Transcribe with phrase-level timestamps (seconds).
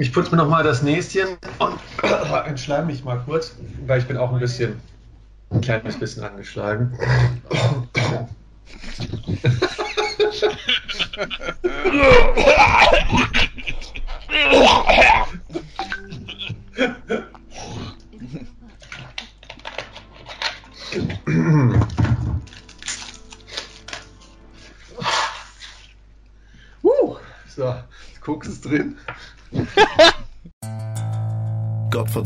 [0.00, 1.78] Ich putze mir nochmal das Näschen und
[2.46, 3.54] entschleim mich mal kurz,
[3.86, 4.80] weil ich bin auch ein bisschen,
[5.50, 6.98] ein kleines bisschen angeschlagen.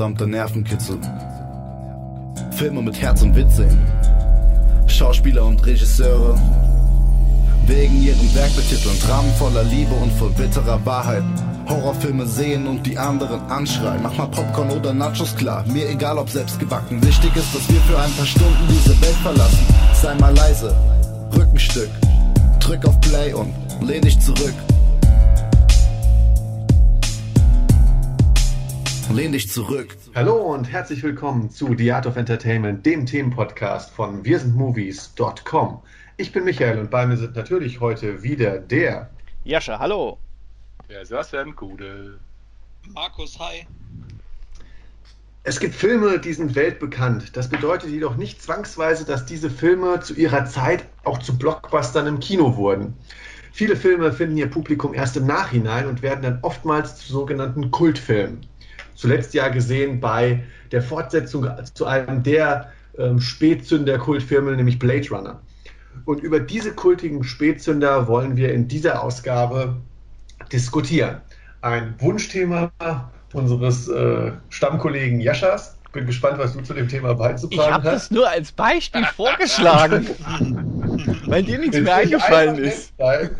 [0.05, 0.99] Gottverdammter Nervenkitzel.
[2.51, 3.79] Filme mit Herz und Witz sehen.
[4.87, 6.39] Schauspieler und Regisseure
[7.67, 8.99] wegen ihrem Werk betiteln.
[9.01, 11.23] Dramen voller Liebe und voll bitterer Wahrheit.
[11.67, 14.03] Horrorfilme sehen und die anderen anschreien.
[14.03, 17.03] Mach mal Popcorn oder Nachos klar, mir egal ob selbst gebacken.
[17.03, 19.67] Wichtig ist, dass wir für ein paar Stunden diese Welt verlassen.
[19.95, 20.77] Sei mal leise,
[21.35, 21.89] Rückenstück.
[22.61, 24.55] Drück auf Play und lehn dich zurück.
[29.13, 29.97] Lehn dich zurück.
[30.15, 35.83] Hallo und herzlich willkommen zu The Art of Entertainment, dem Themenpodcast von wirsindmovies.com.
[36.17, 39.11] Ich bin Michael und bei mir sind natürlich heute wieder der
[39.45, 40.19] Jascha, hallo.
[40.89, 42.19] Der Sebastian Gude.
[42.93, 43.67] Markus, hi.
[45.43, 47.37] Es gibt Filme, die sind weltbekannt.
[47.37, 52.21] Das bedeutet jedoch nicht zwangsweise, dass diese Filme zu ihrer Zeit auch zu Blockbustern im
[52.21, 52.95] Kino wurden.
[53.53, 58.47] Viele Filme finden ihr Publikum erst im Nachhinein und werden dann oftmals zu sogenannten Kultfilmen.
[58.95, 65.41] Zuletzt ja gesehen bei der Fortsetzung zu einem der ähm, Spätzünder-Kultfilme, nämlich Blade Runner.
[66.05, 69.77] Und über diese kultigen Spätzünder wollen wir in dieser Ausgabe
[70.53, 71.21] diskutieren.
[71.61, 72.71] Ein Wunschthema
[73.33, 75.79] unseres äh, Stammkollegen Jaschas.
[75.95, 77.69] Bin gespannt, was du zu dem Thema beizutragen hast.
[77.69, 80.09] Ich habe das nur als Beispiel vorgeschlagen,
[81.27, 82.93] weil dir nichts mehr eingefallen ist.
[82.99, 83.31] Sein,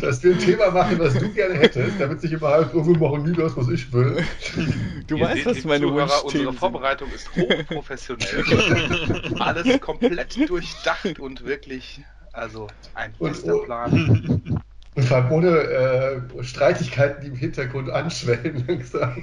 [0.00, 3.30] dass wir ein Thema machen, was du gerne hättest, damit sich immer oh, wir machen
[3.30, 4.24] nie das, was ich will.
[5.06, 8.42] Du Ihr weißt, was meine Zuhörer, Unsere Vorbereitung ist hochprofessionell.
[9.38, 12.00] Alles komplett durchdacht und wirklich,
[12.32, 14.62] also ein fester Plan.
[14.94, 19.22] Und vor allem ohne äh, Streitigkeiten, die im Hintergrund anschwellen langsam.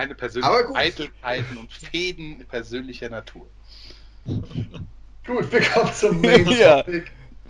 [0.00, 3.46] Keine persönlichen Eitelkeiten und Fäden persönlicher Natur.
[5.26, 6.58] Gut, wir kommen zum Main Topic.
[6.58, 6.82] ja,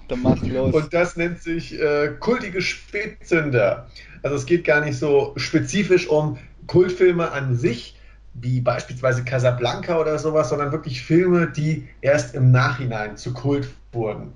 [0.08, 0.74] dann macht los.
[0.74, 3.88] Und das nennt sich äh, kultige Spätzünder.
[4.24, 7.96] Also es geht gar nicht so spezifisch um Kultfilme an sich,
[8.34, 14.32] wie beispielsweise Casablanca oder sowas, sondern wirklich Filme, die erst im Nachhinein zu Kult wurden.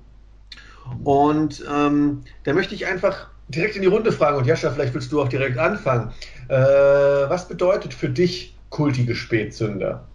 [1.03, 5.11] Und ähm, da möchte ich einfach direkt in die Runde fragen, und Jascha, vielleicht willst
[5.11, 6.11] du auch direkt anfangen.
[6.47, 10.07] Äh, was bedeutet für dich kultige Spätzünder?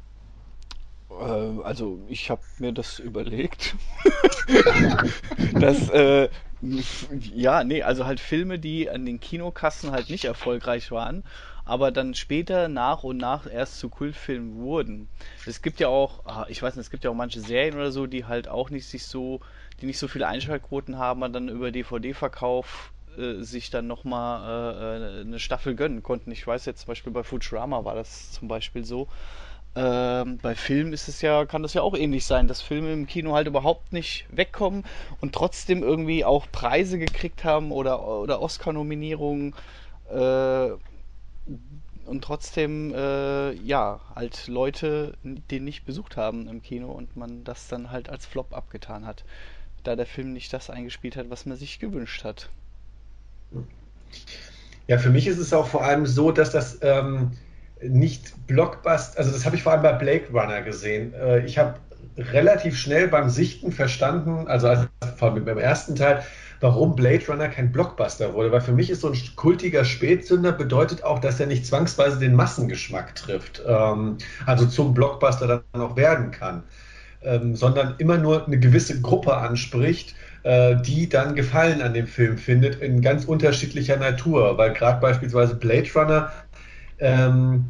[1.10, 3.76] Äh, also, ich habe mir das überlegt.
[5.60, 6.28] das, äh,
[7.34, 11.24] ja, nee, also halt Filme, die an den Kinokassen halt nicht erfolgreich waren,
[11.64, 15.08] aber dann später nach und nach erst zu Kultfilmen wurden.
[15.46, 17.92] Es gibt ja auch, ah, ich weiß nicht, es gibt ja auch manche Serien oder
[17.92, 19.40] so, die halt auch nicht sich so
[19.80, 25.21] die nicht so viele Einschaltquoten haben und dann über DVD-Verkauf äh, sich dann nochmal äh,
[25.21, 26.31] eine Staffel gönnen konnten.
[26.32, 29.09] Ich weiß jetzt zum Beispiel bei Futurama war das zum Beispiel so.
[29.76, 33.06] Ähm, bei Filmen ist es ja, kann das ja auch ähnlich sein, dass Filme im
[33.06, 34.84] Kino halt überhaupt nicht wegkommen
[35.20, 39.54] und trotzdem irgendwie auch Preise gekriegt haben oder, oder Oscar-Nominierungen
[40.10, 40.70] äh,
[42.06, 47.69] und trotzdem äh, ja halt Leute den nicht besucht haben im Kino und man das
[47.69, 49.25] dann halt als Flop abgetan hat
[49.82, 52.50] da der Film nicht das eingespielt hat, was man sich gewünscht hat.
[54.87, 57.33] Ja, für mich ist es auch vor allem so, dass das ähm,
[57.81, 61.15] nicht Blockbuster, also das habe ich vor allem bei Blade Runner gesehen.
[61.15, 61.75] Äh, ich habe
[62.16, 64.84] relativ schnell beim Sichten verstanden, also
[65.16, 66.25] vor allem beim ersten Teil,
[66.61, 68.50] warum Blade Runner kein Blockbuster wurde.
[68.50, 72.34] Weil für mich ist so ein kultiger Spätzünder bedeutet auch, dass er nicht zwangsweise den
[72.34, 76.65] Massengeschmack trifft, ähm, also zum Blockbuster dann auch werden kann
[77.22, 82.80] ähm, sondern immer nur eine gewisse Gruppe anspricht, die dann Gefallen an dem Film findet,
[82.80, 84.56] in ganz unterschiedlicher Natur.
[84.56, 86.32] Weil gerade beispielsweise Blade Runner
[86.98, 87.66] ähm,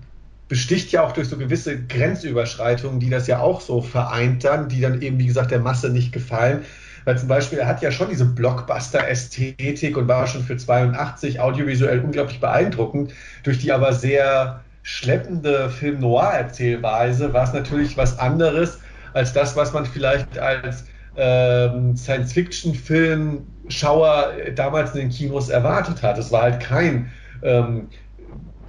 [0.48, 4.80] besticht ja auch durch so gewisse Grenzüberschreitungen, die das ja auch so vereint dann, die
[4.80, 6.64] dann eben, wie gesagt, der Masse nicht gefallen.
[7.04, 12.00] Weil zum Beispiel, er hat ja schon diese Blockbuster-Ästhetik und war schon für 82 audiovisuell
[12.00, 18.80] unglaublich beeindruckend, durch die aber sehr schleppende Film-Noir-Erzählweise war es natürlich was anderes,
[19.12, 20.84] als das, was man vielleicht als
[21.20, 26.18] ähm, Science-Fiction-Film-Schauer damals in den Kinos erwartet hat.
[26.18, 27.12] Es war halt kein
[27.42, 27.88] ähm,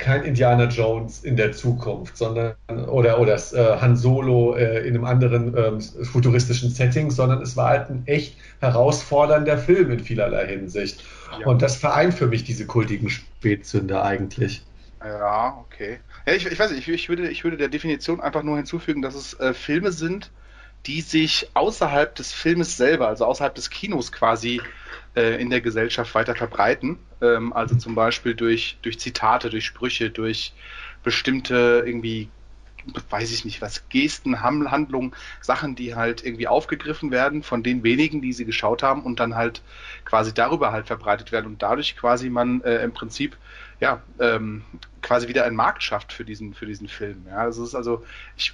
[0.01, 2.56] kein Indiana Jones in der Zukunft, sondern
[2.88, 7.69] oder oder äh, Han Solo äh, in einem anderen ähm, futuristischen Setting, sondern es war
[7.69, 11.04] halt ein echt herausfordernder Film in vielerlei Hinsicht.
[11.39, 11.45] Ja.
[11.45, 14.63] Und das vereint für mich diese kultigen Spätzünder eigentlich.
[15.04, 16.00] Ja, okay.
[16.25, 19.01] Ja, ich, ich weiß nicht, ich, ich, würde, ich würde der Definition einfach nur hinzufügen,
[19.01, 20.31] dass es äh, Filme sind,
[20.86, 24.62] die sich außerhalb des Filmes selber, also außerhalb des Kinos quasi
[25.16, 26.98] äh, in der Gesellschaft weiter verbreiten.
[27.22, 30.54] Ähm, also zum Beispiel durch, durch Zitate, durch Sprüche, durch
[31.04, 32.30] bestimmte irgendwie,
[33.10, 38.22] weiß ich nicht was, Gesten, Handlungen, Sachen, die halt irgendwie aufgegriffen werden von den wenigen,
[38.22, 39.62] die sie geschaut haben und dann halt
[40.04, 43.38] quasi darüber halt verbreitet werden und dadurch quasi man äh, im Prinzip
[43.80, 44.63] ja, ähm,
[45.01, 47.25] quasi wieder einen Markt schafft für diesen, für diesen Film.
[47.28, 48.06] Ja, das ist also,
[48.38, 48.54] ich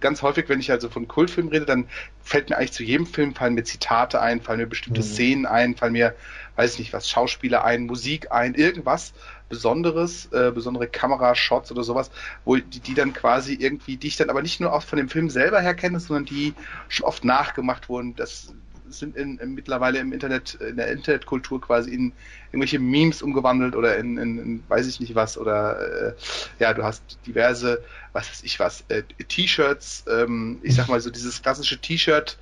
[0.00, 1.88] ganz häufig, wenn ich also von Kultfilmen rede, dann
[2.22, 5.04] fällt mir eigentlich zu jedem Film fallen mir Zitate ein, fallen mir bestimmte mhm.
[5.04, 6.14] Szenen ein, fallen mir,
[6.56, 9.14] weiß ich nicht was, Schauspieler ein, Musik ein, irgendwas
[9.48, 12.10] Besonderes, äh, besondere Kamerashots oder sowas,
[12.44, 15.08] wo die, die dann quasi irgendwie, die ich dann aber nicht nur oft von dem
[15.08, 16.54] Film selber her kenne, sondern die
[16.88, 18.16] schon oft nachgemacht wurden.
[18.16, 18.54] Das
[18.88, 22.12] sind in, in, mittlerweile im Internet, in der Internetkultur quasi in
[22.48, 26.14] irgendwelche Memes umgewandelt oder in, in, in weiß ich nicht was oder äh,
[26.58, 27.82] ja, du hast diverse,
[28.12, 32.38] was weiß ich was, äh, T-Shirts, ähm, ich sag mal so dieses klassische T-Shirt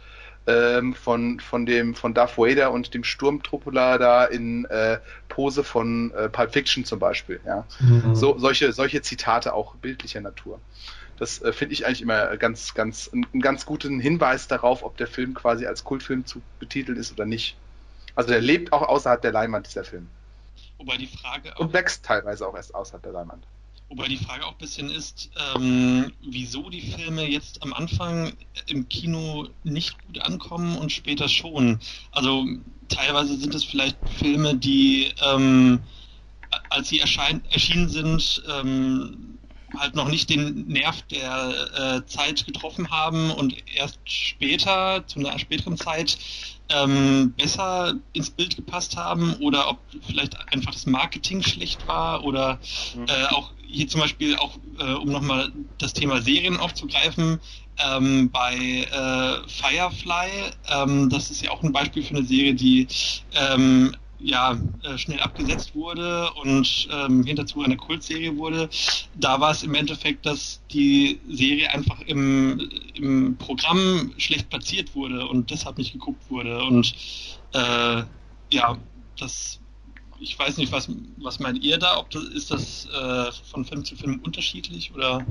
[0.46, 4.98] ähm, von, von dem von Darth Vader und dem Sturmtruppler da in äh,
[5.28, 7.64] Pose von äh, Pulp Fiction zum Beispiel, ja.
[7.80, 8.14] Mhm.
[8.14, 10.60] So, solche, solche Zitate auch bildlicher Natur.
[11.22, 15.06] Das äh, finde ich eigentlich immer ganz, ganz, einen ganz guten Hinweis darauf, ob der
[15.06, 17.54] Film quasi als Kultfilm zu betiteln ist oder nicht.
[18.16, 20.08] Also der lebt auch außerhalb der Leinwand, dieser Film.
[20.78, 23.44] Wobei die Frage Und wächst teilweise auch erst außerhalb der Leinwand.
[23.88, 28.32] Wobei die Frage auch ein bisschen ist, ähm, wieso die Filme jetzt am Anfang
[28.66, 31.78] im Kino nicht gut ankommen und später schon.
[32.10, 32.48] Also
[32.88, 35.78] teilweise sind es vielleicht Filme, die, ähm,
[36.68, 39.38] als sie erschienen sind, ähm,
[39.78, 45.38] halt noch nicht den Nerv der äh, Zeit getroffen haben und erst später, zu einer
[45.38, 46.18] späteren Zeit,
[46.68, 52.58] ähm, besser ins Bild gepasst haben oder ob vielleicht einfach das Marketing schlecht war oder
[52.94, 53.06] mhm.
[53.08, 57.40] äh, auch hier zum Beispiel auch, äh, um nochmal das Thema Serien aufzugreifen,
[57.78, 60.28] ähm, bei äh, Firefly,
[60.68, 62.86] ähm, das ist ja auch ein Beispiel für eine Serie, die
[63.34, 68.68] ähm, ja, äh, schnell abgesetzt wurde und ähm, hinterzu eine Kultserie wurde.
[69.14, 75.26] Da war es im Endeffekt, dass die Serie einfach im, im Programm schlecht platziert wurde
[75.26, 76.62] und deshalb nicht geguckt wurde.
[76.62, 76.94] Und
[77.52, 78.02] äh,
[78.50, 78.78] ja,
[79.18, 79.58] das
[80.22, 81.98] ich weiß nicht, was, was meint ihr da?
[81.98, 85.26] Ob das, ist das äh, von Film zu Film unterschiedlich oder?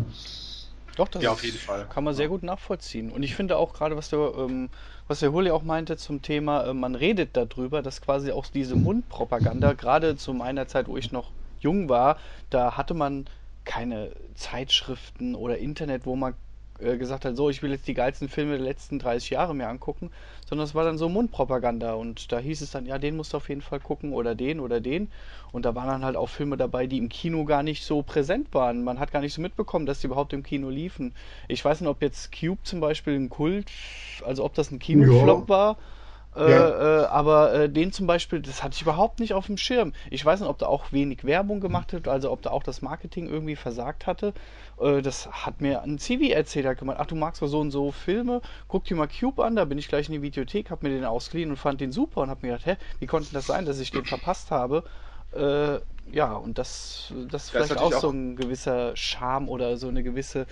[0.98, 1.88] Doch, das ja, auf jeden Fall.
[1.88, 3.12] kann man sehr gut nachvollziehen.
[3.12, 4.70] Und ich finde auch gerade, was der, ähm,
[5.12, 8.78] was der Huli auch meinte zum Thema, äh, man redet darüber, dass quasi auch diese
[8.78, 12.18] Mundpropaganda, gerade zu meiner Zeit, wo ich noch jung war,
[12.50, 13.26] da hatte man
[13.66, 16.34] keine Zeitschriften oder Internet, wo man
[16.82, 19.68] äh, gesagt hat, so, ich will jetzt die geilsten Filme der letzten 30 Jahre mir
[19.68, 20.12] angucken,
[20.48, 23.38] sondern es war dann so Mundpropaganda und da hieß es dann, ja, den musst du
[23.38, 25.10] auf jeden Fall gucken oder den oder den
[25.52, 28.54] und da waren dann halt auch Filme dabei, die im Kino gar nicht so präsent
[28.54, 28.84] waren.
[28.84, 31.14] Man hat gar nicht so mitbekommen, dass die überhaupt im Kino liefen.
[31.48, 33.70] Ich weiß nicht, ob jetzt Cube zum Beispiel ein Kult,
[34.26, 35.50] also ob das ein Kinoflop ja.
[35.50, 35.78] war
[36.36, 37.02] ja.
[37.02, 39.92] Äh, aber äh, den zum Beispiel, das hatte ich überhaupt nicht auf dem Schirm.
[40.10, 42.82] Ich weiß nicht, ob da auch wenig Werbung gemacht hat, also ob da auch das
[42.82, 44.34] Marketing irgendwie versagt hatte.
[44.80, 46.98] Äh, das hat mir ein Zivi-Erzähler gemacht.
[47.00, 49.90] Ach, du magst so und so Filme, guck dir mal Cube an, da bin ich
[49.90, 52.50] gleich in die Videothek, hab mir den ausgeliehen und fand den super und hab mir
[52.50, 54.84] gedacht, hä, wie konnte das sein, dass ich den verpasst habe?
[55.34, 55.80] Äh,
[56.14, 60.04] ja, und das, das ist vielleicht auch, auch so ein gewisser Charme oder so eine
[60.04, 60.46] gewisse äh,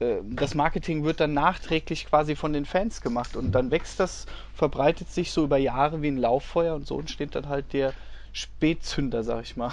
[0.00, 5.10] das Marketing wird dann nachträglich quasi von den Fans gemacht und dann wächst das, verbreitet
[5.10, 7.92] sich so über Jahre wie ein Lauffeuer und so entsteht dann halt der
[8.32, 9.72] Spätzünder, sag ich mal.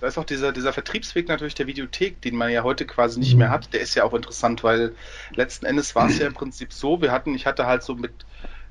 [0.00, 3.36] da ist auch dieser, dieser Vertriebsweg natürlich der Videothek, den man ja heute quasi nicht
[3.36, 4.94] mehr hat, der ist ja auch interessant, weil
[5.34, 8.24] letzten Endes war es ja im Prinzip so, wir hatten, ich hatte halt so mit,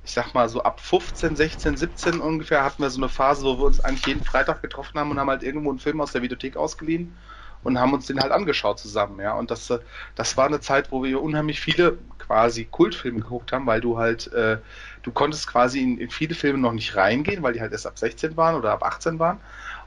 [0.03, 3.59] ich sag mal so ab 15, 16, 17 ungefähr hatten wir so eine Phase, wo
[3.59, 6.23] wir uns eigentlich jeden Freitag getroffen haben und haben halt irgendwo einen Film aus der
[6.23, 7.15] Videothek ausgeliehen
[7.63, 9.33] und haben uns den halt angeschaut zusammen, ja.
[9.33, 9.79] Und das, äh,
[10.15, 14.31] das war eine Zeit, wo wir unheimlich viele quasi Kultfilme geguckt haben, weil du halt,
[14.33, 14.57] äh,
[15.03, 17.97] du konntest quasi in, in viele Filme noch nicht reingehen, weil die halt erst ab
[17.97, 19.39] 16 waren oder ab 18 waren.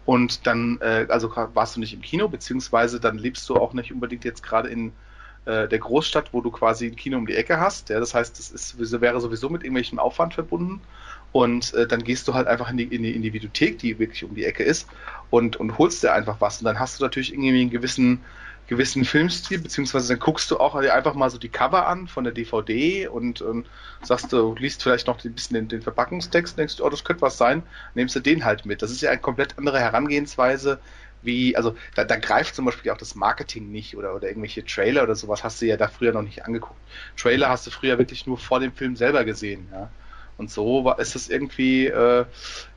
[0.04, 3.92] Und dann, äh, also warst du nicht im Kino, beziehungsweise dann lebst du auch nicht
[3.92, 4.92] unbedingt jetzt gerade in
[5.44, 7.88] äh, der Großstadt, wo du quasi ein Kino um die Ecke hast.
[7.88, 10.82] Ja, das heißt, das ist, wäre sowieso mit irgendwelchem Aufwand verbunden.
[11.32, 14.22] Und äh, dann gehst du halt einfach in die, in, die, in Videothek, die wirklich
[14.24, 14.86] um die Ecke ist,
[15.30, 16.60] und, und holst dir einfach was.
[16.60, 18.22] Und dann hast du natürlich irgendwie einen gewissen,
[18.66, 22.32] gewissen Filmstil, beziehungsweise dann guckst du auch einfach mal so die Cover an von der
[22.32, 23.66] DVD und, und
[24.02, 27.22] sagst du, liest vielleicht noch ein bisschen den, den Verpackungstext, denkst du, oh, das könnte
[27.22, 27.62] was sein,
[27.94, 28.82] nimmst du den halt mit.
[28.82, 30.78] Das ist ja eine komplett andere Herangehensweise,
[31.22, 35.04] wie, also da, da greift zum Beispiel auch das Marketing nicht oder, oder irgendwelche Trailer
[35.04, 36.80] oder sowas hast du ja da früher noch nicht angeguckt.
[37.16, 39.90] Trailer hast du früher wirklich nur vor dem Film selber gesehen, ja.
[40.36, 42.24] Und so war, ist es irgendwie, äh,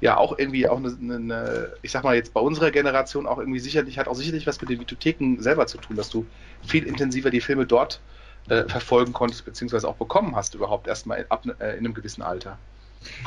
[0.02, 3.60] ja, auch irgendwie auch eine, eine, ich sag mal jetzt bei unserer Generation auch irgendwie
[3.60, 6.26] sicherlich, hat auch sicherlich was mit den Videotheken selber zu tun, dass du
[6.66, 8.02] viel intensiver die Filme dort
[8.50, 12.58] äh, verfolgen konntest, beziehungsweise auch bekommen hast, überhaupt erstmal ab äh, in einem gewissen Alter.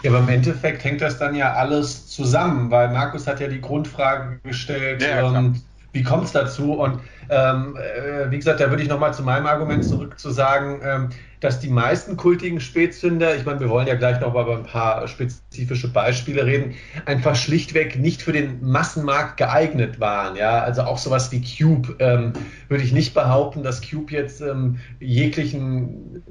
[0.02, 3.60] Ja, aber im Endeffekt hängt das dann ja alles zusammen, weil Markus hat ja die
[3.60, 5.60] Grundfrage gestellt, ja, ähm,
[5.92, 6.74] wie kommt es dazu?
[6.74, 10.80] Und ähm, äh, wie gesagt, da würde ich nochmal zu meinem Argument zurück zu sagen,
[10.82, 11.08] ähm,
[11.40, 14.64] dass die meisten kultigen Spätzünder, ich meine, wir wollen ja gleich noch mal über ein
[14.64, 16.74] paar spezifische Beispiele reden,
[17.06, 20.36] einfach schlichtweg nicht für den Massenmarkt geeignet waren.
[20.36, 22.32] Ja, also auch sowas wie Cube ähm,
[22.68, 26.22] würde ich nicht behaupten, dass Cube jetzt ähm, jeglichen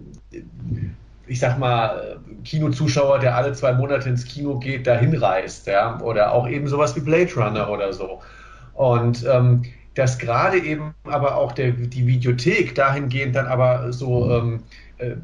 [1.28, 6.32] ich sag mal, Kinozuschauer, der alle zwei Monate ins Kino geht, dahin reist, ja, oder
[6.32, 8.22] auch eben sowas wie Blade Runner oder so.
[8.74, 9.64] Und ähm,
[9.96, 14.64] dass gerade eben aber auch der, die Videothek dahingehend dann aber so ähm,
[14.98, 15.16] äh,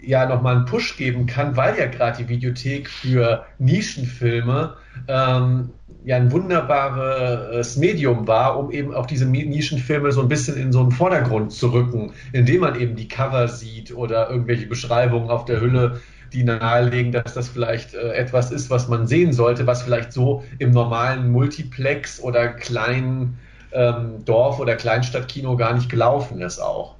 [0.00, 4.74] ja nochmal einen Push geben kann, weil ja gerade die Videothek für Nischenfilme
[5.08, 5.70] ähm,
[6.04, 10.80] ja ein wunderbares Medium war, um eben auch diese Nischenfilme so ein bisschen in so
[10.80, 15.60] einen Vordergrund zu rücken, indem man eben die Cover sieht oder irgendwelche Beschreibungen auf der
[15.60, 16.00] Hülle,
[16.32, 20.44] die nahelegen, dass das vielleicht äh, etwas ist, was man sehen sollte, was vielleicht so
[20.58, 23.38] im normalen Multiplex oder kleinen
[23.72, 26.95] ähm, Dorf- oder Kleinstadtkino gar nicht gelaufen ist auch.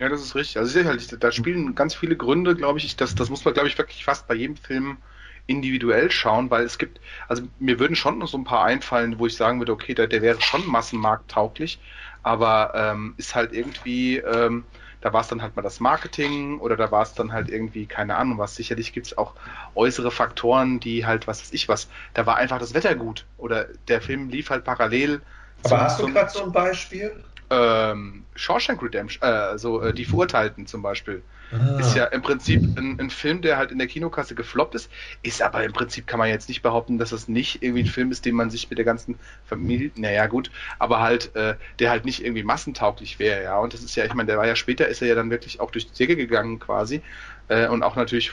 [0.00, 0.56] Ja, das ist richtig.
[0.58, 2.96] Also sicherlich, da spielen ganz viele Gründe, glaube ich.
[2.96, 4.98] Das, das muss man, glaube ich, wirklich fast bei jedem Film
[5.46, 9.26] individuell schauen, weil es gibt, also mir würden schon noch so ein paar einfallen, wo
[9.26, 11.80] ich sagen würde, okay, der, der wäre schon massenmarkttauglich,
[12.22, 14.68] aber ähm, ist halt irgendwie, ähm,
[15.02, 17.86] da war es dann halt mal das Marketing oder da war es dann halt irgendwie,
[17.86, 18.54] keine Ahnung was.
[18.56, 19.34] Sicherlich gibt es auch
[19.74, 23.66] äußere Faktoren, die halt, was weiß ich was, da war einfach das Wetter gut oder
[23.88, 25.22] der Film lief halt parallel.
[25.62, 27.24] Aber hast du gerade so ein Beispiel?
[27.50, 31.78] Ähm, Shawshank Redemption, äh, so äh, die Verurteilten zum Beispiel, ah.
[31.80, 34.90] ist ja im Prinzip ein, ein, Film, der halt in der Kinokasse gefloppt ist,
[35.22, 38.12] ist aber im Prinzip kann man jetzt nicht behaupten, dass es nicht irgendwie ein Film
[38.12, 42.04] ist, den man sich mit der ganzen Familie, naja gut, aber halt, äh, der halt
[42.04, 44.86] nicht irgendwie massentauglich wäre, ja, und das ist ja, ich meine, der war ja später,
[44.86, 47.02] ist er ja dann wirklich auch durch die Decke gegangen quasi
[47.48, 48.32] äh, und auch natürlich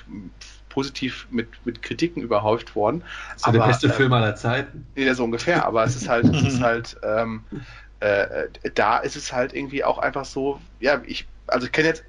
[0.70, 3.02] positiv mit, mit Kritiken überhäuft worden.
[3.30, 4.86] Das ist aber, der beste äh, Film aller Zeiten.
[4.96, 7.44] Ja, so ungefähr, aber es ist halt, es ist halt, ähm,
[8.00, 12.04] äh, da ist es halt irgendwie auch einfach so, ja, ich, also ich kenne jetzt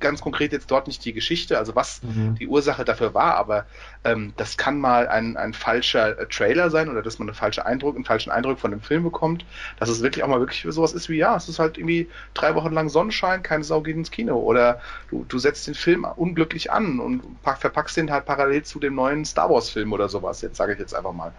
[0.00, 2.36] ganz konkret jetzt dort nicht die Geschichte, also was mhm.
[2.36, 3.66] die Ursache dafür war, aber
[4.02, 7.60] ähm, das kann mal ein, ein falscher äh, Trailer sein oder dass man einen falschen
[7.60, 9.44] Eindruck, einen falschen Eindruck von dem Film bekommt,
[9.78, 12.54] dass es wirklich auch mal wirklich sowas ist wie, ja, es ist halt irgendwie drei
[12.54, 14.80] Wochen lang Sonnenschein, keine Sau geht ins Kino oder
[15.10, 19.24] du, du setzt den Film unglücklich an und verpackst den halt parallel zu dem neuen
[19.24, 21.32] Star Wars Film oder sowas, jetzt sage ich jetzt einfach mal.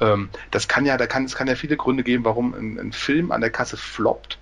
[0.00, 2.92] Ähm, das kann ja, da kann, es kann ja viele Gründe geben, warum ein, ein
[2.92, 4.38] Film an der Kasse floppt,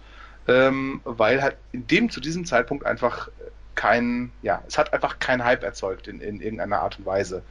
[0.48, 3.28] ähm, weil halt in dem, zu diesem Zeitpunkt einfach
[3.74, 7.42] kein, ja, es hat einfach keinen Hype erzeugt in, in irgendeiner Art und Weise.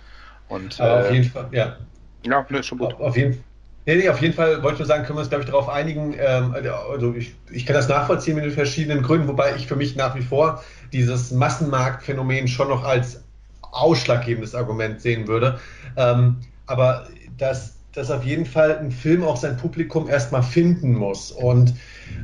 [0.50, 1.78] Und, Aber auf äh, jeden Fall, ja.
[2.26, 2.94] Ja, ne, schon gut.
[2.96, 3.44] Auf, auf jeden
[3.88, 5.70] Nee, nee, auf jeden Fall wollte ich nur sagen, können wir uns, glaube ich, darauf
[5.70, 6.16] einigen.
[6.18, 9.96] Ähm, also ich, ich kann das nachvollziehen mit den verschiedenen Gründen, wobei ich für mich
[9.96, 13.24] nach wie vor dieses Massenmarktphänomen schon noch als
[13.62, 15.60] ausschlaggebendes Argument sehen würde.
[15.98, 17.08] Ähm, aber
[17.38, 21.32] das dass auf jeden Fall ein Film auch sein Publikum erstmal finden muss.
[21.32, 21.74] Und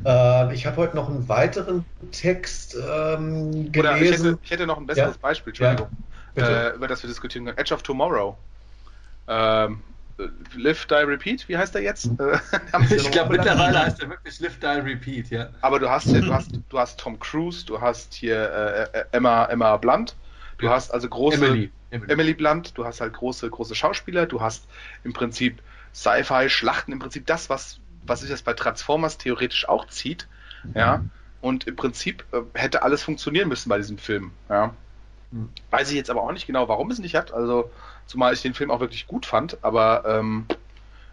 [0.06, 3.80] äh, ich habe heute noch einen weiteren Text ähm, gelesen.
[3.80, 5.22] Oder ich hätte, ich hätte, noch ein besseres ja?
[5.22, 5.88] Beispiel, Entschuldigung,
[6.36, 7.58] ja, äh, über das wir diskutieren können.
[7.58, 8.38] Edge of Tomorrow.
[9.28, 9.82] Ähm,
[10.56, 12.06] Live, Die, Repeat, wie heißt der jetzt?
[12.06, 12.18] Hm.
[12.90, 15.50] ich glaube, mittlerweile heißt er wirklich Live, Die, Repeat, ja.
[15.62, 19.04] Aber du hast hier, du hast, du hast Tom Cruise, du hast hier äh, äh
[19.14, 20.16] Emma, Emma Blunt,
[20.58, 20.74] du ja.
[20.74, 21.72] hast also große Emily.
[21.92, 22.34] Emily.
[22.34, 24.68] Blunt, du hast halt große, große Schauspieler, du hast
[25.04, 25.62] im Prinzip
[25.94, 30.28] Sci-Fi, Schlachten, im Prinzip das, was, was sich jetzt bei Transformers theoretisch auch zieht,
[30.64, 30.72] mhm.
[30.76, 31.06] ja.
[31.42, 34.74] Und im Prinzip äh, hätte alles funktionieren müssen bei diesem Film, ja.
[35.32, 35.50] Mhm.
[35.70, 37.70] Weiß ich jetzt aber auch nicht genau, warum es nicht hat, also,
[38.06, 40.46] zumal ich den Film auch wirklich gut fand, aber, ähm,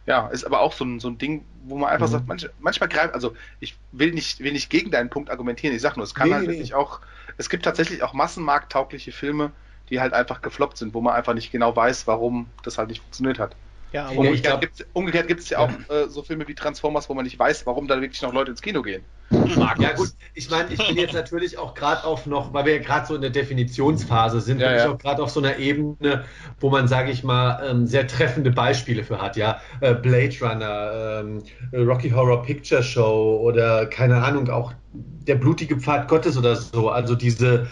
[0.07, 2.13] ja, ist aber auch so ein, so ein Ding, wo man einfach mhm.
[2.13, 5.83] sagt, manch, manchmal greift, also ich will nicht, will nicht gegen deinen Punkt argumentieren, ich
[5.83, 6.53] sag nur, es kann nee, halt nee.
[6.53, 7.01] wirklich auch,
[7.37, 9.53] es gibt tatsächlich auch massenmarkttaugliche Filme,
[9.91, 13.01] die halt einfach gefloppt sind, wo man einfach nicht genau weiß, warum das halt nicht
[13.01, 13.55] funktioniert hat.
[13.93, 17.15] Ja, aber umgekehrt gibt es umgekehrt gibt's ja auch äh, so Filme wie Transformers, wo
[17.15, 19.03] man nicht weiß, warum da wirklich noch Leute ins Kino gehen.
[19.31, 19.85] Markus.
[19.85, 22.83] Ja gut, ich meine, ich bin jetzt natürlich auch gerade auf noch, weil wir ja
[22.83, 24.85] gerade so in der Definitionsphase sind, ja, bin ja.
[24.85, 26.25] ich auch gerade auf so einer Ebene,
[26.61, 29.61] wo man, sage ich mal, ähm, sehr treffende Beispiele für hat, ja.
[29.81, 31.43] Äh, Blade Runner, ähm,
[31.73, 36.91] Rocky Horror Picture Show oder keine Ahnung, auch der blutige Pfad Gottes oder so.
[36.91, 37.69] Also diese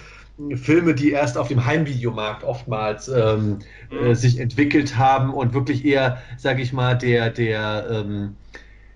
[0.56, 3.58] Filme, die erst auf dem Heimvideomarkt oftmals ähm,
[3.90, 3.98] mhm.
[3.98, 8.36] äh, sich entwickelt haben und wirklich eher, sage ich mal, der, der, ähm,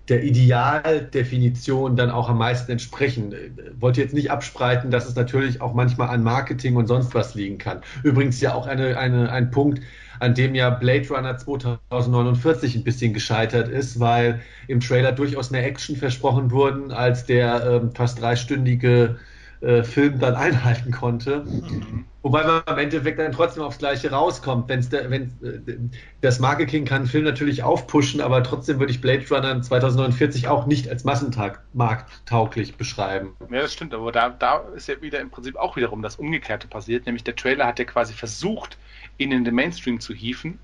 [0.07, 3.33] der Idealdefinition dann auch am meisten entsprechen.
[3.79, 7.57] Wollte jetzt nicht abspreiten, dass es natürlich auch manchmal an Marketing und sonst was liegen
[7.57, 7.81] kann.
[8.03, 9.81] Übrigens ja auch eine, eine, ein Punkt,
[10.19, 15.65] an dem ja Blade Runner 2049 ein bisschen gescheitert ist, weil im Trailer durchaus mehr
[15.65, 19.17] Action versprochen wurden, als der ähm, fast dreistündige
[19.61, 21.45] äh, Film dann einhalten konnte.
[21.45, 22.05] Mhm.
[22.23, 24.69] Wobei man am Endeffekt dann trotzdem aufs Gleiche rauskommt.
[24.69, 25.77] Wenn's der, wenn, äh,
[26.21, 30.67] das Marketing kann einen Film natürlich aufpushen, aber trotzdem würde ich Blade Runner 2049 auch
[30.67, 33.35] nicht als massenmarkttauglich beschreiben.
[33.49, 36.67] Ja, das stimmt, aber da, da ist ja wieder im Prinzip auch wiederum das Umgekehrte
[36.67, 38.77] passiert, nämlich der Trailer hat ja quasi versucht,
[39.17, 40.59] ihn in den Mainstream zu hieven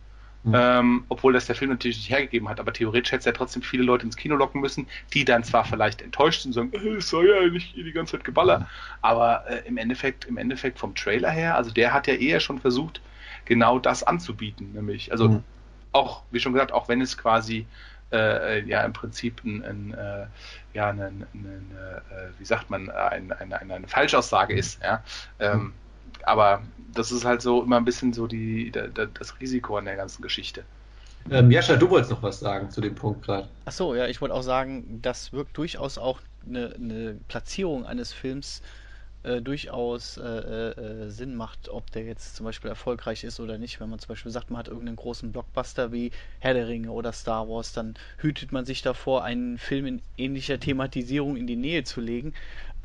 [0.47, 0.55] Mhm.
[0.55, 3.61] Ähm, obwohl das der Film natürlich nicht hergegeben hat, aber theoretisch hätte es ja trotzdem
[3.61, 6.95] viele Leute ins Kino locken müssen, die dann zwar vielleicht enttäuscht sind und sagen, äh,
[6.95, 8.65] es soll ja nicht die ganze Zeit geballert,
[9.01, 12.59] aber äh, im Endeffekt, im Endeffekt vom Trailer her, also der hat ja eher schon
[12.59, 13.01] versucht,
[13.43, 15.43] genau das anzubieten, nämlich, also mhm.
[15.91, 17.65] auch, wie schon gesagt, auch wenn es quasi
[18.13, 20.27] äh, ja im Prinzip ein, ein äh,
[20.73, 25.03] ja, eine, eine, eine, äh, wie sagt man, eine, eine, eine Falschaussage ist, ja.
[25.39, 25.73] Ähm, mhm
[26.23, 26.61] aber
[26.93, 29.95] das ist halt so immer ein bisschen so die, da, da, das Risiko an der
[29.95, 30.63] ganzen Geschichte.
[31.29, 33.47] Ähm, Jascha, du wolltest noch was sagen zu dem Punkt gerade.
[33.65, 38.61] Achso, ja, ich wollte auch sagen, das wirkt durchaus auch eine, eine Platzierung eines Films
[39.23, 43.79] äh, durchaus äh, äh, Sinn macht, ob der jetzt zum Beispiel erfolgreich ist oder nicht.
[43.79, 47.11] Wenn man zum Beispiel sagt, man hat irgendeinen großen Blockbuster wie Herr der Ringe oder
[47.11, 51.83] Star Wars, dann hütet man sich davor, einen Film in ähnlicher Thematisierung in die Nähe
[51.83, 52.33] zu legen.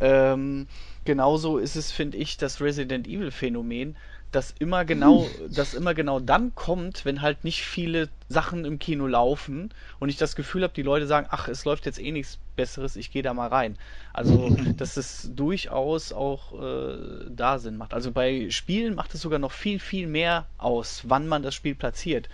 [0.03, 0.67] Ähm,
[1.05, 3.97] genauso ist es, finde ich, das Resident Evil Phänomen,
[4.33, 9.07] das immer genau, das immer genau dann kommt, wenn halt nicht viele Sachen im Kino
[9.07, 12.39] laufen und ich das Gefühl habe, die Leute sagen, ach, es läuft jetzt eh nichts
[12.57, 13.79] Besseres, ich gehe da mal rein.
[14.13, 16.97] Also, dass es durchaus auch äh,
[17.29, 17.95] da Sinn macht.
[17.95, 21.77] Also bei Spielen macht es sogar noch viel, viel mehr aus, wann man das Spiel
[21.77, 22.29] platziert.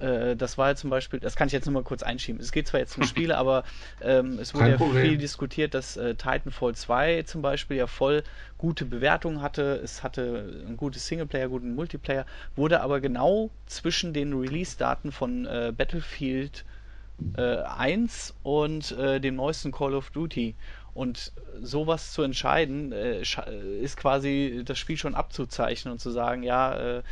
[0.00, 2.40] Äh, das war ja zum Beispiel, das kann ich jetzt nur mal kurz einschieben.
[2.40, 3.64] Es geht zwar jetzt um Spiele, aber
[4.00, 8.22] ähm, es wurde ja viel diskutiert, dass äh, Titanfall 2 zum Beispiel ja voll
[8.58, 9.80] gute Bewertungen hatte.
[9.82, 15.72] Es hatte ein gutes Singleplayer, guten Multiplayer, wurde aber genau zwischen den Release-Daten von äh,
[15.76, 16.64] Battlefield
[17.36, 20.54] äh, 1 und äh, dem neuesten Call of Duty.
[20.92, 27.02] Und sowas zu entscheiden, äh, ist quasi das Spiel schon abzuzeichnen und zu sagen, ja,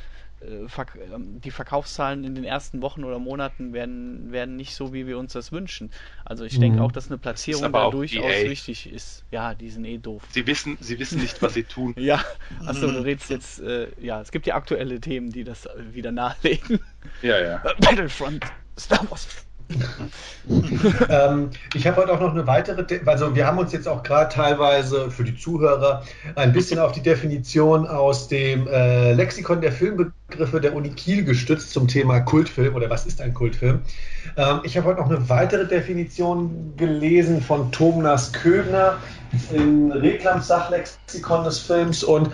[0.45, 5.07] äh, ähm, die Verkaufszahlen in den ersten Wochen oder Monaten werden, werden nicht so, wie
[5.07, 5.91] wir uns das wünschen.
[6.25, 6.85] Also ich denke mhm.
[6.85, 8.51] auch, dass eine Platzierung da durchaus EA.
[8.51, 9.25] wichtig ist.
[9.31, 10.23] Ja, die sind eh doof.
[10.31, 11.95] Sie wissen, sie wissen nicht, was sie tun.
[11.99, 12.25] ja,
[12.67, 16.81] achso, du redest jetzt, äh, ja, es gibt ja aktuelle Themen, die das wieder nahelegen.
[17.23, 17.63] Ja, ja.
[17.81, 18.45] Battlefront,
[18.79, 19.47] Star Wars
[21.09, 24.33] ähm, ich habe heute auch noch eine weitere, also wir haben uns jetzt auch gerade
[24.33, 30.61] teilweise für die Zuhörer ein bisschen auf die Definition aus dem äh, Lexikon der Filmbegriffe
[30.61, 33.81] der Uni Kiel gestützt zum Thema Kultfilm oder was ist ein Kultfilm.
[34.37, 38.99] Ähm, ich habe heute noch eine weitere Definition gelesen von Thomas Köbner
[39.53, 42.31] im Reklams Sachlexikon des Films und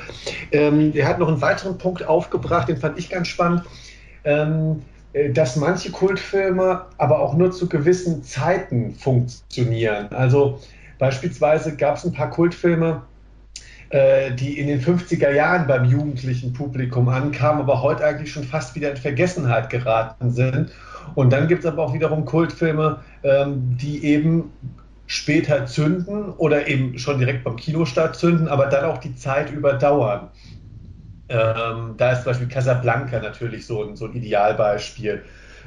[0.52, 3.62] ähm, er hat noch einen weiteren Punkt aufgebracht, den fand ich ganz spannend.
[4.24, 4.99] Ähm, äh,
[5.32, 10.08] dass manche Kultfilme aber auch nur zu gewissen Zeiten funktionieren.
[10.10, 10.60] Also
[10.98, 13.02] beispielsweise gab es ein paar Kultfilme,
[13.90, 18.76] äh, die in den 50er Jahren beim jugendlichen Publikum ankamen, aber heute eigentlich schon fast
[18.76, 20.70] wieder in Vergessenheit geraten sind.
[21.16, 24.52] Und dann gibt es aber auch wiederum Kultfilme, ähm, die eben
[25.06, 30.28] später zünden oder eben schon direkt beim Kinostart zünden, aber dann auch die Zeit überdauern.
[31.30, 35.22] Ähm, da ist zum Beispiel Casablanca natürlich so ein, so ein Idealbeispiel.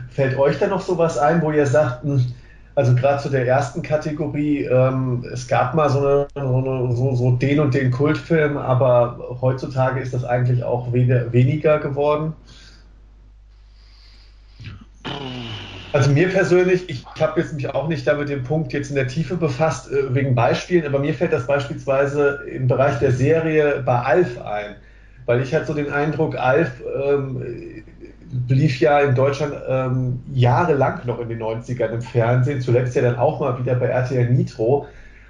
[0.10, 2.34] Fällt euch da noch sowas ein, wo ihr sagt, hm,
[2.76, 7.60] also gerade zu der ersten Kategorie, ähm, es gab mal so, eine, so, so, den
[7.60, 12.34] und den Kultfilm, aber heutzutage ist das eigentlich auch weniger, geworden?
[15.94, 18.96] Also mir persönlich, ich habe jetzt mich auch nicht da mit dem Punkt jetzt in
[18.96, 23.84] der Tiefe befasst, äh, wegen Beispielen, aber mir fällt das beispielsweise im Bereich der Serie
[23.86, 24.76] bei Alf ein
[25.26, 27.42] weil ich hatte so den Eindruck, Alf ähm,
[28.48, 33.18] lief ja in Deutschland ähm, jahrelang noch in den 90ern im Fernsehen, zuletzt ja dann
[33.18, 34.88] auch mal wieder bei RTL Nitro.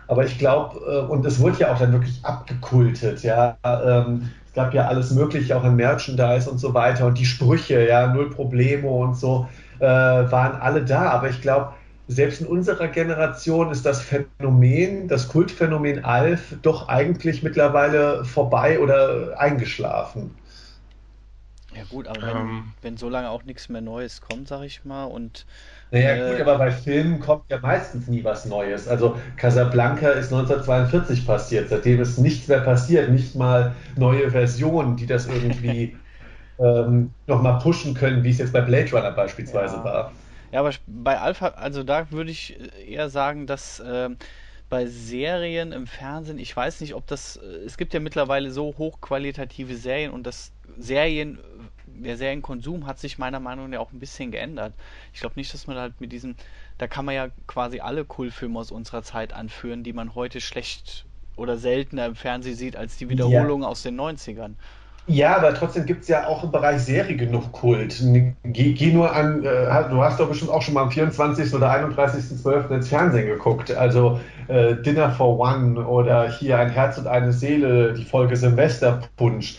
[0.07, 3.57] Aber ich glaube, äh, und es wurde ja auch dann wirklich abgekultet, ja.
[3.63, 7.87] Ähm, es gab ja alles Mögliche auch an Merchandise und so weiter und die Sprüche,
[7.87, 9.47] ja, null Probleme und so,
[9.79, 11.09] äh, waren alle da.
[11.09, 11.73] Aber ich glaube,
[12.07, 19.39] selbst in unserer Generation ist das Phänomen, das Kultphänomen Alf doch eigentlich mittlerweile vorbei oder
[19.39, 20.35] eingeschlafen.
[21.75, 24.85] Ja gut, aber wenn, ähm, wenn so lange auch nichts mehr Neues kommt, sag ich
[24.85, 25.45] mal, und
[25.91, 28.87] naja, äh, gut, aber bei Filmen kommt ja meistens nie was Neues.
[28.87, 31.69] Also Casablanca ist 1942 passiert.
[31.69, 33.09] Seitdem ist nichts mehr passiert.
[33.09, 35.95] Nicht mal neue Versionen, die das irgendwie
[36.59, 39.83] ähm, nochmal pushen können, wie es jetzt bei Blade Runner beispielsweise ja.
[39.83, 40.11] war.
[40.53, 42.55] Ja, aber bei Alpha, also da würde ich
[42.87, 44.11] eher sagen, dass äh,
[44.69, 48.75] bei Serien im Fernsehen, ich weiß nicht, ob das, äh, es gibt ja mittlerweile so
[48.77, 51.39] hochqualitative Serien und das Serien,
[51.87, 54.75] der Serienkonsum hat sich meiner Meinung nach auch ein bisschen geändert.
[55.11, 56.35] Ich glaube nicht, dass man halt mit diesem,
[56.77, 61.05] da kann man ja quasi alle Kultfilme aus unserer Zeit anführen, die man heute schlecht
[61.35, 63.69] oder seltener im Fernsehen sieht als die Wiederholung ja.
[63.69, 64.53] aus den 90ern.
[65.05, 68.01] Ja, aber trotzdem gibt es ja auch im Bereich Serie genug Kult.
[68.43, 71.53] Geh, geh nur an, äh, du hast doch bestimmt auch schon mal am 24.
[71.53, 72.73] oder 31.12.
[72.73, 73.71] ins Fernsehen geguckt.
[73.75, 79.57] Also äh, Dinner for One oder hier Ein Herz und eine Seele, die Folge Silvesterpunsch.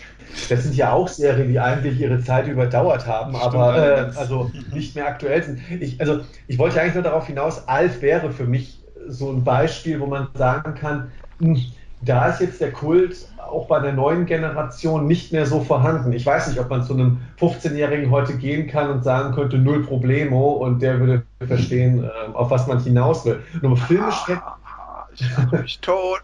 [0.48, 4.50] Das sind ja auch Serien, die eigentlich ihre Zeit überdauert haben, Stimmt, aber äh, also
[4.72, 5.61] nicht mehr aktuell sind.
[5.80, 10.00] Ich, also ich wollte eigentlich nur darauf hinaus, Alf wäre für mich so ein Beispiel,
[10.00, 11.66] wo man sagen kann, mh, hm,
[12.04, 16.12] da ist jetzt der Kult auch bei der neuen Generation nicht mehr so vorhanden.
[16.12, 19.84] Ich weiß nicht, ob man zu einem 15-Jährigen heute gehen kann und sagen könnte, null
[19.84, 23.42] Problemo und der würde verstehen, ähm, auf was man hinaus will.
[23.62, 24.24] Nur filmisch.
[24.28, 26.22] Ah, ich mich tot.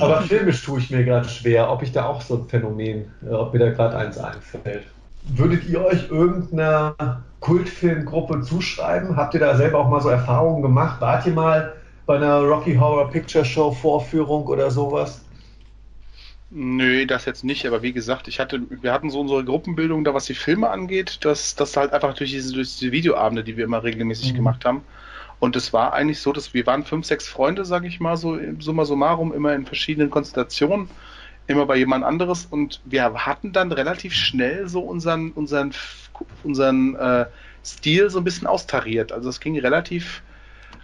[0.00, 3.30] Aber filmisch tue ich mir gerade schwer, ob ich da auch so ein Phänomen, äh,
[3.30, 4.84] ob mir da gerade eins einfällt.
[5.26, 9.16] Würdet ihr euch irgendeiner Kultfilmgruppe zuschreiben?
[9.16, 11.00] Habt ihr da selber auch mal so Erfahrungen gemacht?
[11.00, 11.74] Wart ihr mal
[12.06, 15.24] bei einer Rocky Horror Picture Show Vorführung oder sowas?
[16.50, 20.14] Nö, das jetzt nicht, aber wie gesagt, ich hatte, wir hatten so unsere Gruppenbildung da,
[20.14, 23.64] was die Filme angeht, dass das halt einfach durch diese, durch diese Videoabende, die wir
[23.64, 24.36] immer regelmäßig mhm.
[24.36, 24.82] gemacht haben.
[25.40, 28.38] Und es war eigentlich so, dass wir waren fünf, sechs Freunde, sage ich mal, so
[28.60, 30.88] summa summarum, immer in verschiedenen Konstellationen,
[31.46, 35.72] immer bei jemand anderes und wir hatten dann relativ schnell so unseren, unseren,
[36.44, 37.26] unseren äh,
[37.64, 39.10] Stil so ein bisschen austariert.
[39.10, 40.22] Also es ging relativ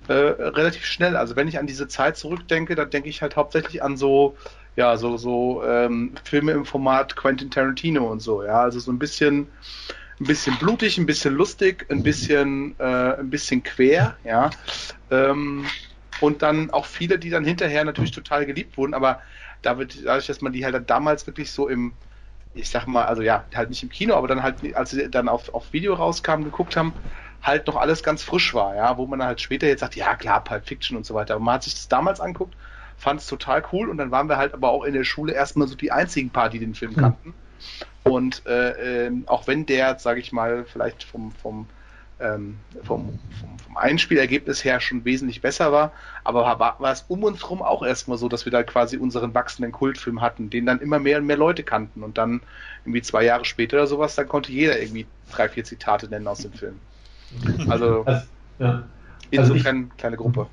[0.09, 1.17] äh, relativ schnell.
[1.17, 4.37] Also wenn ich an diese Zeit zurückdenke, dann denke ich halt hauptsächlich an so,
[4.77, 8.61] ja, so, so ähm, Filme im Format Quentin Tarantino und so, ja.
[8.63, 9.49] Also so ein bisschen,
[10.21, 14.51] ein bisschen blutig, ein bisschen lustig, ein bisschen, äh, ein bisschen quer, ja.
[15.11, 15.67] Ähm,
[16.21, 19.23] und dann auch viele, die dann hinterher natürlich total geliebt wurden, aber
[19.63, 21.95] dadurch, dass man die halt dann damals wirklich so im,
[22.53, 25.29] ich sag mal, also ja, halt nicht im Kino, aber dann halt, als sie dann
[25.29, 26.95] auf, auf Video rauskamen, geguckt haben,
[27.43, 30.45] halt noch alles ganz frisch war, ja, wo man halt später jetzt sagt, ja klar,
[30.45, 31.35] Pulp Fiction und so weiter.
[31.35, 32.55] Aber man hat sich das damals anguckt,
[32.97, 35.67] fand es total cool und dann waren wir halt aber auch in der Schule erstmal
[35.69, 37.03] so die einzigen paar, die den Film hm.
[37.03, 37.29] kannten.
[37.29, 37.35] Mhm.
[38.03, 41.67] Und äh, äh, auch wenn der, sage ich mal, vielleicht vom, vom,
[42.19, 45.93] ähm, vom, vom, vom Einspielergebnis her schon wesentlich besser war,
[46.25, 49.35] aber war, war es um uns herum auch erstmal so, dass wir da quasi unseren
[49.35, 52.41] wachsenden Kultfilm hatten, den dann immer mehr und mehr Leute kannten und dann
[52.85, 56.41] irgendwie zwei Jahre später oder sowas, dann konnte jeder irgendwie drei, vier Zitate nennen aus
[56.41, 56.81] dem Film.
[57.69, 58.27] Also, also
[58.59, 58.83] ja.
[59.31, 60.47] insofern also ich, kleine Gruppe.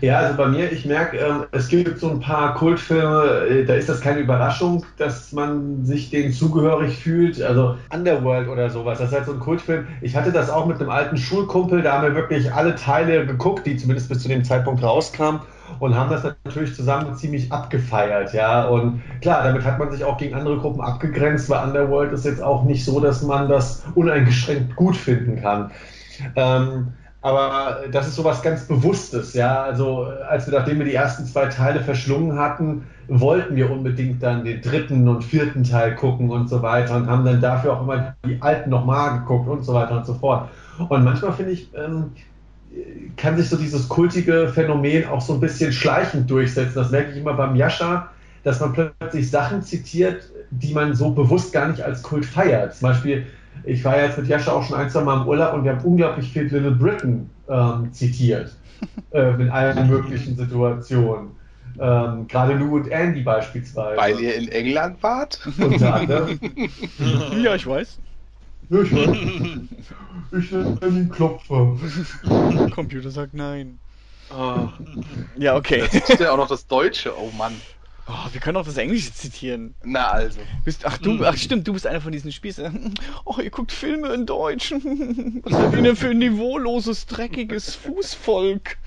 [0.00, 3.74] Ja, also bei mir, ich merke, äh, es gibt so ein paar Kultfilme, äh, da
[3.74, 7.40] ist das keine Überraschung, dass man sich denen zugehörig fühlt.
[7.42, 9.86] Also Underworld oder sowas, das ist halt so ein Kultfilm.
[10.00, 13.66] Ich hatte das auch mit einem alten Schulkumpel, da haben wir wirklich alle Teile geguckt,
[13.66, 15.40] die zumindest bis zu dem Zeitpunkt rauskamen
[15.80, 18.66] und haben das natürlich zusammen ziemlich abgefeiert, ja.
[18.66, 22.42] Und klar, damit hat man sich auch gegen andere Gruppen abgegrenzt, weil Underworld ist jetzt
[22.42, 25.70] auch nicht so, dass man das uneingeschränkt gut finden kann.
[26.36, 29.62] Ähm, aber das ist sowas ganz Bewusstes, ja.
[29.62, 34.44] Also, als wir, nachdem wir die ersten zwei Teile verschlungen hatten, wollten wir unbedingt dann
[34.44, 38.14] den dritten und vierten Teil gucken und so weiter und haben dann dafür auch immer
[38.26, 40.48] die alten nochmal geguckt und so weiter und so fort.
[40.88, 42.10] Und manchmal finde ich, ähm,
[43.16, 46.74] kann sich so dieses kultige Phänomen auch so ein bisschen schleichend durchsetzen.
[46.74, 48.10] Das merke ich immer beim Yasha,
[48.44, 52.74] dass man plötzlich Sachen zitiert, die man so bewusst gar nicht als Kult feiert.
[52.74, 53.26] Zum Beispiel,
[53.64, 55.84] ich war jetzt mit Yasha auch schon ein, zwei Mal im Urlaub und wir haben
[55.84, 58.54] unglaublich viel Little Britain ähm, zitiert.
[59.10, 61.30] äh, in allen möglichen Situationen.
[61.80, 63.96] Ähm, Gerade Lou und Andy beispielsweise.
[63.96, 65.40] Weil ihr in England wart?
[65.58, 66.38] Unter anderem.
[67.42, 67.98] ja, ich weiß.
[68.72, 68.90] Ich
[70.32, 71.76] ich will den Klopfer.
[72.74, 73.78] Computer sagt nein.
[74.34, 74.68] Oh.
[75.36, 75.86] Ja, okay.
[75.92, 77.52] Jetzt ist ja auch noch das Deutsche, oh Mann.
[78.08, 79.74] Oh, wir können auch das Englische zitieren.
[79.84, 80.40] Na also.
[80.64, 82.94] Bist, ach, du, ach stimmt, du bist einer von diesen Spießen.
[83.26, 84.72] Oh, ihr guckt Filme in Deutsch.
[85.42, 88.78] Was seid ihr denn für ein niveauloses, dreckiges Fußvolk?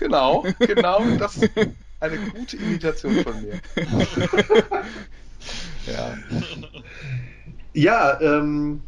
[0.00, 1.50] Genau, genau, das ist
[2.00, 3.60] eine gute Imitation von mir.
[5.86, 6.18] ja.
[7.74, 8.82] Ja, ähm,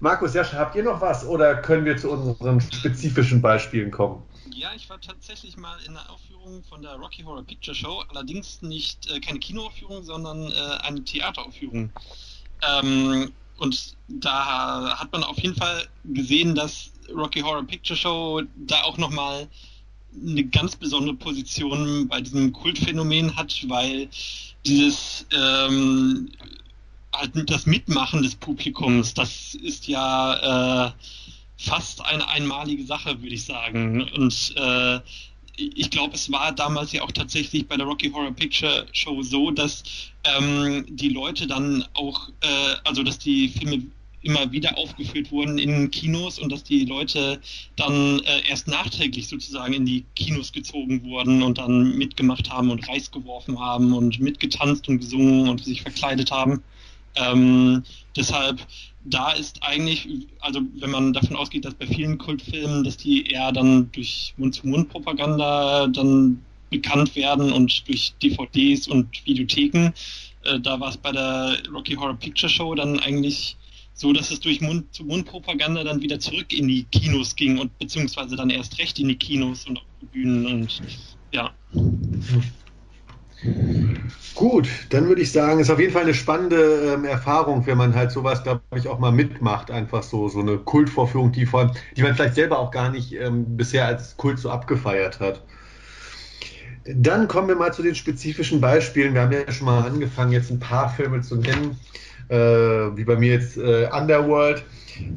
[0.00, 4.22] Markus, Jascha, habt ihr noch was oder können wir zu unseren spezifischen Beispielen kommen?
[4.50, 8.62] Ja, ich war tatsächlich mal in der Aufführung von der Rocky Horror Picture Show, allerdings
[8.62, 11.90] nicht äh, keine Kinoaufführung, sondern äh, eine Theateraufführung.
[12.62, 18.82] Ähm, und da hat man auf jeden Fall gesehen, dass Rocky Horror Picture Show da
[18.82, 19.48] auch nochmal
[20.14, 24.08] eine ganz besondere Position bei diesem Kultphänomen hat, weil
[24.64, 26.30] dieses ähm,
[27.46, 30.92] das Mitmachen des Publikums, das ist ja äh,
[31.56, 34.02] fast eine einmalige Sache, würde ich sagen.
[34.02, 35.00] Und äh,
[35.56, 39.50] ich glaube, es war damals ja auch tatsächlich bei der Rocky Horror Picture Show so,
[39.50, 39.82] dass
[40.24, 43.82] ähm, die Leute dann auch, äh, also dass die Filme
[44.26, 47.40] immer wieder aufgeführt wurden in Kinos und dass die Leute
[47.76, 52.86] dann äh, erst nachträglich sozusagen in die Kinos gezogen wurden und dann mitgemacht haben und
[52.88, 56.62] Reis geworfen haben und mitgetanzt und gesungen und sich verkleidet haben.
[57.16, 57.82] Ähm,
[58.16, 58.60] deshalb,
[59.04, 60.08] da ist eigentlich,
[60.40, 65.86] also wenn man davon ausgeht, dass bei vielen Kultfilmen, dass die eher dann durch Mund-zu-Mund-Propaganda
[65.88, 69.92] dann bekannt werden und durch DVDs und Videotheken,
[70.44, 73.56] äh, da war es bei der Rocky Horror Picture Show dann eigentlich
[73.96, 78.50] so dass es durch Mund-zu-Mund-Propaganda dann wieder zurück in die Kinos ging und beziehungsweise dann
[78.50, 80.82] erst recht in die Kinos und auf die Bühnen und
[81.32, 81.54] ja.
[84.34, 87.94] Gut, dann würde ich sagen, ist auf jeden Fall eine spannende ähm, Erfahrung, wenn man
[87.94, 89.70] halt sowas, glaube ich, auch mal mitmacht.
[89.70, 93.56] Einfach so, so eine Kultvorführung, die, vor, die man vielleicht selber auch gar nicht ähm,
[93.56, 95.42] bisher als Kult so abgefeiert hat.
[96.84, 99.14] Dann kommen wir mal zu den spezifischen Beispielen.
[99.14, 101.76] Wir haben ja schon mal angefangen, jetzt ein paar Filme zu nennen
[102.28, 102.36] äh,
[102.96, 104.64] wie bei mir jetzt äh, Underworld.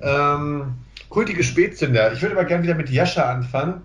[0.01, 0.75] Ähm,
[1.09, 2.13] kultige Spätzünder.
[2.13, 3.81] Ich würde aber gerne wieder mit Jascha anfangen.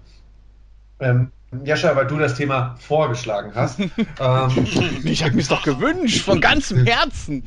[1.00, 1.30] Ähm,
[1.64, 3.78] Jascha, weil du das Thema vorgeschlagen hast.
[4.20, 4.66] ähm,
[5.04, 7.44] ich habe mir doch gewünscht, von ganzem Herzen.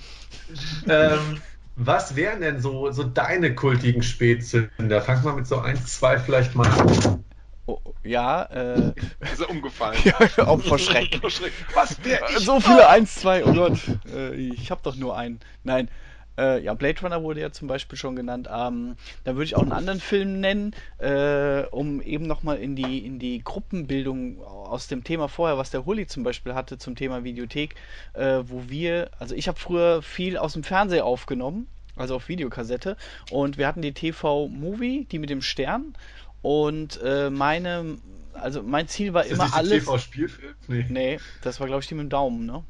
[0.87, 1.41] ähm,
[1.75, 5.01] was wären denn so, so deine kultigen Spätzünder?
[5.01, 7.23] Fang mal mit so eins, zwei vielleicht mal an.
[7.67, 8.93] Oh, ja, äh.
[9.31, 9.99] Ist er umgefallen?
[10.03, 11.19] ja, auch vor Schreck.
[11.75, 11.97] Was?
[12.01, 13.77] Der so viele, eins, zwei, oh Gott.
[14.11, 15.39] Äh, ich hab doch nur einen.
[15.63, 15.89] Nein.
[16.37, 18.47] Äh, ja, Blade Runner wurde ja zum Beispiel schon genannt.
[18.51, 23.05] Ähm, da würde ich auch einen anderen Film nennen, äh, um eben nochmal in die,
[23.05, 27.23] in die Gruppenbildung aus dem Thema vorher, was der Hulli zum Beispiel hatte zum Thema
[27.23, 27.75] Videothek,
[28.13, 32.97] äh, wo wir, also ich habe früher viel aus dem Fernseher aufgenommen, also auf Videokassette,
[33.31, 35.95] und wir hatten die TV-Movie, die mit dem Stern,
[36.41, 37.97] und äh, meine,
[38.33, 39.85] also mein Ziel war ist immer das alles.
[39.85, 40.53] TV-Spielfilm?
[40.67, 40.85] Nee.
[40.89, 42.63] nee, das war glaube ich die mit dem Daumen, ne?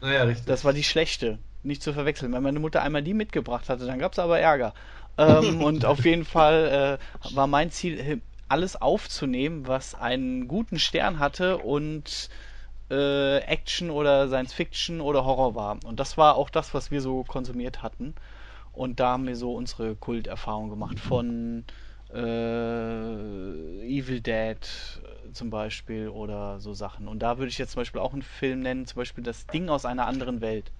[0.00, 0.46] Naja, richtig.
[0.46, 2.32] Das war die schlechte, nicht zu verwechseln.
[2.32, 4.74] Wenn meine Mutter einmal die mitgebracht hatte, dann gab es aber Ärger.
[5.18, 11.18] ähm, und auf jeden Fall äh, war mein Ziel, alles aufzunehmen, was einen guten Stern
[11.18, 12.28] hatte und
[12.90, 15.78] äh, Action oder Science Fiction oder Horror war.
[15.84, 18.14] Und das war auch das, was wir so konsumiert hatten.
[18.72, 21.64] Und da haben wir so unsere Kulterfahrung gemacht von
[22.12, 22.20] äh,
[23.86, 27.08] Evil Dead äh, zum Beispiel oder so Sachen.
[27.08, 29.68] Und da würde ich jetzt zum Beispiel auch einen Film nennen, zum Beispiel Das Ding
[29.68, 30.72] aus einer anderen Welt.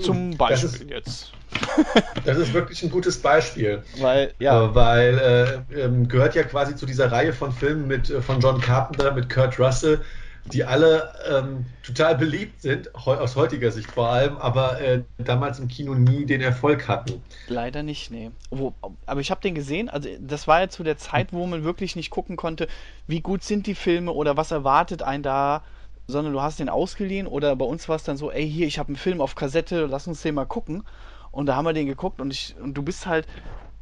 [0.00, 1.32] Zum Beispiel das ist, jetzt.
[2.24, 3.82] Das ist wirklich ein gutes Beispiel.
[3.98, 4.64] Weil, ja.
[4.64, 8.40] Äh, weil äh, ähm, gehört ja quasi zu dieser Reihe von Filmen mit, äh, von
[8.40, 10.00] John Carpenter, mit Kurt Russell,
[10.46, 15.68] die alle ähm, total beliebt sind, aus heutiger Sicht vor allem, aber äh, damals im
[15.68, 17.22] Kino nie den Erfolg hatten.
[17.46, 18.30] Leider nicht, nee.
[18.50, 18.74] Wo,
[19.06, 21.94] aber ich habe den gesehen, also das war ja zu der Zeit, wo man wirklich
[21.94, 22.66] nicht gucken konnte,
[23.06, 25.62] wie gut sind die Filme oder was erwartet einen da,
[26.06, 28.78] sondern du hast den ausgeliehen oder bei uns war es dann so, ey, hier, ich
[28.78, 30.84] habe einen Film auf Kassette, lass uns den mal gucken.
[31.30, 33.26] Und da haben wir den geguckt und ich und du bist halt,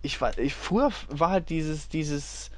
[0.02, 2.50] ich war, ich früher war halt dieses, dieses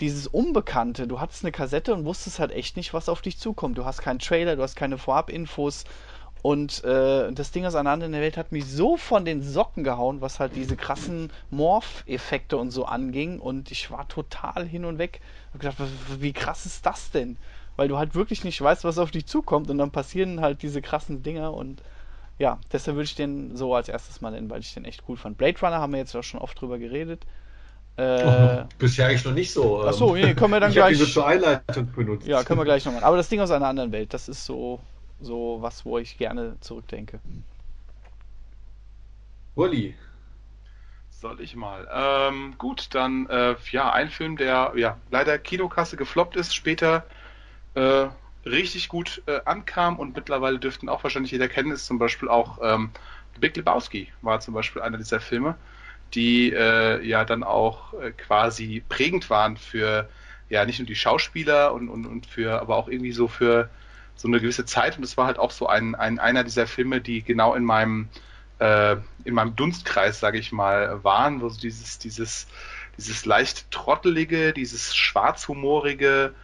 [0.00, 1.06] dieses Unbekannte.
[1.06, 3.78] Du hattest eine Kassette und wusstest halt echt nicht, was auf dich zukommt.
[3.78, 5.84] Du hast keinen Trailer, du hast keine Vorabinfos.
[6.40, 10.20] Und äh, das Ding aus einer anderen Welt hat mich so von den Socken gehauen,
[10.20, 13.40] was halt diese krassen Morph-Effekte und so anging.
[13.40, 15.20] Und ich war total hin und weg.
[15.48, 15.90] Ich hab gedacht,
[16.20, 17.36] wie krass ist das denn?
[17.78, 19.70] Weil du halt wirklich nicht weißt, was auf dich zukommt.
[19.70, 21.54] Und dann passieren halt diese krassen Dinger.
[21.54, 21.80] Und
[22.36, 25.16] ja, deshalb würde ich den so als erstes mal nennen, weil ich den echt cool
[25.16, 25.38] fand.
[25.38, 27.24] Blade Runner haben wir jetzt auch schon oft drüber geredet.
[27.96, 29.82] Äh, oh, bisher eigentlich noch nicht so.
[29.82, 30.98] Ähm, Achso, nee, können wir dann ich gleich.
[30.98, 32.26] Diese zur Einleitung benutzt.
[32.26, 33.04] Ja, können wir gleich nochmal.
[33.04, 34.80] Aber das Ding aus einer anderen Welt, das ist so,
[35.20, 37.20] so was, wo ich gerne zurückdenke.
[39.54, 39.94] Uli.
[41.10, 41.88] Soll ich mal.
[41.92, 47.04] Ähm, gut, dann äh, ja, ein Film, der ja leider Kinokasse gefloppt ist, später
[47.78, 48.08] äh,
[48.48, 52.58] richtig gut äh, ankam und mittlerweile dürften auch wahrscheinlich jeder kennen, ist zum Beispiel auch
[52.62, 52.90] ähm,
[53.40, 55.56] Big Lebowski war zum Beispiel einer dieser Filme
[56.14, 60.08] die äh, ja dann auch äh, quasi prägend waren für
[60.48, 63.68] ja nicht nur die Schauspieler und, und, und für, aber auch irgendwie so für
[64.16, 64.96] so eine gewisse Zeit.
[64.96, 68.08] Und es war halt auch so ein, ein einer dieser Filme, die genau in meinem
[68.58, 72.48] äh, in meinem Dunstkreis, sage ich mal, waren, wo so dieses, dieses,
[72.96, 76.34] dieses leicht trottelige, dieses schwarzhumorige,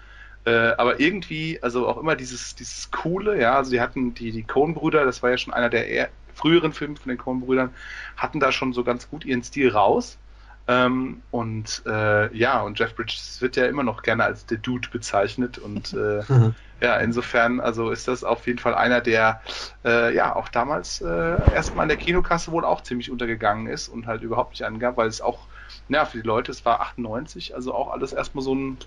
[0.44, 4.44] äh, aber irgendwie, also auch immer dieses, dieses coole, ja, also sie hatten die, die
[4.44, 7.74] Coen-Brüder, das war ja schon einer der früheren Filme von den Coen-Brüdern
[8.16, 10.20] hatten da schon so ganz gut ihren Stil raus.
[10.66, 14.88] Ähm, und äh, ja, und Jeff Bridges wird ja immer noch gerne als der Dude
[14.90, 15.58] bezeichnet.
[15.58, 16.24] Und äh,
[16.80, 19.42] ja, insofern, also ist das auf jeden Fall einer, der
[19.84, 21.06] äh, ja auch damals äh,
[21.52, 25.08] erstmal in der Kinokasse wohl auch ziemlich untergegangen ist und halt überhaupt nicht angab, weil
[25.08, 25.48] es auch,
[25.88, 28.78] ja, für die Leute, es war 98, also auch alles erstmal so ein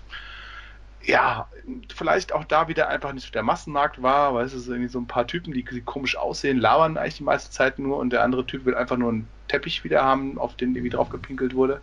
[1.02, 1.48] ja,
[1.94, 4.98] vielleicht auch da wieder einfach nicht so der Massenmarkt war, weil es ist irgendwie so
[4.98, 8.22] ein paar Typen, die, die, komisch aussehen, labern eigentlich die meiste Zeit nur und der
[8.22, 11.80] andere Typ will einfach nur einen Teppich wieder haben, auf den irgendwie drauf gepinkelt wurde.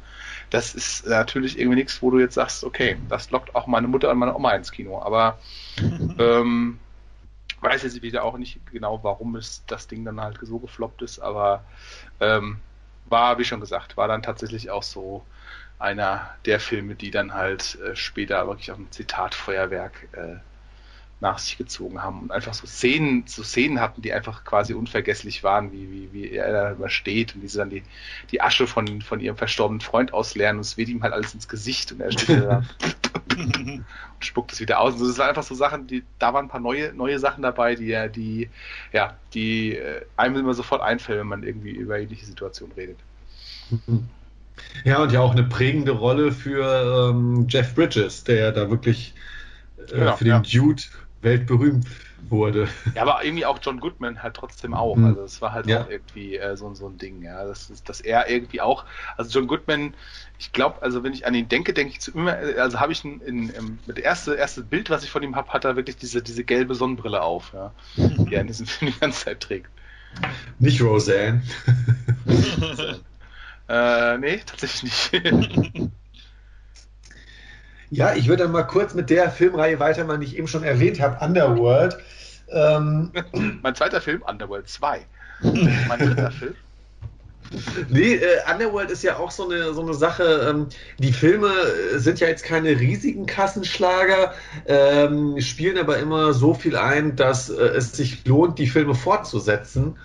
[0.50, 4.12] Das ist natürlich irgendwie nichts, wo du jetzt sagst, okay, das lockt auch meine Mutter
[4.12, 5.02] und meine Oma ins Kino.
[5.02, 5.40] Aber
[6.20, 6.80] ähm,
[7.62, 11.20] weiß jetzt wieder auch nicht genau, warum es das Ding dann halt so gefloppt ist,
[11.20, 11.64] aber
[12.20, 12.58] ähm,
[13.06, 15.26] war, wie schon gesagt, war dann tatsächlich auch so
[15.80, 20.36] einer der Filme, die dann halt äh, später wirklich auch ein Zitatfeuerwerk äh,
[21.22, 25.44] nach sich gezogen haben und einfach so Szenen, so Szenen hatten, die einfach quasi unvergesslich
[25.44, 27.84] waren, wie, wie, wie er da immer steht und wie sie dann die,
[28.32, 31.48] die Asche von, von ihrem verstorbenen Freund ausleeren und es weht ihm halt alles ins
[31.48, 32.64] Gesicht und er steht da
[33.38, 33.86] und
[34.20, 34.96] spuckt es wieder aus.
[34.96, 37.76] Und das waren einfach so Sachen, die, da waren ein paar neue, neue Sachen dabei,
[37.76, 38.50] die ja, die,
[38.92, 43.00] ja, die äh, einem immer sofort einfällt, wenn man irgendwie über ähnliche Situationen redet.
[44.84, 49.14] Ja, und ja auch eine prägende Rolle für ähm, Jeff Bridges, der da wirklich
[49.90, 50.40] äh, genau, für den ja.
[50.40, 50.84] Dude
[51.22, 51.88] weltberühmt
[52.30, 52.68] wurde.
[52.96, 54.96] Ja, aber irgendwie auch John Goodman halt trotzdem auch.
[54.96, 55.06] Mhm.
[55.06, 55.84] Also es war halt ja.
[55.84, 57.46] auch irgendwie äh, so, so ein Ding, ja.
[57.46, 58.86] Das ist, dass er irgendwie auch,
[59.18, 59.94] also John Goodman,
[60.40, 63.04] ich glaube, also wenn ich an ihn denke, denke ich zu immer, also habe ich
[63.04, 65.98] ein, in, in, das erste, erste Bild, was ich von ihm habe, hat er wirklich
[65.98, 69.70] diese, diese gelbe Sonnenbrille auf, ja, die er in diesem Film die ganze Zeit trägt.
[70.60, 71.44] Nicht Roseanne.
[73.68, 75.12] Äh, nee, tatsächlich nicht.
[77.90, 81.00] ja, ich würde dann mal kurz mit der Filmreihe weitermachen, die ich eben schon erwähnt
[81.00, 81.98] habe, Underworld.
[82.50, 83.12] Ähm,
[83.64, 85.06] mein zweiter Film, Underworld 2.
[85.42, 86.56] mein dritter Film.
[87.90, 90.48] Nee, äh, Underworld ist ja auch so eine, so eine Sache.
[90.50, 91.52] Ähm, die Filme
[91.96, 94.34] sind ja jetzt keine riesigen Kassenschlager,
[94.66, 99.98] ähm, spielen aber immer so viel ein, dass äh, es sich lohnt, die Filme fortzusetzen.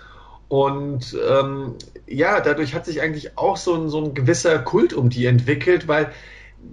[0.51, 1.75] Und ähm,
[2.07, 5.87] ja, dadurch hat sich eigentlich auch so ein, so ein gewisser Kult um die entwickelt,
[5.87, 6.11] weil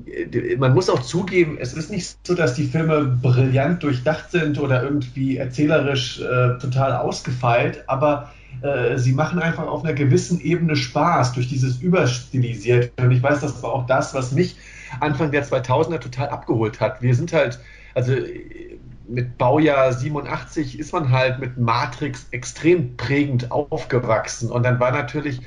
[0.05, 4.59] äh, man muss auch zugeben, es ist nicht so, dass die Filme brillant durchdacht sind
[4.59, 10.75] oder irgendwie erzählerisch äh, total ausgefeilt, aber äh, sie machen einfach auf einer gewissen Ebene
[10.75, 13.01] Spaß durch dieses Überstilisierte.
[13.01, 14.57] Und ich weiß, das war auch das, was mich
[14.99, 17.01] Anfang der 2000er total abgeholt hat.
[17.01, 17.61] Wir sind halt,
[17.95, 18.13] also
[19.09, 24.51] mit Baujahr 87 ist man halt mit Matrix extrem prägend aufgewachsen.
[24.51, 25.41] Und dann war natürlich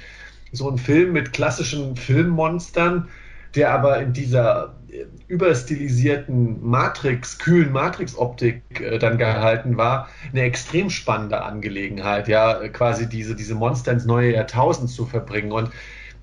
[0.52, 3.08] so ein Film mit klassischen Filmmonstern,
[3.56, 10.90] der aber in dieser äh, überstilisierten Matrix, kühlen Matrix-Optik äh, dann gehalten war, eine extrem
[10.90, 15.52] spannende Angelegenheit, ja, quasi diese, diese Monster ins neue Jahrtausend zu verbringen.
[15.52, 15.70] Und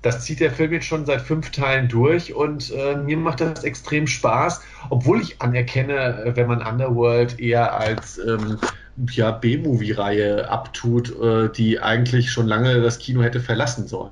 [0.01, 3.63] das zieht der Film jetzt schon seit fünf Teilen durch und äh, mir macht das
[3.63, 8.57] extrem Spaß, obwohl ich anerkenne, äh, wenn man Underworld eher als ähm,
[9.11, 14.11] ja, B-Movie-Reihe abtut, äh, die eigentlich schon lange das Kino hätte verlassen sollen.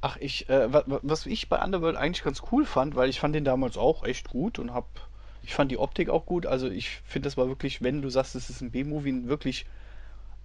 [0.00, 3.44] Ach, ich, äh, was ich bei Underworld eigentlich ganz cool fand, weil ich fand den
[3.44, 4.86] damals auch echt gut und hab,
[5.42, 6.46] ich fand die Optik auch gut.
[6.46, 9.66] Also ich finde, das war wirklich, wenn du sagst, es ist ein B-Movie, ein wirklich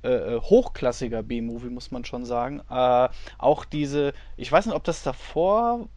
[0.03, 2.61] äh, äh, hochklassiger B-Movie, muss man schon sagen.
[2.69, 5.87] Äh, auch diese, ich weiß nicht, ob das davor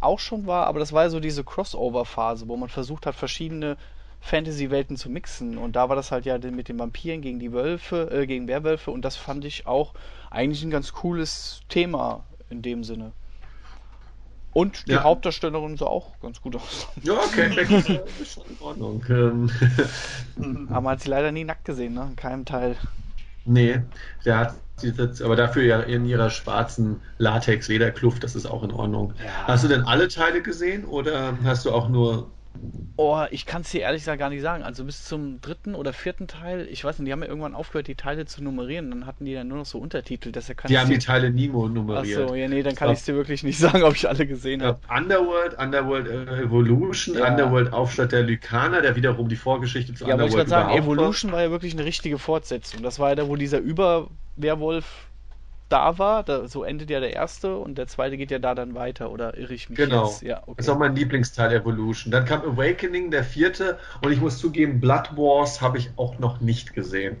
[0.00, 3.76] auch schon war, aber das war ja so diese Crossover-Phase, wo man versucht hat, verschiedene
[4.20, 5.58] Fantasy-Welten zu mixen.
[5.58, 8.90] Und da war das halt ja mit den Vampiren gegen die Wölfe, äh, gegen Werwölfe.
[8.90, 9.94] Und das fand ich auch
[10.30, 13.12] eigentlich ein ganz cooles Thema in dem Sinne.
[14.52, 15.02] Und die ja.
[15.04, 16.88] Hauptdarstellerin sah auch ganz gut aus.
[17.02, 19.04] Ja, okay, ist schon in Ordnung.
[20.68, 22.08] Aber man hat sie leider nie nackt gesehen, ne?
[22.10, 22.76] In keinem Teil.
[23.48, 23.80] Nee,
[24.24, 28.70] der hat sie jetzt, aber dafür ja in ihrer schwarzen Latex-Lederkluft, das ist auch in
[28.70, 29.14] Ordnung.
[29.18, 29.48] Ja.
[29.48, 32.30] Hast du denn alle Teile gesehen oder hast du auch nur
[33.00, 34.64] Oh, ich kann es dir ehrlich gesagt gar nicht sagen.
[34.64, 37.86] Also bis zum dritten oder vierten Teil, ich weiß nicht, die haben ja irgendwann aufgehört,
[37.86, 38.90] die Teile zu nummerieren.
[38.90, 40.32] Dann hatten die dann nur noch so Untertitel.
[40.32, 42.18] Deshalb kann die haben die Teile Nemo nummeriert.
[42.18, 44.64] Achso, ja, nee, dann kann ich es dir wirklich nicht sagen, ob ich alle gesehen
[44.64, 44.80] habe.
[44.88, 47.28] Underworld, Underworld Evolution, ja.
[47.30, 50.50] Underworld Aufstand der Lykaner, der wiederum die Vorgeschichte zu ja, Underworld Ja, aber ich würde
[50.50, 52.82] sagen, Evolution war ja wirklich eine richtige Fortsetzung.
[52.82, 55.07] Das war ja da, wo dieser Überwerwolf
[55.68, 56.22] da war.
[56.22, 59.36] Da, so endet ja der erste und der zweite geht ja da dann weiter, oder
[59.36, 60.06] irre ich mich Genau.
[60.06, 60.22] Jetzt?
[60.22, 60.54] Ja, okay.
[60.56, 62.10] Das ist auch mein Lieblingsteil Evolution.
[62.10, 66.40] Dann kam Awakening, der vierte, und ich muss zugeben, Blood Wars habe ich auch noch
[66.40, 67.18] nicht gesehen.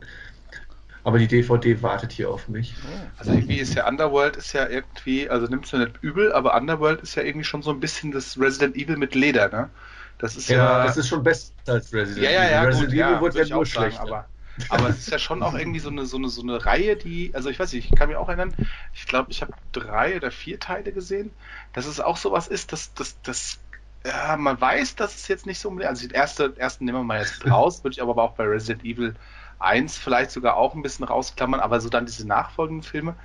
[1.04, 2.74] Aber die DVD wartet hier auf mich.
[3.18, 7.00] Also irgendwie ist ja Underworld ist ja irgendwie, also nimmst du nicht übel, aber Underworld
[7.00, 9.70] ist ja irgendwie schon so ein bisschen das Resident Evil mit Leder, ne?
[10.18, 10.56] Das ist ja.
[10.56, 12.24] ja das ist schon besser als Resident Evil.
[12.24, 14.00] Ja, ja, ja, Resident gut, Evil ja, wurde ja nur schlecht.
[14.00, 14.26] Aber
[14.66, 17.34] Aber es ist ja schon auch irgendwie so eine, so eine, so eine Reihe, die,
[17.34, 18.54] also ich weiß nicht, ich kann mich auch erinnern,
[18.92, 21.34] ich glaube, ich habe drei oder vier Teile gesehen,
[21.72, 23.64] dass es auch sowas ist, dass, dass, dass
[24.04, 27.04] ja, man weiß, dass es jetzt nicht so unbedingt, also den erste, ersten nehmen wir
[27.04, 29.14] mal jetzt raus, würde ich aber auch bei Resident Evil
[29.58, 33.16] 1 vielleicht sogar auch ein bisschen rausklammern, aber so dann diese nachfolgenden Filme,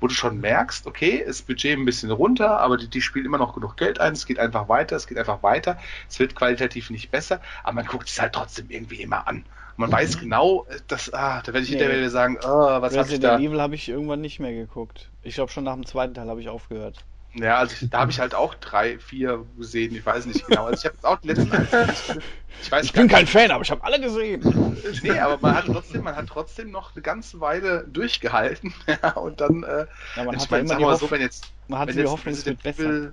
[0.00, 3.38] wo du schon merkst, okay, das Budget ein bisschen runter, aber die, die spielen immer
[3.38, 5.78] noch genug Geld ein, es geht einfach weiter, es geht einfach weiter,
[6.08, 9.46] es wird qualitativ nicht besser, aber man guckt es halt trotzdem irgendwie immer an.
[9.76, 9.94] Man mhm.
[9.94, 11.78] weiß genau, dass, ah, da werde ich nee.
[11.78, 13.34] hinterher sagen, oh, was habe ich da...
[13.34, 15.10] Resident Evil habe ich irgendwann nicht mehr geguckt.
[15.22, 17.04] Ich glaube schon nach dem zweiten Teil habe ich aufgehört.
[17.34, 20.66] Ja, also ich, da habe ich halt auch drei, vier gesehen, ich weiß nicht genau.
[20.66, 22.18] Also ich habe jetzt auch die letzten
[22.60, 24.76] Ich, weiß ich bin kein Fan, aber ich habe alle gesehen.
[25.02, 28.74] Nee, aber man hat trotzdem, man hat trotzdem noch eine ganze Weile durchgehalten.
[29.02, 31.88] Ja, und dann, äh, ja, man hat meine, immer mal so, wenn jetzt, man hat
[31.88, 33.12] wenn die Hoffnung, es wird besser.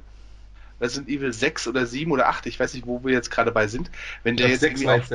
[0.82, 3.68] Resident Evil 6 oder 7 oder 8, ich weiß nicht, wo wir jetzt gerade bei
[3.68, 3.90] sind.
[4.24, 5.10] Wenn der jetzt irgendwie auf,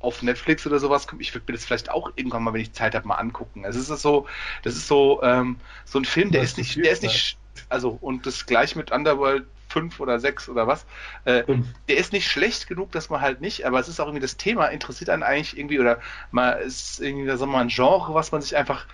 [0.00, 2.72] auf, Netflix oder sowas kommt, ich würde mir das vielleicht auch irgendwann mal, wenn ich
[2.72, 3.64] Zeit habe, mal angucken.
[3.64, 4.26] Also es ist so,
[4.62, 7.38] das ist so, ähm, so ein Film, der ist nicht, der ist nicht,
[7.68, 9.44] also und das gleich mit Underworld
[9.74, 10.86] 5 oder 6 oder was.
[11.24, 11.42] Äh,
[11.88, 14.36] der ist nicht schlecht genug, dass man halt nicht, aber es ist auch irgendwie das
[14.36, 16.00] Thema, interessiert einen eigentlich irgendwie oder
[16.30, 18.86] mal ist irgendwie, sagen wir mal, ein Genre, was man sich einfach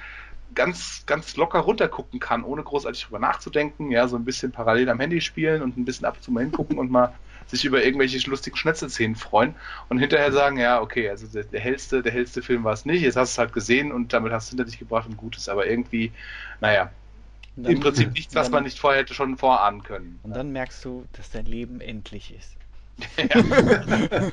[0.55, 5.01] ganz, ganz locker runtergucken kann, ohne großartig drüber nachzudenken, ja, so ein bisschen parallel am
[5.01, 7.15] Handy spielen und ein bisschen ab und zu mal hingucken und mal
[7.47, 9.55] sich über irgendwelche lustigen Schnetzelszenen freuen
[9.89, 13.03] und hinterher sagen, ja, okay, also der, der hellste, der hellste Film war es nicht,
[13.03, 15.49] jetzt hast du es halt gesehen und damit hast du hinter dich gebracht und Gutes,
[15.49, 16.13] aber irgendwie,
[16.61, 16.91] naja,
[17.57, 20.19] dann, Im Prinzip nichts, was dann, man nicht vorher hätte schon vorahnen können.
[20.23, 22.57] Und dann merkst du, dass dein Leben endlich ist.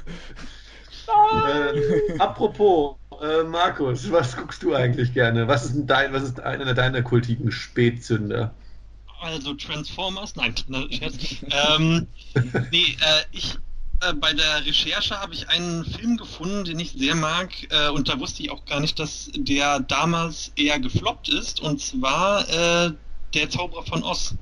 [1.08, 5.48] äh, apropos, äh, Markus, was guckst du eigentlich gerne?
[5.48, 8.54] Was ist, dein, was ist einer deiner kultigen Spätzünder?
[9.20, 10.36] Also Transformers?
[10.36, 10.88] Nein, ne,
[11.76, 12.08] ähm,
[12.72, 13.58] nee, äh, ich
[14.02, 18.10] äh, bei der Recherche habe ich einen Film gefunden, den ich sehr mag, äh, und
[18.10, 22.92] da wusste ich auch gar nicht, dass der damals eher gefloppt ist, und zwar äh,
[23.34, 24.36] der Zauberer von Oz.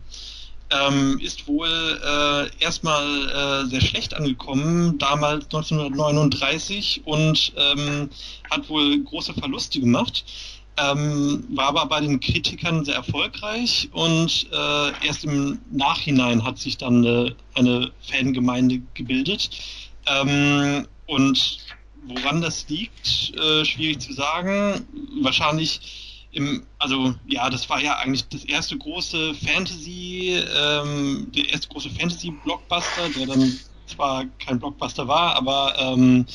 [0.72, 8.10] Ähm, ist wohl äh, erstmal äh, sehr schlecht angekommen, damals 1939 und ähm,
[8.50, 10.26] hat wohl große Verluste gemacht.
[10.78, 16.78] Ähm, war aber bei den Kritikern sehr erfolgreich und äh, erst im Nachhinein hat sich
[16.78, 19.50] dann eine, eine Fangemeinde gebildet.
[20.08, 21.60] Ähm, und
[22.08, 24.86] woran das liegt, äh, schwierig zu sagen.
[25.22, 26.05] Wahrscheinlich
[26.36, 31.90] im, also ja, das war ja eigentlich das erste große Fantasy, ähm, der erste große
[31.90, 36.26] Fantasy-Blockbuster, der dann zwar kein Blockbuster war, aber ähm,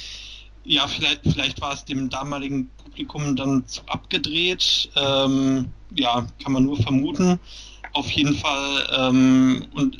[0.65, 4.91] ja, vielleicht, vielleicht war es dem damaligen Publikum dann zu abgedreht.
[4.95, 7.41] Ähm, ja, kann man nur vermuten.
[7.93, 9.99] Auf jeden Fall, ähm, und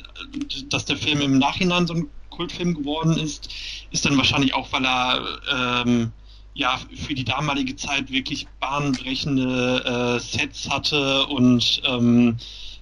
[0.69, 3.49] dass der Film im Nachhinein so ein Kultfilm geworden ist,
[3.91, 6.13] ist dann wahrscheinlich auch, weil er ähm,
[6.53, 12.37] ja für die damalige Zeit wirklich bahnbrechende äh, Sets hatte und ähm,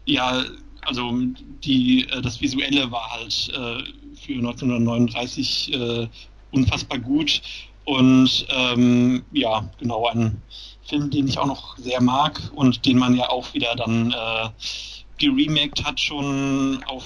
[0.05, 0.43] ja,
[0.85, 1.13] also
[1.63, 3.83] die äh, das Visuelle war halt äh,
[4.15, 6.07] für 1939 äh,
[6.51, 7.41] unfassbar gut
[7.85, 10.41] und ähm, ja, genau ein
[10.83, 14.49] Film, den ich auch noch sehr mag und den man ja auch wieder dann äh,
[15.19, 17.03] geremaked hat schon auf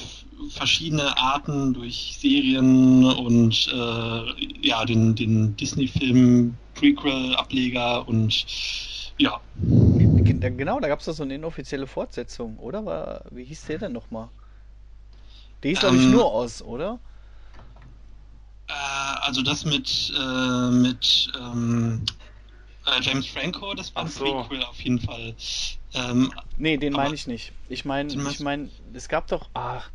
[0.49, 8.45] verschiedene Arten durch Serien und äh, ja, den, den Disney-Film, Prequel-Ableger und
[9.17, 9.39] ja.
[9.55, 12.85] Genau, da gab es doch so eine inoffizielle Fortsetzung, oder?
[12.85, 14.29] War, wie hieß der denn nochmal?
[15.61, 16.99] Der hieß, glaube ich, ähm, nur aus, oder?
[18.67, 18.73] Äh,
[19.21, 22.03] also das mit, äh, mit ähm,
[22.85, 24.25] äh, James Franco, das war ein so.
[24.25, 25.35] Prequel auf jeden Fall.
[25.93, 27.51] Ähm, nee, den meine ich nicht.
[27.69, 29.89] Ich meine, ich meine, es gab doch, ach,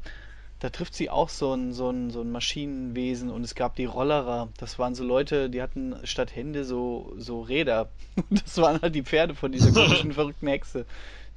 [0.60, 3.84] da trifft sie auch so ein, so, ein, so ein Maschinenwesen und es gab die
[3.84, 4.48] Rollerer.
[4.58, 7.90] Das waren so Leute, die hatten statt Hände so, so Räder.
[8.30, 10.86] Das waren halt die Pferde von dieser komischen, verrückten Hexe.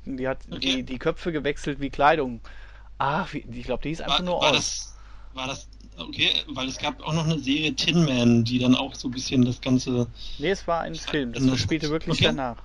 [0.05, 0.77] Die hat okay.
[0.77, 2.41] die, die Köpfe gewechselt wie Kleidung.
[2.97, 4.55] Ah, ich glaube, die ist einfach war, nur war aus.
[4.55, 4.95] Das,
[5.33, 5.69] war das
[6.07, 6.31] okay?
[6.47, 9.45] Weil es gab auch noch eine Serie Tin Man, die dann auch so ein bisschen
[9.45, 10.07] das Ganze.
[10.39, 11.33] Nee, es war ein Film.
[11.33, 12.25] Das spielte wirklich okay.
[12.25, 12.57] danach.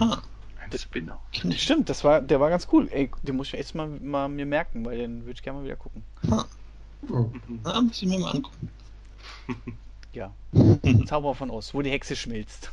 [0.00, 0.22] Ha.
[0.60, 1.20] Ein Spinner.
[1.56, 2.88] Stimmt, das war, der war ganz cool.
[2.90, 5.64] Ey, den muss ich jetzt mal, mal mir merken, weil den würde ich gerne mal
[5.64, 6.02] wieder gucken.
[6.30, 6.46] Ha.
[7.10, 7.30] Oh.
[7.62, 8.70] Na, muss ich mir mal angucken.
[10.14, 10.32] Ja.
[11.06, 12.70] Zauber von Oz, wo die Hexe schmilzt.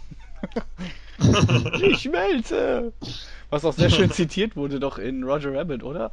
[1.81, 2.93] ich schmelze!
[3.49, 6.11] Was auch sehr schön zitiert wurde doch in Roger Rabbit, oder?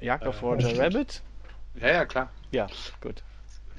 [0.00, 1.22] Jagd auf äh, Roger Rabbit?
[1.80, 2.30] Ja, ja, klar.
[2.50, 2.66] Ja,
[3.00, 3.22] gut.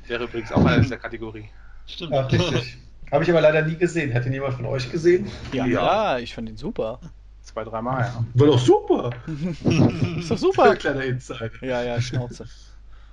[0.07, 1.49] Wäre übrigens auch einer dieser Kategorie.
[1.85, 2.13] Stimmt.
[2.13, 2.77] Ach, richtig.
[3.11, 4.13] Habe ich aber leider nie gesehen.
[4.13, 5.31] Hat ihn jemand von euch gesehen?
[5.53, 6.19] Ja, ja.
[6.19, 6.99] ich fand ihn super.
[7.41, 8.25] Zwei, dreimal, ja.
[8.33, 9.11] War doch super.
[10.19, 10.75] ist doch super.
[10.75, 11.49] Kleiner Insider.
[11.61, 12.45] Ja, ja, Schnauze.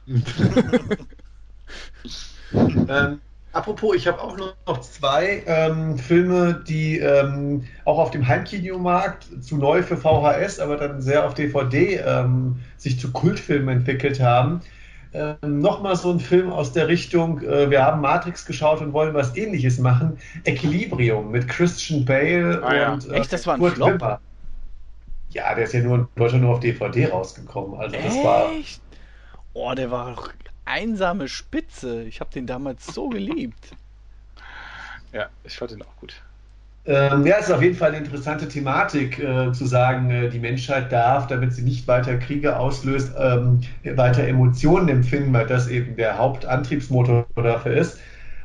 [2.53, 3.21] ähm,
[3.55, 9.57] Apropos, ich habe auch noch zwei ähm, Filme, die ähm, auch auf dem Heimkinomarkt zu
[9.57, 14.61] neu für VHS, aber dann sehr auf DVD ähm, sich zu Kultfilmen entwickelt haben.
[15.13, 19.15] Ähm, Nochmal so ein Film aus der Richtung, äh, wir haben Matrix geschaut und wollen
[19.15, 20.19] was ähnliches machen.
[20.43, 22.93] Equilibrium mit Christian Bale ah, ja.
[22.95, 24.01] und äh, Echt, das war ein Kurt Flop?
[24.01, 24.21] Wimmer.
[25.31, 27.79] Ja, der ist ja nur in Deutschland nur auf DVD rausgekommen.
[27.79, 28.25] Also das Echt?
[28.25, 28.51] war.
[29.53, 30.17] Oh, der war
[30.65, 32.05] einsame Spitze.
[32.05, 33.73] Ich habe den damals so geliebt.
[35.13, 36.15] Ja, ich fand den auch gut.
[36.87, 40.39] Ähm, ja, es ist auf jeden Fall eine interessante Thematik, äh, zu sagen, äh, die
[40.39, 45.97] Menschheit darf, damit sie nicht weiter Kriege auslöst, ähm, weiter Emotionen empfinden, weil das eben
[45.97, 48.01] der Hauptantriebsmotor dafür ist.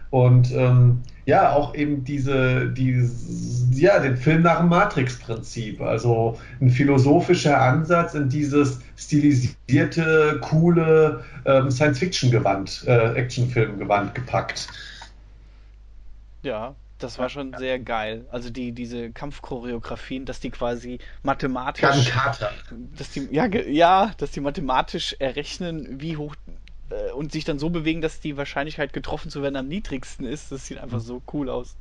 [0.10, 3.12] Und ähm, ja, auch eben diese, diese,
[3.80, 5.82] ja, den Film nach dem Matrix-Prinzip.
[5.82, 14.68] Also ein philosophischer Ansatz in dieses stilisierte, coole ähm, Science-Fiction-Gewand, äh, Actionfilm-Gewand gepackt.
[16.42, 18.26] Ja, das war schon sehr geil.
[18.30, 22.12] Also die, diese Kampfchoreografien, dass die quasi mathematisch.
[22.98, 26.36] Dass die, ja, ja, dass die mathematisch errechnen, wie hoch
[26.90, 30.52] äh, und sich dann so bewegen, dass die Wahrscheinlichkeit getroffen zu werden am niedrigsten ist.
[30.52, 31.76] Das sieht einfach so cool aus.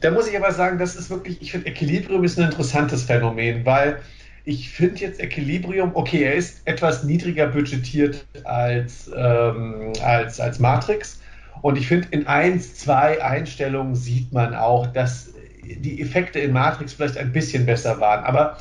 [0.00, 3.64] Da muss ich aber sagen, das ist wirklich, ich finde Equilibrium ist ein interessantes Phänomen,
[3.64, 4.00] weil
[4.44, 11.20] ich finde jetzt Equilibrium, okay, er ist etwas niedriger budgetiert als, ähm, als, als Matrix.
[11.62, 15.32] Und ich finde, in eins, zwei Einstellungen sieht man auch, dass
[15.62, 18.24] die Effekte in Matrix vielleicht ein bisschen besser waren.
[18.24, 18.56] Aber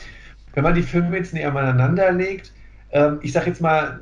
[0.54, 2.52] wenn man die Filme jetzt näher aneinander legt,
[2.92, 4.00] ähm, ich sage jetzt mal,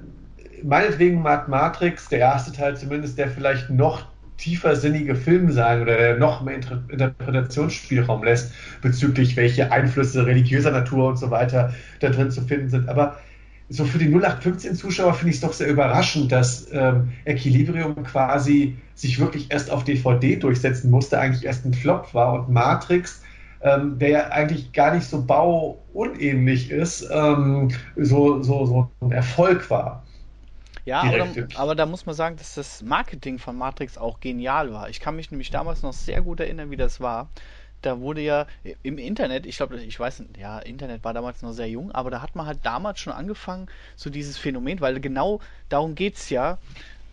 [0.63, 4.05] meinetwegen mag Matrix, der erste Teil zumindest, der vielleicht noch
[4.37, 11.17] tiefersinnige Film sein oder der noch mehr Interpretationsspielraum lässt bezüglich welche Einflüsse religiöser Natur und
[11.17, 12.87] so weiter da drin zu finden sind.
[12.87, 13.17] Aber
[13.69, 19.19] so für die 0815-Zuschauer finde ich es doch sehr überraschend, dass ähm, Equilibrium quasi sich
[19.19, 23.21] wirklich erst auf DVD durchsetzen musste, eigentlich erst ein Flop war und Matrix,
[23.61, 29.69] ähm, der ja eigentlich gar nicht so bauunähnlich ist, ähm, so, so, so ein Erfolg
[29.69, 30.03] war.
[30.87, 34.87] Ja, aber, aber, da muss man sagen, dass das Marketing von Matrix auch genial war.
[34.89, 37.29] Ich kann mich nämlich damals noch sehr gut erinnern, wie das war.
[37.81, 38.47] Da wurde ja
[38.83, 42.09] im Internet, ich glaube, ich weiß nicht, ja, Internet war damals noch sehr jung, aber
[42.09, 43.67] da hat man halt damals schon angefangen,
[43.97, 46.57] so dieses Phänomen, weil genau darum geht es ja,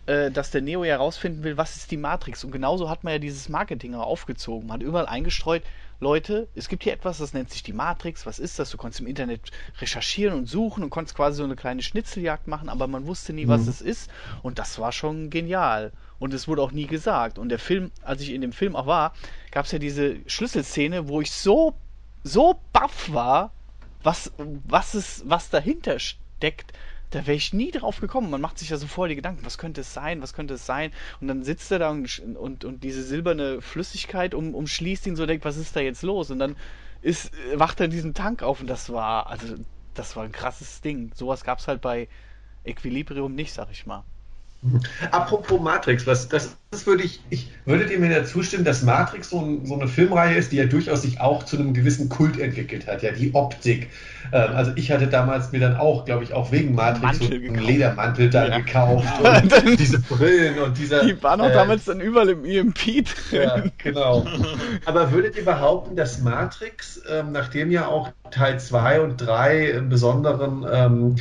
[0.05, 2.45] äh, dass der Neo ja herausfinden will, was ist die Matrix.
[2.45, 4.67] Und genauso hat man ja dieses Marketing aufgezogen.
[4.67, 5.63] Man hat überall eingestreut,
[5.99, 8.25] Leute, es gibt hier etwas, das nennt sich die Matrix.
[8.25, 8.69] Was ist das?
[8.69, 12.69] Du konntest im Internet recherchieren und suchen und konntest quasi so eine kleine Schnitzeljagd machen,
[12.69, 13.69] aber man wusste nie, was mhm.
[13.69, 14.11] es ist.
[14.43, 15.91] Und das war schon genial.
[16.19, 17.39] Und es wurde auch nie gesagt.
[17.39, 19.13] Und der Film, als ich in dem Film auch war,
[19.51, 21.75] gab es ja diese Schlüsselszene, wo ich so,
[22.23, 23.51] so baff war,
[24.03, 26.73] was, was, es, was dahinter steckt
[27.15, 28.29] da wäre ich nie drauf gekommen.
[28.29, 30.65] Man macht sich ja so voll die Gedanken, was könnte es sein, was könnte es
[30.65, 30.91] sein?
[31.21, 35.25] Und dann sitzt er da und, und, und diese silberne Flüssigkeit um, umschließt ihn so,
[35.25, 36.29] denkt, was ist da jetzt los?
[36.29, 36.57] Und dann
[37.01, 39.55] ist, wacht er in diesem Tank auf und das war, also,
[39.93, 41.11] das war ein krasses Ding.
[41.15, 42.09] Sowas gab es halt bei
[42.65, 44.03] Equilibrium nicht, sag ich mal.
[45.11, 49.29] Apropos Matrix, was das, das würde ich, ich würdet ihr mir da zustimmen, dass Matrix
[49.29, 52.39] so, ein, so, eine Filmreihe ist, die ja durchaus sich auch zu einem gewissen Kult
[52.39, 53.89] entwickelt hat, ja, die Optik.
[54.31, 57.55] Ähm, also ich hatte damals mir dann auch, glaube ich, auch wegen Matrix so einen
[57.55, 58.57] Ledermantel da ja.
[58.57, 59.07] gekauft
[59.65, 61.05] und diese Brillen und dieser.
[61.05, 63.05] Die waren auch äh, damals dann überall im EMP drin.
[63.31, 64.25] Ja, genau.
[64.85, 70.65] Aber würdet ihr behaupten, dass Matrix, ähm, nachdem ja auch Teil 2 und 3 besonderen
[70.71, 71.15] ähm,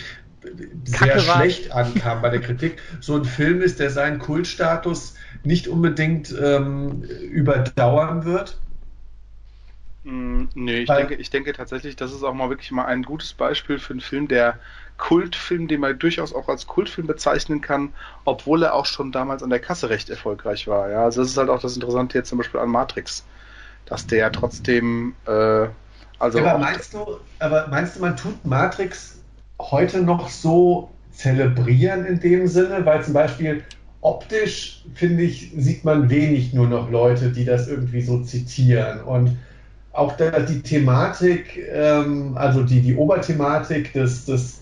[0.85, 6.35] sehr schlecht ankam bei der Kritik, so ein Film ist, der seinen Kultstatus nicht unbedingt
[6.41, 8.59] ähm, überdauern wird?
[10.05, 13.33] Mm, nee, ich denke, ich denke tatsächlich, das ist auch mal wirklich mal ein gutes
[13.33, 14.59] Beispiel für einen Film, der
[14.99, 17.93] Kultfilm, den man durchaus auch als Kultfilm bezeichnen kann,
[18.25, 20.91] obwohl er auch schon damals an der Kasse recht erfolgreich war.
[20.91, 23.25] Ja, also das ist halt auch das Interessante jetzt zum Beispiel an Matrix,
[23.87, 25.67] dass der ja trotzdem, äh,
[26.19, 26.39] also.
[26.39, 29.14] aber meinst du, aber meinst du, man tut Matrix
[29.71, 33.63] heute noch so zelebrieren in dem Sinne, weil zum Beispiel
[34.01, 39.01] optisch, finde ich, sieht man wenig nur noch Leute, die das irgendwie so zitieren.
[39.03, 39.37] Und
[39.93, 44.61] auch da die Thematik, ähm, also die, die Oberthematik des, des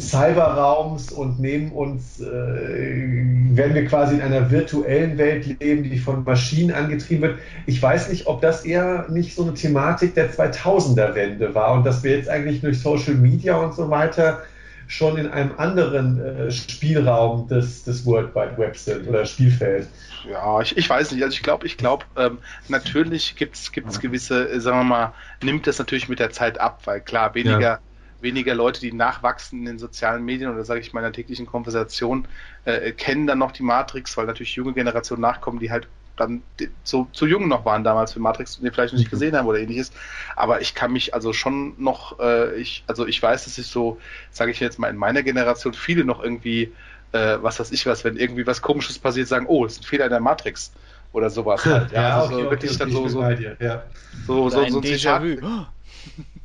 [0.00, 6.24] Cyberraums und neben uns äh, werden wir quasi in einer virtuellen Welt leben, die von
[6.24, 7.38] Maschinen angetrieben wird.
[7.66, 12.02] Ich weiß nicht, ob das eher nicht so eine Thematik der 2000er-Wende war und dass
[12.02, 14.42] wir jetzt eigentlich durch Social Media und so weiter
[14.88, 19.86] schon in einem anderen äh, Spielraum des, des World Wide Web sind oder Spielfeld.
[20.28, 21.22] Ja, ich, ich weiß nicht.
[21.22, 22.38] Also ich glaube, ich glaube, ähm,
[22.68, 23.70] natürlich gibt es
[24.00, 27.60] gewisse, äh, sagen wir mal, nimmt das natürlich mit der Zeit ab, weil klar, weniger,
[27.60, 27.78] ja.
[28.20, 31.46] Weniger Leute, die nachwachsen in den sozialen Medien oder sage ich mal in der täglichen
[31.46, 32.26] Konversation,
[32.64, 36.42] äh, kennen dann noch die Matrix, weil natürlich junge Generationen nachkommen, die halt dann
[36.82, 39.10] zu, zu jung noch waren damals für Matrix und den vielleicht noch nicht mhm.
[39.12, 39.92] gesehen haben oder ähnliches.
[40.36, 44.00] Aber ich kann mich also schon noch, äh, ich, also ich weiß, dass ich so,
[44.30, 46.72] sage ich jetzt mal, in meiner Generation viele noch irgendwie,
[47.12, 49.84] äh, was weiß ich was, wenn irgendwie was komisches passiert, sagen, oh, das ist ein
[49.84, 50.72] Fehler in der Matrix
[51.12, 51.92] oder sowas halt.
[51.92, 53.82] Ja, ja also okay, so wirklich okay, dann so, so, ja.
[54.26, 55.40] so, so, so, so ein Déjà-vu.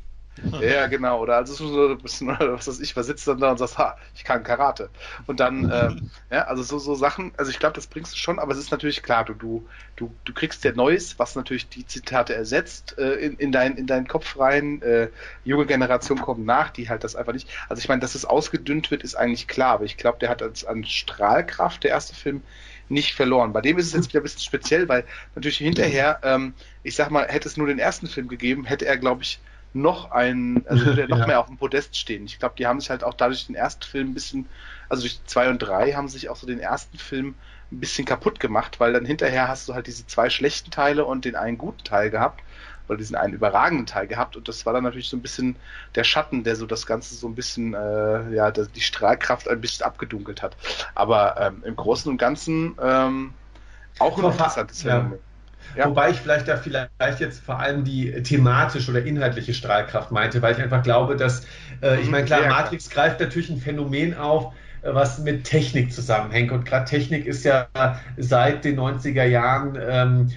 [0.60, 1.20] Ja, genau.
[1.20, 3.96] Oder also so ein bisschen, was weiß ich, was sitzt dann da und sagst, ha,
[4.14, 4.90] ich kann Karate.
[5.26, 8.38] Und dann, ähm, ja, also so, so Sachen, also ich glaube, das bringst du schon,
[8.38, 9.66] aber es ist natürlich klar, du, du,
[9.96, 13.86] du, du kriegst ja Neues, was natürlich die Zitate ersetzt, äh, in, in, dein, in
[13.86, 14.82] deinen Kopf rein.
[14.82, 15.08] Äh,
[15.44, 17.48] junge Generation kommt nach, die halt das einfach nicht.
[17.68, 20.42] Also ich meine, dass es ausgedünnt wird, ist eigentlich klar, aber ich glaube, der hat
[20.42, 22.42] als, an Strahlkraft, der erste Film,
[22.88, 23.52] nicht verloren.
[23.52, 25.04] Bei dem ist es jetzt wieder ein bisschen speziell, weil
[25.34, 28.98] natürlich hinterher, ähm, ich sag mal, hätte es nur den ersten Film gegeben, hätte er,
[28.98, 29.40] glaube ich,
[29.74, 31.26] noch ein, also noch ja.
[31.26, 32.24] mehr auf dem Podest stehen.
[32.24, 34.48] Ich glaube, die haben sich halt auch dadurch den ersten Film ein bisschen,
[34.88, 37.34] also durch zwei und drei haben sich auch so den ersten Film
[37.72, 41.24] ein bisschen kaputt gemacht, weil dann hinterher hast du halt diese zwei schlechten Teile und
[41.24, 42.42] den einen guten Teil gehabt
[42.88, 45.56] oder diesen einen überragenden Teil gehabt und das war dann natürlich so ein bisschen
[45.94, 49.86] der Schatten, der so das Ganze so ein bisschen, äh, ja, die Strahlkraft ein bisschen
[49.86, 50.56] abgedunkelt hat.
[50.94, 53.32] Aber ähm, im Großen und Ganzen ähm,
[53.98, 55.12] auch ein interessantes Phänomen.
[55.12, 55.18] Ja.
[55.76, 55.88] Ja.
[55.88, 60.54] Wobei ich vielleicht da vielleicht jetzt vor allem die thematische oder inhaltliche Strahlkraft meinte, weil
[60.54, 61.46] ich einfach glaube, dass,
[61.82, 62.12] äh, ich mhm.
[62.12, 64.52] meine, klar, Matrix greift natürlich ein Phänomen auf,
[64.82, 66.52] äh, was mit Technik zusammenhängt.
[66.52, 67.66] Und gerade Technik ist ja
[68.16, 70.30] seit den 90er Jahren ähm,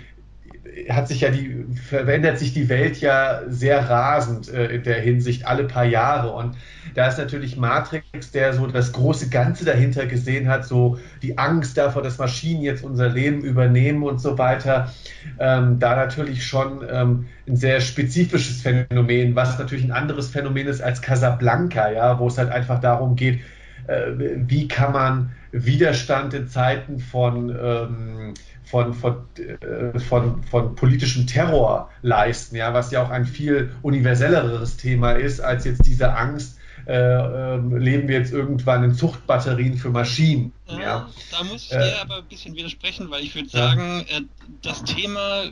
[0.89, 5.45] hat sich ja die, verändert sich die Welt ja sehr rasend äh, in der Hinsicht
[5.45, 6.31] alle paar Jahre.
[6.31, 6.55] Und
[6.93, 11.77] da ist natürlich Matrix, der so das große Ganze dahinter gesehen hat, so die Angst
[11.77, 14.91] davor, dass Maschinen jetzt unser Leben übernehmen und so weiter,
[15.39, 20.81] ähm, da natürlich schon ähm, ein sehr spezifisches Phänomen, was natürlich ein anderes Phänomen ist
[20.81, 23.39] als Casablanca, ja, wo es halt einfach darum geht,
[23.87, 28.33] äh, wie kann man Widerstand in Zeiten von ähm,
[28.69, 34.77] von, von, äh, von, von politischem Terror leisten, ja, was ja auch ein viel universelleres
[34.77, 39.89] Thema ist, als jetzt diese Angst, äh, äh, leben wir jetzt irgendwann in Zuchtbatterien für
[39.89, 40.53] Maschinen.
[40.67, 41.09] Ja, ja.
[41.31, 44.05] Da muss ich dir äh, aber ein bisschen widersprechen, weil ich würde sagen.
[44.07, 44.21] Äh,
[44.61, 45.43] das Thema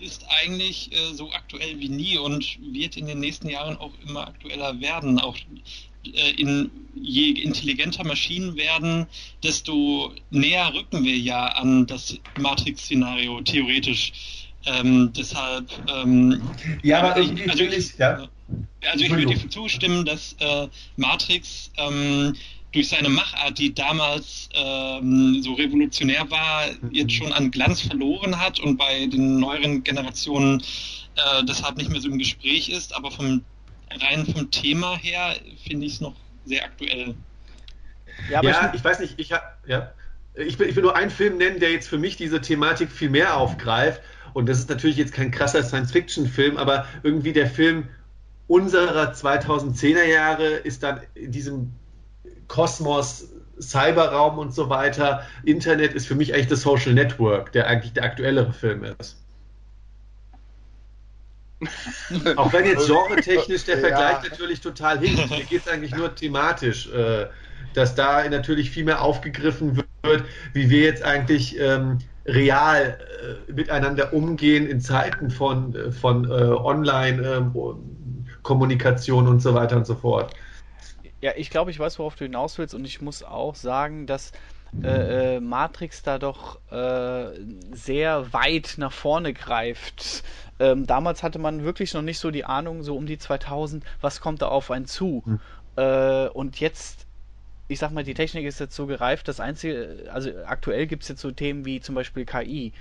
[0.00, 4.26] ist eigentlich äh, so aktuell wie nie und wird in den nächsten Jahren auch immer
[4.28, 5.18] aktueller werden.
[5.18, 5.36] Auch
[6.12, 9.06] äh, in, je intelligenter Maschinen werden,
[9.42, 14.12] desto näher rücken wir ja an das Matrix-Szenario theoretisch.
[14.66, 15.70] Ähm, deshalb.
[15.88, 16.40] Ähm,
[16.82, 18.28] ja, aber ich, also ich, ja.
[18.90, 22.34] also ich würde dir zustimmen, dass äh, Matrix ähm,
[22.74, 28.58] durch seine Machart, die damals ähm, so revolutionär war, jetzt schon an Glanz verloren hat
[28.58, 33.44] und bei den neueren Generationen äh, deshalb nicht mehr so im Gespräch ist, aber vom
[34.00, 36.14] rein vom Thema her finde ich es noch
[36.46, 37.14] sehr aktuell.
[38.28, 39.92] Ja, ja ich, ich, weiß nicht, ich, ja,
[40.34, 43.10] ich, will, ich will nur einen Film nennen, der jetzt für mich diese Thematik viel
[43.10, 44.02] mehr aufgreift.
[44.32, 47.88] Und das ist natürlich jetzt kein krasser Science-Fiction-Film, aber irgendwie der Film
[48.48, 51.72] unserer 2010er Jahre ist dann in diesem
[52.48, 53.28] Kosmos,
[53.60, 55.26] Cyberraum und so weiter.
[55.44, 59.20] Internet ist für mich eigentlich das Social Network, der eigentlich der aktuellere Film ist.
[62.36, 64.30] Auch wenn jetzt genre-technisch der Vergleich ja.
[64.30, 65.30] natürlich total hinkt.
[65.30, 67.26] Mir geht es eigentlich nur thematisch, äh,
[67.74, 72.98] dass da natürlich viel mehr aufgegriffen wird, wie wir jetzt eigentlich ähm, real
[73.48, 79.86] äh, miteinander umgehen in Zeiten von, äh, von äh, Online-Kommunikation ähm, und so weiter und
[79.86, 80.34] so fort.
[81.24, 84.32] Ja, ich glaube, ich weiß, worauf du hinaus willst und ich muss auch sagen, dass
[84.82, 87.30] äh, äh, Matrix da doch äh,
[87.72, 90.22] sehr weit nach vorne greift.
[90.58, 94.20] Ähm, damals hatte man wirklich noch nicht so die Ahnung, so um die 2000, was
[94.20, 95.22] kommt da auf einen zu.
[95.24, 95.40] Hm.
[95.76, 97.06] Äh, und jetzt,
[97.68, 101.08] ich sag mal, die Technik ist jetzt so gereift, das Einzige, also aktuell gibt es
[101.08, 102.74] jetzt so Themen wie zum Beispiel KI.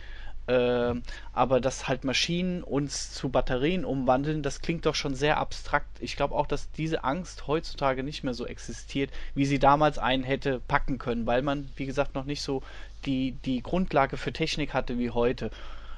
[0.45, 0.95] Äh,
[1.31, 6.01] aber dass halt Maschinen uns zu Batterien umwandeln, das klingt doch schon sehr abstrakt.
[6.01, 10.23] Ich glaube auch, dass diese Angst heutzutage nicht mehr so existiert, wie sie damals einen
[10.23, 12.61] hätte packen können, weil man, wie gesagt, noch nicht so
[13.05, 15.49] die, die Grundlage für Technik hatte wie heute.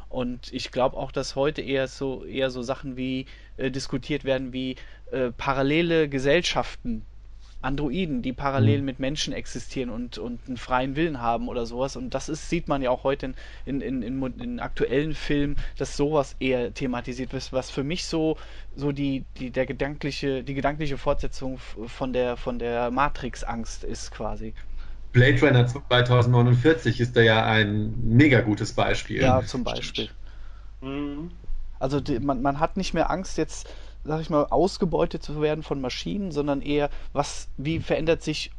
[0.09, 3.25] Und ich glaube auch, dass heute eher so eher so Sachen wie
[3.57, 4.75] äh, diskutiert werden wie
[5.11, 7.05] äh, parallele Gesellschaften
[7.65, 8.85] Androiden, die parallel mhm.
[8.85, 11.95] mit Menschen existieren und, und einen freien Willen haben oder sowas.
[11.95, 13.33] Und das ist, sieht man ja auch heute
[13.65, 18.37] in, in, in, in aktuellen Filmen, dass sowas eher thematisiert wird, was für mich so,
[18.75, 21.57] so die, die, der gedankliche, die gedankliche Fortsetzung
[21.87, 24.53] von der, von der Matrix-Angst ist quasi.
[25.11, 29.21] Blade Runner 2049 ist da ja ein mega gutes Beispiel.
[29.21, 30.09] Ja, zum Beispiel.
[30.81, 31.31] Mhm.
[31.79, 33.67] Also die, man, man hat nicht mehr Angst jetzt
[34.05, 38.51] sag ich mal, ausgebeutet zu werden von Maschinen, sondern eher, was, wie verändert sich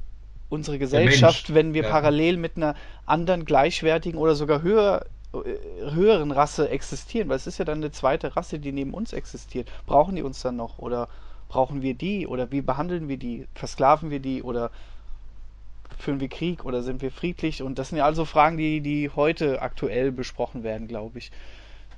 [0.48, 1.90] unsere Gesellschaft, wenn wir ja.
[1.90, 2.74] parallel mit einer
[3.04, 7.90] anderen gleichwertigen oder sogar höher, äh, höheren Rasse existieren, weil es ist ja dann eine
[7.90, 9.70] zweite Rasse, die neben uns existiert.
[9.86, 11.08] Brauchen die uns dann noch oder
[11.48, 13.46] brauchen wir die oder wie behandeln wir die?
[13.54, 14.70] Versklaven wir die oder
[15.98, 17.62] führen wir Krieg oder sind wir friedlich?
[17.62, 21.30] Und das sind ja also Fragen, die, die heute aktuell besprochen werden, glaube ich.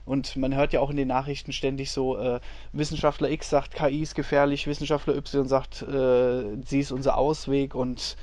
[0.09, 2.41] Und man hört ja auch in den Nachrichten ständig so, äh,
[2.73, 8.17] Wissenschaftler X sagt, KI ist gefährlich, Wissenschaftler Y sagt, äh, sie ist unser Ausweg und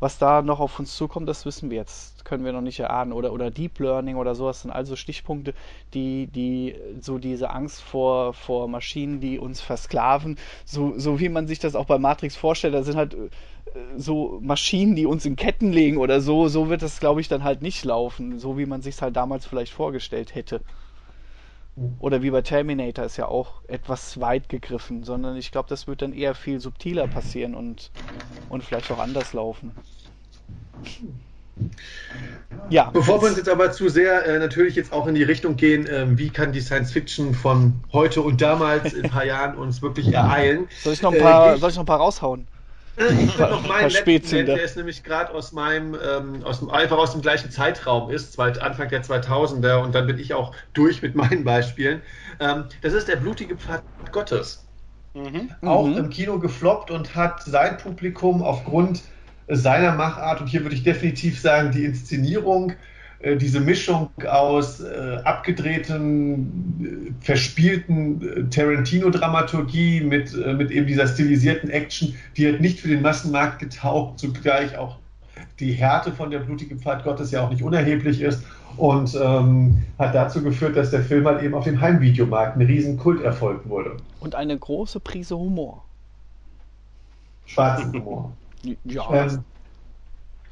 [0.00, 3.12] was da noch auf uns zukommt, das wissen wir jetzt, können wir noch nicht erahnen.
[3.12, 5.52] Oder, oder Deep Learning oder sowas sind also Stichpunkte,
[5.92, 11.46] die, die so diese Angst vor, vor Maschinen, die uns versklaven, so, so wie man
[11.46, 13.28] sich das auch bei Matrix vorstellt, da sind halt äh,
[13.96, 17.44] so Maschinen, die uns in Ketten legen oder so, so wird das, glaube ich, dann
[17.44, 20.62] halt nicht laufen, so wie man sich es halt damals vielleicht vorgestellt hätte.
[21.98, 26.02] Oder wie bei Terminator ist ja auch etwas weit gegriffen, sondern ich glaube, das wird
[26.02, 27.90] dann eher viel subtiler passieren und,
[28.48, 29.72] und vielleicht auch anders laufen.
[32.70, 32.90] Ja.
[32.90, 35.86] Bevor wir uns jetzt aber zu sehr äh, natürlich jetzt auch in die Richtung gehen,
[35.86, 39.82] äh, wie kann die Science Fiction von heute und damals in ein paar Jahren uns
[39.82, 40.68] wirklich ereilen?
[40.82, 42.46] Soll ich noch ein paar, äh, ich, soll ich noch ein paar raushauen?
[43.00, 46.70] Ich will noch meinen letzten nennen, der ist nämlich gerade aus meinem, ähm, aus dem,
[46.70, 51.00] einfach aus dem gleichen Zeitraum ist, Anfang der 2000er und dann bin ich auch durch
[51.00, 52.02] mit meinen Beispielen.
[52.40, 53.82] Ähm, das ist der blutige Pfad
[54.12, 54.66] Gottes.
[55.14, 55.50] Mhm.
[55.62, 55.96] Auch mhm.
[55.96, 59.02] im Kino gefloppt und hat sein Publikum aufgrund
[59.48, 62.74] seiner Machart, und hier würde ich definitiv sagen, die Inszenierung, äh,
[63.36, 71.68] diese Mischung aus äh, abgedrehten, äh, verspielten äh, Tarantino-Dramaturgie mit, äh, mit eben dieser stilisierten
[71.68, 74.96] Action, die hat nicht für den Massenmarkt getaugt, zugleich auch
[75.58, 78.42] die Härte von der blutige Pfad Gottes ja auch nicht unerheblich ist
[78.78, 82.96] und ähm, hat dazu geführt, dass der Film halt eben auf dem Heimvideomarkt ein riesen
[82.96, 83.98] Kulterfolg wurde.
[84.20, 85.84] Und eine große Prise Humor.
[87.44, 88.32] Schwarzen Humor.
[88.84, 89.12] ja.
[89.12, 89.44] Ähm,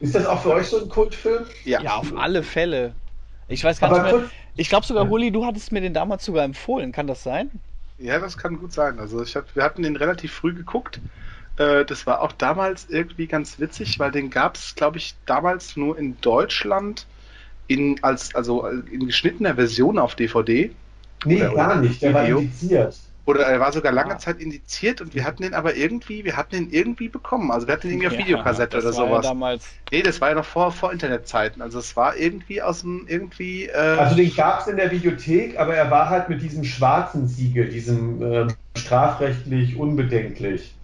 [0.00, 1.44] ist das auch für euch so ein Kultfilm?
[1.64, 2.94] Ja, ja auf alle Fälle.
[3.48, 4.30] Ich weiß gar Aber nicht mehr.
[4.56, 6.92] Ich glaube sogar, Uli, du hattest mir den damals sogar empfohlen.
[6.92, 7.50] Kann das sein?
[7.98, 8.98] Ja, das kann gut sein.
[8.98, 11.00] Also ich hab, wir hatten den relativ früh geguckt.
[11.56, 15.76] Äh, das war auch damals irgendwie ganz witzig, weil den gab es, glaube ich, damals
[15.76, 17.06] nur in Deutschland
[17.66, 20.70] in als also in geschnittener Version auf DVD.
[21.24, 22.02] Nee, oder, gar nicht.
[22.02, 22.36] Der Video.
[22.36, 22.96] war indiziert.
[23.28, 26.52] Oder er war sogar lange Zeit indiziert und wir hatten den aber irgendwie, wir hatten
[26.52, 27.50] den irgendwie bekommen.
[27.50, 29.22] Also wir hatten den irgendwie auf Videokassette oder sowas.
[29.22, 29.66] Ja damals...
[29.92, 31.60] Nee, das war ja noch vor, vor Internetzeiten.
[31.60, 33.66] Also es war irgendwie aus dem, irgendwie.
[33.66, 33.76] Äh...
[33.76, 37.68] Also den gab es in der Videothek, aber er war halt mit diesem schwarzen Siegel,
[37.68, 38.46] diesem äh,
[38.78, 40.74] strafrechtlich unbedenklich.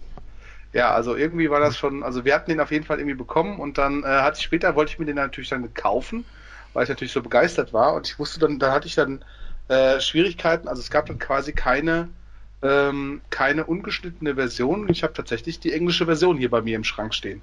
[0.71, 3.59] Ja, also irgendwie war das schon, also wir hatten den auf jeden Fall irgendwie bekommen
[3.59, 6.25] und dann äh, hatte ich später, wollte ich mir den natürlich dann kaufen,
[6.73, 9.25] weil ich natürlich so begeistert war und ich wusste dann, da hatte ich dann
[9.67, 12.09] äh, Schwierigkeiten, also es gab dann quasi keine
[12.65, 14.89] ähm, keine ungeschnittene Version.
[14.89, 17.41] Ich habe tatsächlich die englische Version hier bei mir im Schrank stehen.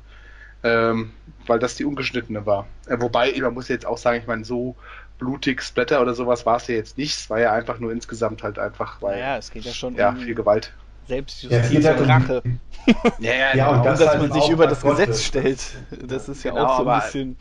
[0.65, 1.13] Ähm,
[1.47, 2.69] weil das die ungeschnittene war.
[2.87, 4.77] Äh, wobei, man muss jetzt auch sagen, ich meine, so
[5.19, 7.17] blutig Splatter oder sowas war es ja jetzt nicht.
[7.17, 9.19] Es war ja einfach nur insgesamt halt einfach, weil.
[9.19, 10.73] Ja, es geht ja schon ja, um viel Gewalt.
[11.09, 12.43] Selbstjustiz ja, und Rache.
[13.19, 15.61] ja, ja, ja, und das dass man sich über das Gesetz stellt.
[15.91, 17.37] Das ist ja genau, auch so ein bisschen.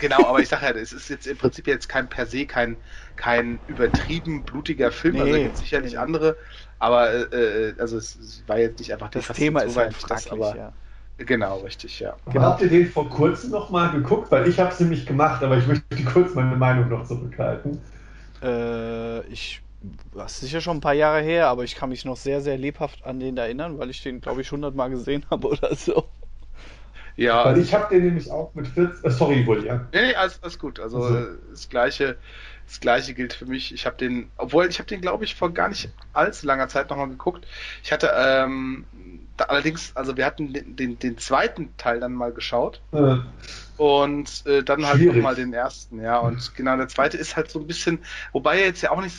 [0.00, 2.76] Genau, aber ich sage ja, es ist jetzt im Prinzip jetzt kein per se kein,
[3.16, 5.16] kein übertrieben blutiger Film.
[5.16, 6.36] Also nee, also gibt sicherlich andere,
[6.78, 10.56] aber äh, äh, also es war jetzt nicht einfach das Thema ist halt fraglich, aber
[10.56, 10.72] ja.
[11.18, 12.14] Genau, richtig, ja.
[12.26, 12.44] Genau.
[12.44, 14.30] Habt ihr den vor kurzem noch mal geguckt?
[14.30, 17.80] Weil ich habe es nämlich gemacht, aber ich möchte kurz meine Meinung noch zurückhalten.
[18.42, 19.62] Äh, ich
[20.14, 22.56] das ist sicher schon ein paar Jahre her, aber ich kann mich noch sehr, sehr
[22.56, 26.04] lebhaft an den erinnern, weil ich den, glaube ich, 100 Mal gesehen habe oder so.
[27.16, 27.44] Ja.
[27.46, 29.04] Weil ich habe den nämlich auch mit 40.
[29.04, 29.88] Äh, sorry, William.
[29.92, 30.78] Nee, nee, alles, alles gut.
[30.80, 32.16] Also, also, das gleiche,
[32.66, 33.72] das gleiche gilt für mich.
[33.72, 36.90] Ich habe den, obwohl ich habe den, glaube ich, vor gar nicht allzu langer Zeit
[36.90, 37.46] nochmal geguckt.
[37.82, 38.84] Ich hatte ähm,
[39.36, 42.80] da, allerdings, also wir hatten den, den, den, zweiten Teil dann mal geschaut.
[42.92, 43.24] Ja.
[43.76, 46.18] Und äh, dann halt nochmal den ersten, ja.
[46.18, 48.00] Und genau, der zweite ist halt so ein bisschen,
[48.32, 49.14] wobei er jetzt ja auch nicht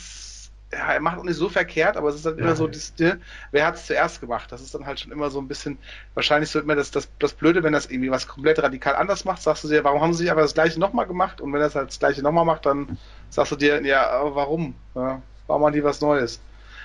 [0.70, 3.18] er macht auch nicht so verkehrt, aber es ist dann ja, immer so, das, ne,
[3.52, 4.52] wer hat es zuerst gemacht?
[4.52, 5.78] Das ist dann halt schon immer so ein bisschen,
[6.14, 9.40] wahrscheinlich so immer das, das, das Blöde, wenn das irgendwie was komplett radikal anders macht,
[9.40, 11.40] sagst du dir, warum haben sie sich aber das gleiche nochmal gemacht?
[11.40, 12.98] Und wenn das halt das gleiche nochmal macht, dann
[13.30, 14.74] sagst du dir, ja, warum?
[14.94, 16.40] Ja, warum machen die was Neues?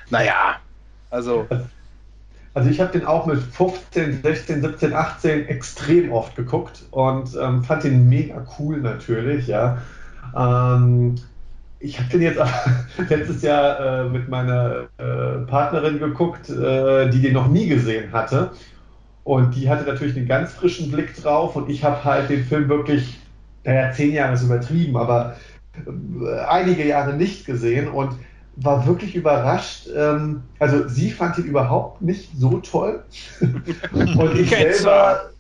[0.10, 0.60] Naja,
[1.10, 1.48] also.
[2.56, 7.64] Also ich habe den auch mit 15, 16, 17, 18 extrem oft geguckt und ähm,
[7.64, 9.82] fand den mega cool natürlich, ja.
[10.38, 11.16] Ähm,
[11.84, 12.42] ich habe den jetzt
[13.10, 18.52] letztes Jahr äh, mit meiner äh, Partnerin geguckt, äh, die den noch nie gesehen hatte.
[19.26, 21.56] Und die hatte natürlich einen ganz frischen Blick drauf.
[21.56, 23.20] Und ich habe halt den Film wirklich,
[23.66, 25.36] naja, zehn Jahre ist übertrieben, aber
[25.86, 27.90] äh, einige Jahre nicht gesehen.
[27.90, 28.14] Und
[28.56, 29.90] war wirklich überrascht.
[29.94, 33.04] Ähm, also sie fand ihn überhaupt nicht so toll.
[33.92, 35.32] und ich selber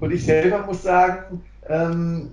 [0.00, 2.30] und ich selber muss sagen, ähm,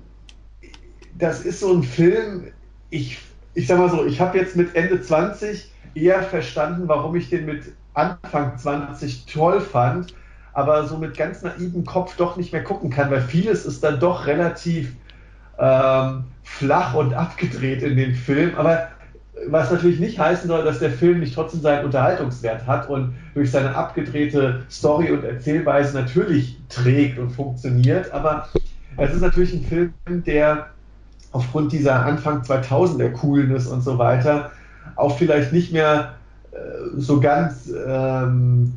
[1.17, 2.47] das ist so ein Film,
[2.95, 3.17] ich,
[3.53, 7.45] ich sag mal so, ich habe jetzt mit Ende 20 eher verstanden, warum ich den
[7.45, 10.13] mit Anfang 20 toll fand,
[10.53, 13.99] aber so mit ganz naivem Kopf doch nicht mehr gucken kann, weil vieles ist dann
[13.99, 14.93] doch relativ
[15.59, 18.53] ähm, flach und abgedreht in dem Film.
[18.57, 18.89] Aber
[19.47, 23.51] was natürlich nicht heißen soll, dass der Film nicht trotzdem seinen Unterhaltungswert hat und durch
[23.51, 28.11] seine abgedrehte Story und Erzählweise natürlich trägt und funktioniert.
[28.11, 28.47] Aber
[28.97, 30.67] es ist natürlich ein Film, der
[31.35, 34.51] aufgrund dieser Anfang 2000er Coolness und so weiter
[34.95, 36.15] auch vielleicht nicht mehr
[36.51, 36.57] äh,
[36.97, 38.73] so ganz ähm,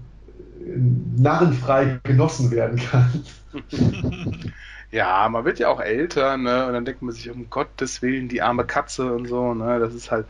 [1.16, 3.24] narrenfrei genossen werden kann.
[4.90, 6.66] Ja, man wird ja auch älter, ne?
[6.66, 9.78] Und dann denkt man sich, um Gottes Willen, die arme Katze und so, ne?
[9.80, 10.24] Das ist halt.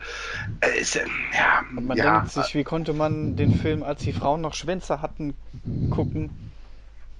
[0.59, 2.19] Äh, ist, ja, und man ja.
[2.19, 5.33] denkt sich, wie konnte man den Film, als die Frauen noch Schwänze hatten,
[5.91, 6.48] gucken?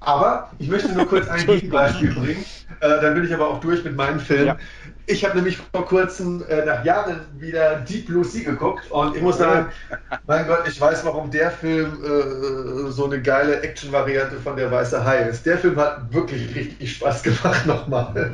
[0.10, 2.43] Aber ich möchte nur kurz ein Gegenbeispiel bringen.
[2.80, 4.47] Äh, dann bin ich aber auch durch mit meinen Filmen.
[4.47, 4.57] Ja.
[5.05, 9.22] Ich habe nämlich vor kurzem äh, nach Jahren wieder Deep Blue Sea geguckt und ich
[9.22, 9.72] muss sagen,
[10.28, 15.03] mein Gott, ich weiß, warum der Film äh, so eine geile Action-Variante von der Weiße
[15.03, 15.45] Hai ist.
[15.45, 18.32] Der Film hat wirklich richtig Spaß gemacht nochmal.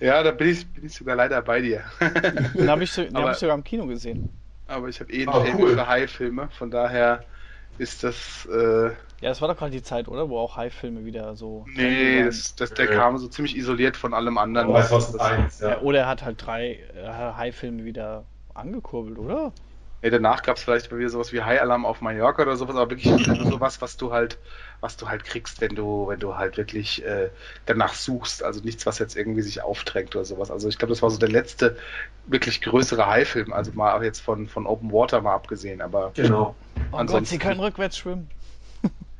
[0.00, 1.84] Ja, da bin ich, bin ich sogar leider bei dir.
[2.54, 4.28] Den habe ich, so, hab ich sogar im Kino gesehen.
[4.68, 5.86] Aber ich habe eh oh, Film cool.
[5.86, 7.22] Hai-Filme, von daher
[7.78, 8.90] ist das äh,
[9.20, 10.28] ja, das war doch gerade die Zeit, oder?
[10.28, 11.64] Wo auch High-Filme wieder so.
[11.74, 12.96] Nee, das, das, der ja.
[12.96, 14.68] kam so ziemlich isoliert von allem anderen.
[14.68, 15.70] Oh, 2001, ja.
[15.70, 15.80] ja.
[15.80, 19.52] Oder er hat halt drei äh, High-Filme wieder angekurbelt, oder?
[20.02, 22.90] Ja, danach gab es vielleicht wieder sowas wie High Alarm auf Mallorca oder sowas, aber
[22.90, 23.10] wirklich
[23.50, 24.38] sowas, was du halt,
[24.80, 27.30] was du halt kriegst, wenn du, wenn du halt wirklich äh,
[27.64, 28.42] danach suchst.
[28.42, 30.50] Also nichts, was jetzt irgendwie sich aufdrängt oder sowas.
[30.50, 31.78] Also ich glaube, das war so der letzte
[32.26, 36.12] wirklich größere High-Film, also mal jetzt von, von Open Water mal abgesehen, aber.
[36.14, 36.54] Genau.
[36.92, 38.28] Oh ansonsten, Gott, sie können rückwärts schwimmen.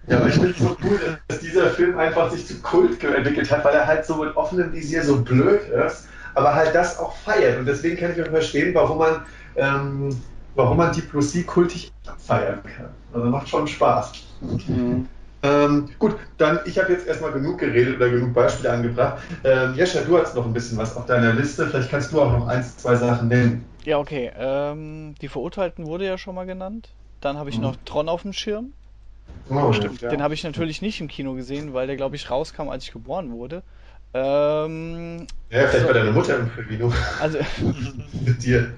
[0.08, 3.50] Ja, aber ich finde es so cool, dass dieser Film einfach sich zu Kult entwickelt
[3.50, 7.16] hat, weil er halt so mit offenem Visier so blöd ist, aber halt das auch
[7.16, 7.58] feiert.
[7.58, 9.22] Und deswegen kann ich auch verstehen, warum man,
[9.56, 10.16] ähm,
[10.54, 12.90] warum man Diplomatie kultig feiern kann.
[13.12, 14.12] Also macht schon Spaß.
[14.40, 15.08] Mhm.
[15.42, 19.22] Ähm, gut, dann, ich habe jetzt erstmal genug geredet oder genug Beispiele angebracht.
[19.44, 21.66] Ähm, Jescha, du hast noch ein bisschen was auf deiner Liste.
[21.66, 23.64] Vielleicht kannst du auch noch eins, zwei Sachen nennen.
[23.84, 24.30] Ja, okay.
[24.36, 26.90] Ähm, die Verurteilten wurde ja schon mal genannt.
[27.20, 27.64] Dann habe ich mhm.
[27.64, 28.72] noch Tron auf dem Schirm.
[29.48, 30.10] Oh, stimmt, ja.
[30.10, 32.92] Den habe ich natürlich nicht im Kino gesehen, weil der, glaube ich, rauskam, als ich
[32.92, 33.62] geboren wurde.
[34.12, 36.92] Ähm, ja, vielleicht so, bei deiner Mutter im Kino.
[37.20, 37.38] Also,
[38.24, 38.74] mit dir.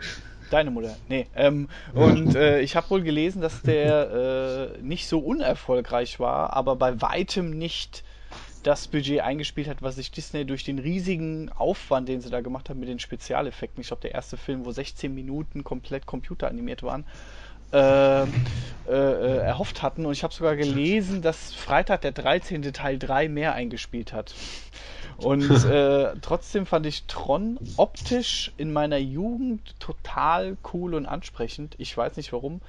[0.51, 1.27] Deine Mutter, nee.
[1.37, 6.77] Ähm, und äh, ich habe wohl gelesen, dass der äh, nicht so unerfolgreich war, aber
[6.77, 8.03] bei weitem nicht
[8.63, 12.71] das Budget eingespielt hat, was sich Disney durch den riesigen Aufwand, den sie da gemacht
[12.71, 17.05] haben mit den Spezialeffekten, ich glaube der erste Film, wo 16 Minuten komplett computeranimiert waren,
[17.73, 20.07] äh, äh, erhofft hatten.
[20.07, 22.63] Und ich habe sogar gelesen, dass Freitag der 13.
[22.73, 24.35] Teil 3 mehr eingespielt hat.
[25.19, 31.75] Und äh, trotzdem fand ich Tron optisch in meiner Jugend total cool und ansprechend.
[31.79, 32.61] Ich weiß nicht warum.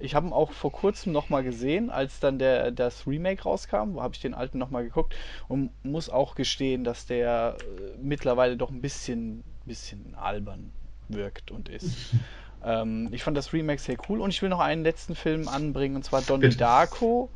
[0.00, 3.94] Ich habe ihn auch vor kurzem nochmal gesehen, als dann der, das Remake rauskam.
[3.94, 5.14] Wo habe ich den alten nochmal geguckt
[5.48, 10.72] und muss auch gestehen, dass der äh, mittlerweile doch ein bisschen, bisschen albern
[11.08, 12.14] wirkt und ist.
[12.64, 15.96] Ähm, ich fand das Remake sehr cool und ich will noch einen letzten Film anbringen
[15.96, 17.30] und zwar Donnie Darko,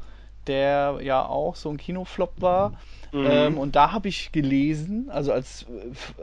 [0.47, 2.71] der ja auch so ein Kinoflop war.
[3.13, 3.27] Mhm.
[3.27, 5.67] Ähm, und da habe ich gelesen, also als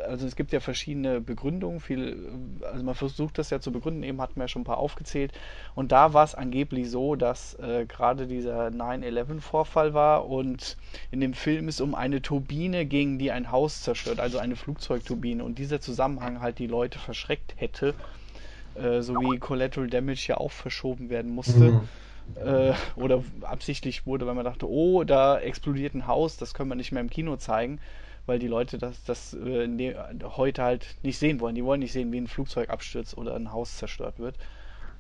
[0.08, 2.18] also es gibt ja verschiedene Begründungen, viel,
[2.64, 5.32] also man versucht das ja zu begründen, eben hatten wir ja schon ein paar aufgezählt.
[5.76, 10.78] Und da war es angeblich so, dass äh, gerade dieser 9-11-Vorfall war und
[11.12, 15.44] in dem Film es um eine Turbine ging, die ein Haus zerstört, also eine Flugzeugturbine.
[15.44, 17.94] Und dieser Zusammenhang halt die Leute verschreckt hätte
[18.80, 21.60] äh, so wie Collateral Damage ja auch verschoben werden musste.
[21.60, 21.82] Mhm.
[22.36, 26.76] Äh, oder absichtlich wurde, weil man dachte, oh, da explodiert ein Haus, das können wir
[26.76, 27.80] nicht mehr im Kino zeigen,
[28.28, 29.96] weil die Leute das, das äh, ne,
[30.38, 31.56] heute halt nicht sehen wollen.
[31.56, 34.36] Die wollen nicht sehen, wie ein Flugzeug abstürzt oder ein Haus zerstört wird.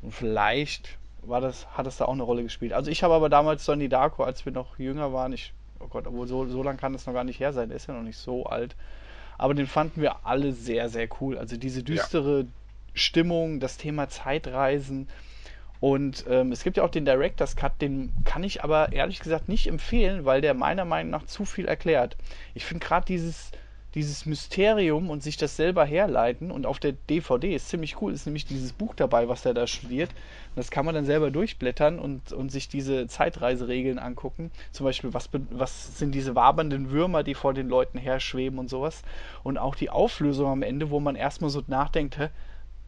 [0.01, 2.73] Und vielleicht war das, hat das da auch eine Rolle gespielt.
[2.73, 6.07] Also ich habe aber damals Donnie Darko, als wir noch jünger waren, ich, oh Gott,
[6.07, 8.03] obwohl so, so lange kann das noch gar nicht her sein, der ist ja noch
[8.03, 8.75] nicht so alt.
[9.37, 11.37] Aber den fanden wir alle sehr, sehr cool.
[11.37, 12.45] Also diese düstere, ja.
[12.93, 15.07] Stimmung, das Thema Zeitreisen.
[15.79, 19.47] Und ähm, es gibt ja auch den Director's Cut, den kann ich aber ehrlich gesagt
[19.47, 22.17] nicht empfehlen, weil der meiner Meinung nach zu viel erklärt.
[22.53, 23.51] Ich finde gerade dieses,
[23.95, 28.25] dieses Mysterium und sich das selber herleiten und auf der DVD ist ziemlich cool, ist
[28.25, 30.09] nämlich dieses Buch dabei, was er da studiert.
[30.09, 34.51] Und das kann man dann selber durchblättern und, und sich diese Zeitreiseregeln angucken.
[34.73, 39.01] Zum Beispiel, was, was sind diese wabernden Würmer, die vor den Leuten herschweben und sowas.
[39.43, 42.29] Und auch die Auflösung am Ende, wo man erstmal so nachdenkt, hä,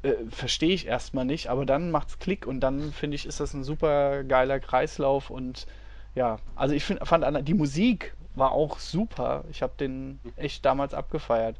[0.04, 3.54] äh, verstehe ich erstmal nicht, aber dann macht's Klick und dann finde ich, ist das
[3.54, 5.68] ein super geiler Kreislauf und
[6.16, 9.43] ja, also ich find, fand die Musik war auch super.
[9.52, 11.56] Ich habe den echt damals abgefeiert.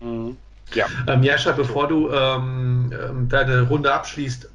[0.00, 0.36] Mhm.
[0.72, 0.86] Ja.
[1.08, 4.48] Ähm, Jascha, bevor du ähm, ähm deine Runde abschließt,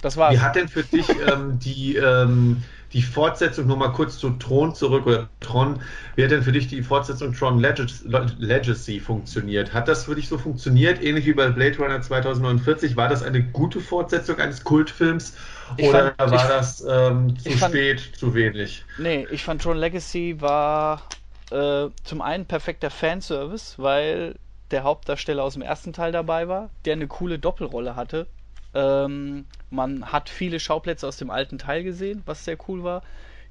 [0.00, 0.34] das war's.
[0.34, 2.62] wie hat denn für dich ähm, die ähm,
[2.92, 5.80] die Fortsetzung, nur mal kurz zu Tron zurück oder Tron,
[6.14, 9.72] wie hat denn für dich die Fortsetzung Tron Legacy funktioniert?
[9.72, 12.96] Hat das für dich so funktioniert, ähnlich wie bei Blade Runner 2049?
[12.96, 15.34] War das eine gute Fortsetzung eines Kultfilms
[15.78, 18.84] ich oder fand, war ich, das ähm, zu fand, spät, zu wenig?
[18.98, 21.02] Nee, ich fand Tron Legacy war
[21.50, 24.34] äh, zum einen perfekter Fanservice, weil
[24.70, 28.26] der Hauptdarsteller aus dem ersten Teil dabei war, der eine coole Doppelrolle hatte
[28.74, 33.02] ähm, man hat viele Schauplätze aus dem alten Teil gesehen, was sehr cool war.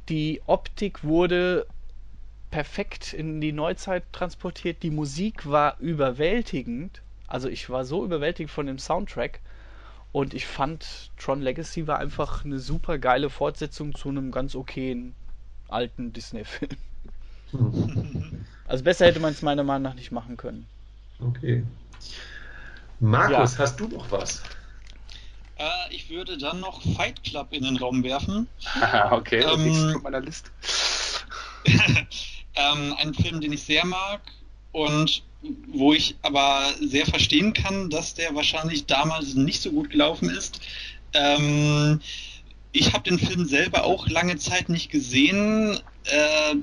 [0.09, 1.65] Die Optik wurde
[2.49, 4.84] perfekt in die Neuzeit transportiert.
[4.84, 7.01] Die Musik war überwältigend.
[7.28, 9.39] Also ich war so überwältigt von dem Soundtrack.
[10.11, 15.15] Und ich fand Tron Legacy war einfach eine super geile Fortsetzung zu einem ganz okayen
[15.69, 16.72] alten Disney-Film.
[18.67, 20.65] Also besser hätte man es meiner Meinung nach nicht machen können.
[21.19, 21.65] Okay.
[23.01, 23.59] Markus, ja.
[23.59, 24.43] hast du noch was?
[25.62, 28.47] Äh, ich würde dann noch Fight Club in den Raum werfen.
[29.12, 30.49] okay, ähm, auf meiner Liste.
[32.55, 34.22] ähm, ein Film, den ich sehr mag
[34.72, 35.24] und
[35.68, 40.62] wo ich aber sehr verstehen kann, dass der wahrscheinlich damals nicht so gut gelaufen ist.
[41.14, 42.01] Ähm,
[42.72, 46.55] ich habe den Film selber auch lange Zeit nicht gesehen, äh,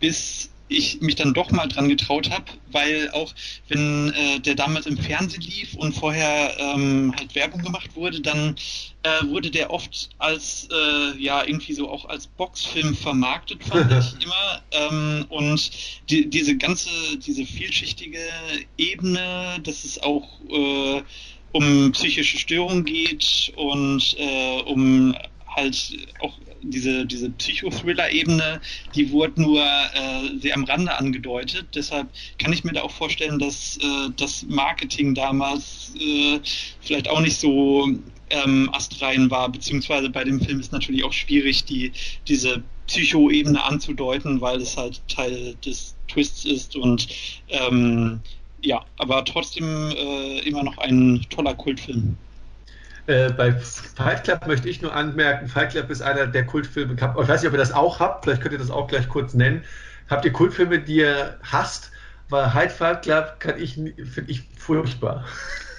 [0.00, 3.34] bis ich mich dann doch mal dran getraut habe, weil auch
[3.68, 8.56] wenn äh, der damals im Fernsehen lief und vorher ähm, halt Werbung gemacht wurde, dann
[9.02, 14.14] äh, wurde der oft als äh, ja irgendwie so auch als Boxfilm vermarktet, fand ich
[14.24, 14.62] immer.
[14.72, 15.70] Ähm, und
[16.08, 18.20] die, diese ganze, diese vielschichtige
[18.78, 21.02] Ebene, dass es auch äh,
[21.52, 25.14] um psychische Störungen geht und äh, um
[25.46, 28.60] halt auch diese, diese Psychothriller-Ebene,
[28.94, 31.66] die wurde nur äh, sehr am Rande angedeutet.
[31.74, 32.08] Deshalb
[32.38, 36.40] kann ich mir da auch vorstellen, dass äh, das Marketing damals äh,
[36.80, 37.88] vielleicht auch nicht so
[38.30, 41.92] ähm, astrein war, beziehungsweise bei dem Film ist natürlich auch schwierig, die,
[42.26, 47.08] diese Psycho-Ebene anzudeuten, weil es halt Teil des Twists ist und
[47.48, 48.20] ähm,
[48.60, 52.16] ja, aber trotzdem äh, immer noch ein toller Kultfilm.
[53.06, 57.00] Äh, bei Fight Club möchte ich nur anmerken, Fight Club ist einer der Kultfilme, ich
[57.02, 59.62] weiß nicht, ob ihr das auch habt, vielleicht könnt ihr das auch gleich kurz nennen.
[60.08, 61.90] Habt ihr Kultfilme, die ihr hasst?
[62.30, 65.26] Weil Hyde Fight Club kann ich, finde ich furchtbar.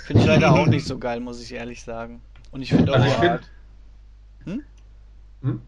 [0.05, 2.21] Finde ich leider auch nicht so geil, muss ich ehrlich sagen.
[2.51, 2.95] Und ich finde auch.
[2.95, 3.41] Also ich find,
[4.45, 4.63] hm?
[5.41, 5.61] Hm?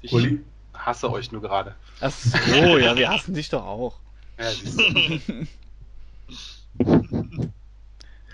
[0.00, 0.40] Ich Uli?
[0.74, 1.74] hasse euch nur gerade.
[2.00, 4.00] Ach so, ja, wir hassen dich doch auch.
[4.38, 4.46] Ja,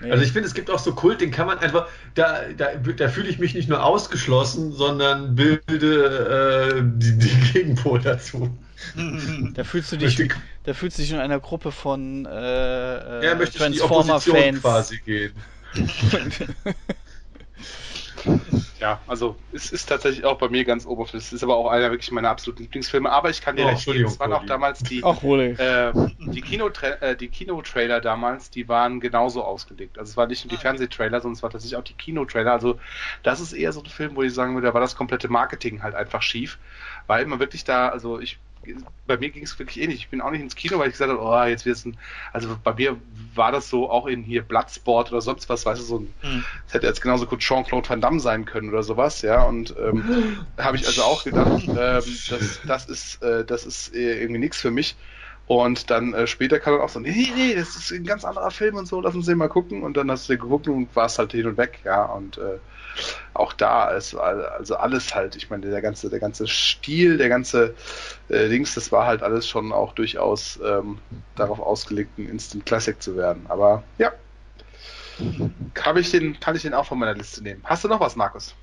[0.01, 3.09] Also ich finde, es gibt auch so Kult, den kann man einfach, da, da, da
[3.09, 8.57] fühle ich mich nicht nur ausgeschlossen, sondern bilde äh, die, die Gegenpol dazu.
[9.55, 10.17] Da fühlst du dich,
[10.63, 15.33] da fühlst du dich in einer Gruppe von äh, ja, Transformer-Fans quasi gehen.
[18.81, 21.27] Ja, also es ist tatsächlich auch bei mir ganz oberflächlich.
[21.27, 23.11] Es ist aber auch einer wirklich meiner absoluten Lieblingsfilme.
[23.11, 26.41] Aber ich kann dir oh, recht geben, es waren auch damals die, Ach, äh, die,
[26.41, 29.99] Kinotra äh, die Kinotrailer damals, die waren genauso ausgelegt.
[29.99, 32.53] Also es war nicht nur die ah, Fernsehtrailer, sondern es war tatsächlich auch die Kinotrailer.
[32.53, 32.79] Also
[33.23, 35.83] das ist eher so ein Film, wo ich sagen würde, da war das komplette Marketing
[35.83, 36.59] halt einfach schief.
[37.07, 38.39] Weil man wirklich da, also ich
[39.07, 40.01] bei mir ging es wirklich ähnlich.
[40.01, 41.97] Ich bin auch nicht ins Kino, weil ich gesagt habe, oh, jetzt wird es ein.
[42.33, 42.97] Also bei mir
[43.35, 46.15] war das so auch in hier Bloodsport oder sonst was, weißt du, so ein.
[46.23, 46.45] Mhm.
[46.67, 49.43] Das hätte jetzt genauso gut Jean-Claude Van Damme sein können oder sowas, ja.
[49.43, 54.21] Und ähm, habe ich also auch gedacht, ähm, das, das ist, äh, das ist äh,
[54.21, 54.97] irgendwie nichts für mich.
[55.47, 58.51] Und dann äh, später kam dann auch so, nee, nee, das ist ein ganz anderer
[58.51, 59.83] Film und so, lass uns den mal gucken.
[59.83, 62.05] Und dann hast du den geguckt und warst halt hin und weg, ja.
[62.05, 62.59] Und äh,
[63.35, 67.75] auch da ist also alles halt, ich meine, der ganze, der ganze Stil, der ganze
[68.29, 70.99] äh, Dings, das war halt alles schon auch durchaus ähm,
[71.37, 73.47] darauf ausgelegt, ein Instant Classic zu werden.
[73.49, 74.13] Aber ja,
[75.75, 77.63] kann ich den, kann ich den auch von meiner Liste nehmen.
[77.65, 78.55] Hast du noch was, Markus?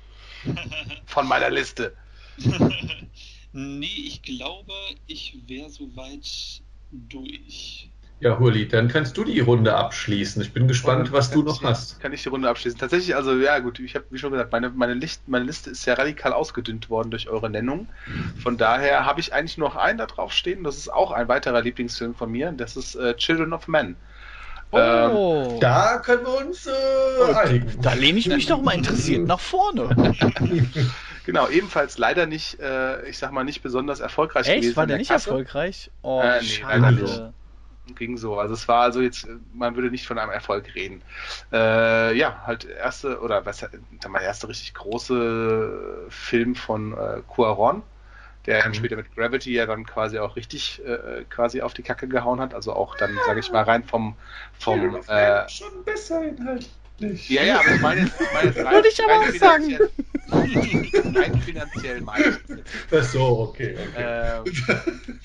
[1.06, 1.96] Von meiner Liste.
[3.52, 4.72] nee, ich glaube,
[5.06, 7.90] ich wäre soweit durch.
[8.18, 10.40] Ja, Hurli, dann kannst du die Runde abschließen.
[10.40, 12.00] Ich bin gespannt, was du noch ich, hast.
[12.00, 12.78] Kann ich die Runde abschließen?
[12.78, 15.84] Tatsächlich, also ja gut, ich habe, wie schon gesagt, meine, meine, Licht, meine Liste ist
[15.84, 17.88] ja radikal ausgedünnt worden durch eure Nennung.
[18.42, 20.64] Von daher habe ich eigentlich nur noch einen da drauf stehen.
[20.64, 22.52] Das ist auch ein weiterer Lieblingsfilm von mir.
[22.52, 23.96] Das ist äh, Children of Men.
[24.70, 27.80] Oh, ähm, da können wir uns äh, einigen.
[27.82, 29.94] Da lehne ich mich doch mal interessiert nach vorne.
[31.26, 34.62] genau, ebenfalls leider nicht, äh, ich sag mal, nicht besonders erfolgreich Echt?
[34.62, 34.76] gewesen.
[34.76, 35.28] War der, der nicht Kasse.
[35.28, 35.90] erfolgreich?
[36.00, 37.34] Oh, äh, nee, schade.
[37.94, 38.38] Ging so.
[38.38, 41.02] Also es war also jetzt, man würde nicht von einem Erfolg reden.
[41.52, 43.64] Äh, ja, halt erste oder was
[44.08, 47.82] mein erste richtig große Film von äh, Cuaron,
[48.46, 48.74] der dann mhm.
[48.74, 52.54] später mit Gravity ja dann quasi auch richtig äh, quasi auf die Kacke gehauen hat.
[52.54, 54.16] Also auch dann, sage ich mal, rein vom
[54.58, 57.28] vom äh, schon besser inhaltlich.
[57.28, 59.78] Ja, ja, aber ich meine ich meine rein, Würde ich aber auch sagen.
[61.14, 62.64] Rein finanziell meine ich.
[62.90, 63.76] Ach so, okay.
[63.94, 64.42] okay.
[64.44, 65.16] Ähm,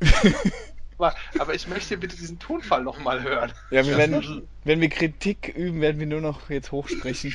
[1.02, 3.52] aber, aber ich möchte bitte diesen Tonfall nochmal hören.
[3.70, 7.34] Ja, wir werden, wenn wir Kritik üben, werden wir nur noch jetzt hochsprechen.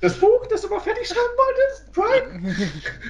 [0.00, 1.92] Das Buch, das du mal fertig schreiben wolltest?
[1.92, 2.56] Brian?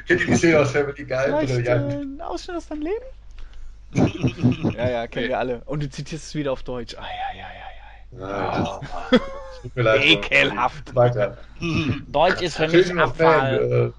[0.07, 1.47] Kennt ihr die Szene aus Family Guy?
[1.47, 4.77] Vielleicht ein Ausschnitt aus deinem Leben?
[4.77, 5.63] ja, ja, kennen wir alle.
[5.65, 6.95] Und du zitierst es wieder auf Deutsch.
[6.99, 7.49] Ah, ja, ja,
[8.21, 8.81] ja, ja.
[9.63, 10.05] Tut mir leid.
[10.05, 10.95] Ekelhaft.
[10.95, 11.39] Weiter.
[12.09, 13.95] Deutsch ist für mich Abfall.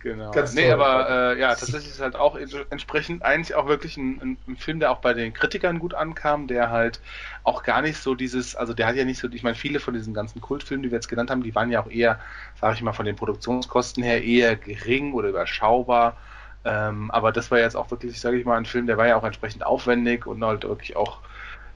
[0.00, 0.30] Genau.
[0.30, 0.80] Ganz nee, toll.
[0.80, 4.92] aber äh, ja, tatsächlich ist halt auch entsprechend eigentlich auch wirklich ein, ein, Film, der
[4.92, 7.00] auch bei den Kritikern gut ankam, der halt
[7.44, 9.92] auch gar nicht so dieses, also der hat ja nicht so, ich meine, viele von
[9.92, 12.18] diesen ganzen Kultfilmen, die wir jetzt genannt haben, die waren ja auch eher,
[12.58, 16.16] sage ich mal, von den Produktionskosten her eher gering oder überschaubar.
[16.64, 19.16] Ähm, aber das war jetzt auch wirklich, sage ich mal, ein Film, der war ja
[19.16, 21.20] auch entsprechend aufwendig und halt wirklich auch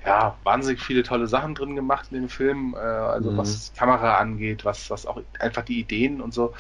[0.07, 3.39] ja, wahnsinnig viele tolle Sachen drin gemacht in dem Film, äh, also mhm.
[3.39, 6.55] was Kamera angeht, was, was auch einfach die Ideen und so.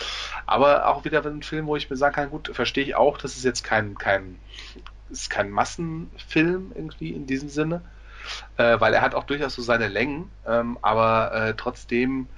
[0.46, 3.36] Aber auch wieder ein Film, wo ich mir sagen kann, gut, verstehe ich auch, das
[3.36, 4.38] ist jetzt kein, kein,
[5.10, 7.82] ist kein Massenfilm irgendwie in diesem Sinne,
[8.56, 12.28] äh, weil er hat auch durchaus so seine Längen, ähm, aber äh, trotzdem,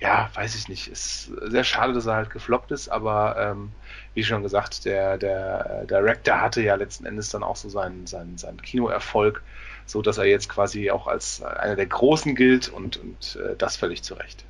[0.00, 3.70] ja, weiß ich nicht, ist sehr schade, dass er halt gefloppt ist, aber ähm,
[4.14, 8.38] wie schon gesagt, der, der Director hatte ja letzten Endes dann auch so seinen, seinen,
[8.38, 9.40] seinen Kinoerfolg
[9.90, 13.76] so dass er jetzt quasi auch als einer der Großen gilt und, und äh, das
[13.76, 14.44] völlig zu Recht.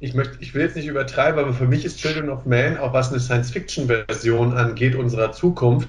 [0.00, 2.92] Ich, möchte, ich will jetzt nicht übertreiben, aber für mich ist Children of Man, auch
[2.92, 5.88] was eine Science-Fiction-Version angeht, unserer Zukunft,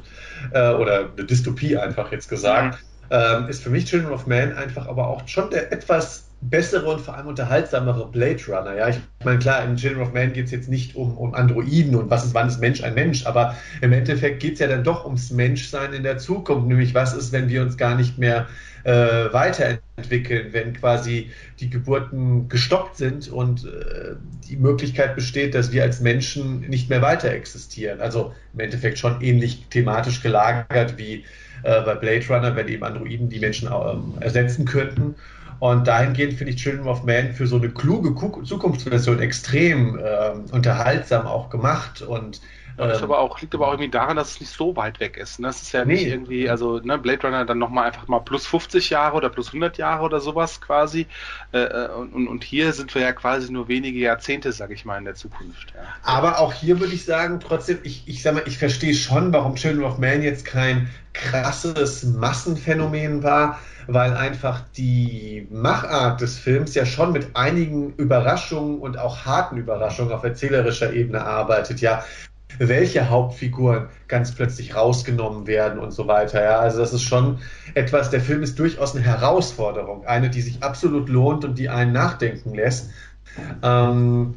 [0.51, 3.39] äh, oder eine Dystopie einfach jetzt gesagt, ja.
[3.39, 7.01] ähm, ist für mich Children of Man einfach aber auch schon der etwas bessere und
[7.01, 8.75] vor allem unterhaltsamere Blade Runner.
[8.75, 11.95] Ja, ich meine, klar, in Children of Man geht es jetzt nicht um, um Androiden
[11.95, 14.83] und was ist, wann ist Mensch ein Mensch, aber im Endeffekt geht es ja dann
[14.83, 18.47] doch ums Menschsein in der Zukunft, nämlich was ist, wenn wir uns gar nicht mehr
[18.83, 24.15] äh, weiterentwickeln, wenn quasi die Geburten gestoppt sind und äh,
[24.47, 27.99] die Möglichkeit besteht, dass wir als Menschen nicht mehr weiter existieren.
[27.99, 31.25] Also im Endeffekt schon ähnlich thematisch gelagert wie
[31.63, 35.15] äh, bei Blade Runner, wenn eben Androiden die Menschen ähm, ersetzen könnten.
[35.59, 41.27] Und dahingehend finde ich Children of Man für so eine kluge Zukunftsversion extrem äh, unterhaltsam
[41.27, 42.01] auch gemacht.
[42.01, 42.41] Und
[42.77, 44.99] ja, das ähm, aber auch, liegt aber auch irgendwie daran, dass es nicht so weit
[44.99, 45.39] weg ist.
[45.39, 45.47] Ne?
[45.47, 45.93] Das ist ja nee.
[45.93, 49.47] nicht irgendwie, also ne, Blade Runner dann nochmal einfach mal plus 50 Jahre oder plus
[49.47, 51.07] 100 Jahre oder sowas quasi.
[51.53, 54.97] Äh, äh, und, und hier sind wir ja quasi nur wenige Jahrzehnte, sag ich mal,
[54.97, 55.73] in der Zukunft.
[55.73, 55.81] Ja.
[56.03, 59.55] Aber auch hier würde ich sagen, trotzdem, ich, ich sag mal, ich verstehe schon, warum
[59.55, 66.85] Children of Man jetzt kein krasses Massenphänomen war, weil einfach die Machart des Films ja
[66.85, 71.79] schon mit einigen Überraschungen und auch harten Überraschungen auf erzählerischer Ebene arbeitet.
[71.79, 72.03] Ja,
[72.57, 76.43] welche Hauptfiguren ganz plötzlich rausgenommen werden und so weiter.
[76.43, 77.39] Ja, also das ist schon
[77.73, 81.91] etwas, der Film ist durchaus eine Herausforderung, eine, die sich absolut lohnt und die einen
[81.91, 82.91] nachdenken lässt.
[83.61, 84.35] Ähm,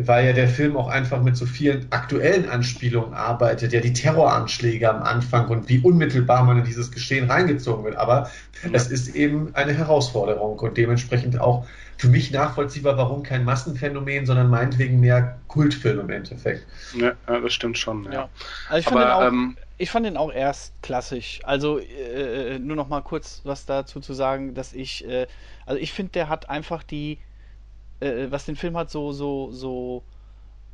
[0.00, 4.88] weil ja der Film auch einfach mit so vielen aktuellen Anspielungen arbeitet, ja die Terroranschläge
[4.88, 7.96] am Anfang und wie unmittelbar man in dieses Geschehen reingezogen wird.
[7.96, 8.30] Aber
[8.72, 11.66] es ist eben eine Herausforderung und dementsprechend auch
[11.98, 16.66] für mich nachvollziehbar, warum kein Massenphänomen, sondern meinetwegen mehr Kultfilm im Endeffekt.
[16.94, 18.04] Ja, das stimmt schon.
[18.04, 18.12] Ja.
[18.12, 18.28] ja.
[18.68, 21.40] Also ich fand, Aber, auch, ähm, ich fand den auch erst klassisch.
[21.42, 25.26] Also äh, nur noch mal kurz was dazu zu sagen, dass ich, äh,
[25.66, 27.18] also ich finde, der hat einfach die
[28.00, 30.04] äh, was den Film hat, so, so, so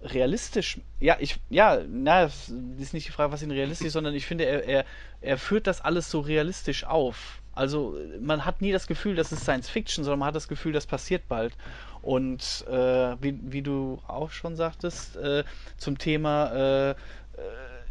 [0.02, 0.80] realistisch.
[1.00, 4.44] Ja, ich, ja, na, das ist nicht die Frage, was ihn realistisch, sondern ich finde,
[4.44, 4.84] er, er,
[5.20, 7.40] er führt das alles so realistisch auf.
[7.54, 10.72] Also man hat nie das Gefühl, das ist Science Fiction, sondern man hat das Gefühl,
[10.72, 11.56] das passiert bald.
[12.02, 15.44] Und äh, wie, wie du auch schon sagtest, äh,
[15.76, 16.94] zum Thema, äh, äh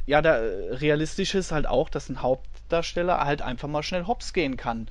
[0.06, 4.58] ja, da, realistisch ist halt auch, dass ein Hauptdarsteller halt einfach mal schnell hops gehen
[4.58, 4.90] kann.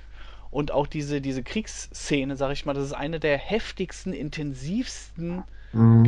[0.51, 6.05] Und auch diese, diese Kriegsszene, sag ich mal, das ist eine der heftigsten, intensivsten mhm.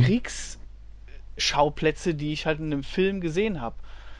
[1.35, 3.75] Kriegsschauplätze, die ich halt in einem Film gesehen habe.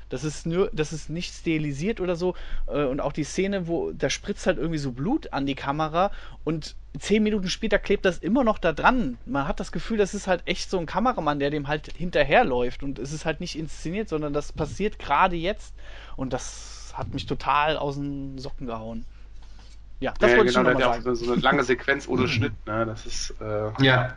[0.09, 2.35] Das ist nur, das ist nicht stilisiert oder so.
[2.67, 6.11] Äh, und auch die Szene, wo da spritzt halt irgendwie so Blut an die Kamera
[6.43, 9.17] und zehn Minuten später klebt das immer noch da dran.
[9.25, 12.83] Man hat das Gefühl, das ist halt echt so ein Kameramann, der dem halt hinterherläuft.
[12.83, 15.73] Und es ist halt nicht inszeniert, sondern das passiert gerade jetzt.
[16.15, 19.05] Und das hat mich total aus den Socken gehauen.
[19.99, 21.15] Ja, das ja, wollte genau, ich nochmal sagen.
[21.15, 22.85] so eine lange Sequenz ohne Schnitt, ne?
[22.85, 24.15] Das ist, äh, Ja.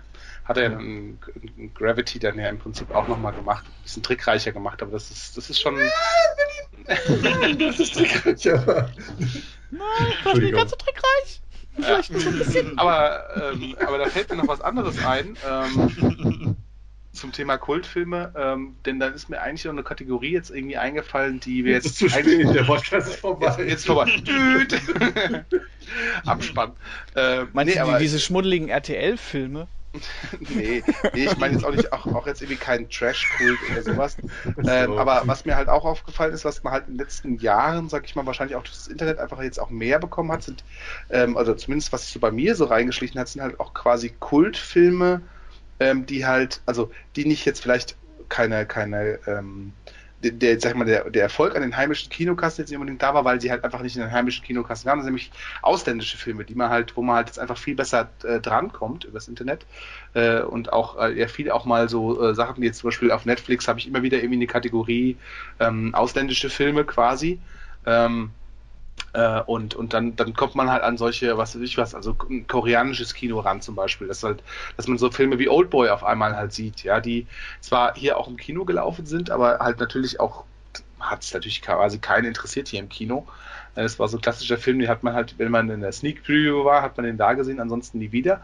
[0.49, 1.19] Hat er ja dann
[1.59, 5.11] in Gravity dann ja im Prinzip auch nochmal gemacht, ein bisschen trickreicher gemacht, aber das
[5.11, 5.77] ist, das ist schon.
[7.59, 8.91] das ist trickreich, aber.
[10.25, 11.41] Das ist nicht ganz so trickreich.
[11.77, 12.79] Vielleicht so ein bisschen.
[12.79, 15.37] Aber, ähm, aber da fällt mir noch was anderes ein.
[15.49, 16.57] Ähm,
[17.13, 21.41] zum Thema Kultfilme, ähm, denn dann ist mir eigentlich noch eine Kategorie jetzt irgendwie eingefallen,
[21.41, 23.47] die wir Jetzt jetzt ist zu eigentlich- spät, der Podcast ist vorbei.
[23.59, 24.11] Jetzt, jetzt vorbei.
[24.21, 24.75] Düt.
[26.27, 26.73] Abspann.
[27.17, 29.67] Äh, Meinst nee, du die, aber, diese schmuddeligen RTL-Filme?
[30.41, 30.83] nee,
[31.15, 34.17] nee, ich meine jetzt auch nicht, auch, auch jetzt irgendwie kein Trash-Kult oder sowas.
[34.45, 34.69] So.
[34.69, 37.89] Ähm, aber was mir halt auch aufgefallen ist, was man halt in den letzten Jahren,
[37.89, 40.65] sag ich mal, wahrscheinlich auch durch das Internet einfach jetzt auch mehr bekommen hat, sind,
[41.11, 44.11] ähm, also zumindest was sich so bei mir so reingeschlichen hat, sind halt auch quasi
[44.11, 45.23] Kultfilme,
[45.81, 47.97] ähm, die halt, also die nicht jetzt vielleicht
[48.29, 49.73] keine, keine, ähm,
[50.23, 53.03] der, der, sag ich mal, der, der Erfolg an den heimischen Kinokassen jetzt nicht unbedingt
[53.03, 55.31] da war, weil sie halt einfach nicht in den heimischen Kinokassen waren, nämlich
[55.63, 59.29] ausländische Filme, die man halt, wo man halt jetzt einfach viel besser äh, drankommt übers
[59.29, 59.65] Internet
[60.15, 63.13] äh, und auch äh, ja viele auch mal so äh, Sachen, wie jetzt zum Beispiel
[63.13, 65.17] auf Netflix habe ich immer wieder irgendwie eine Kategorie
[65.61, 67.41] ähm, ausländische Filme quasi.
[67.87, 68.31] Ähm,
[69.19, 72.17] äh, und, und dann, dann kommt man halt an solche, was weiß ich was, also
[72.31, 74.43] ein koreanisches Kino ran zum Beispiel, dass halt,
[74.77, 77.27] dass man so Filme wie Oldboy auf einmal halt sieht, ja, die
[77.61, 80.45] zwar hier auch im Kino gelaufen sind, aber halt natürlich auch
[81.01, 83.27] hat es natürlich quasi keinen interessiert hier im Kino.
[83.75, 85.93] Äh, Es war so ein klassischer Film, den hat man halt, wenn man in der
[85.93, 88.41] Sneak Preview war, hat man den da gesehen, ansonsten nie wieder.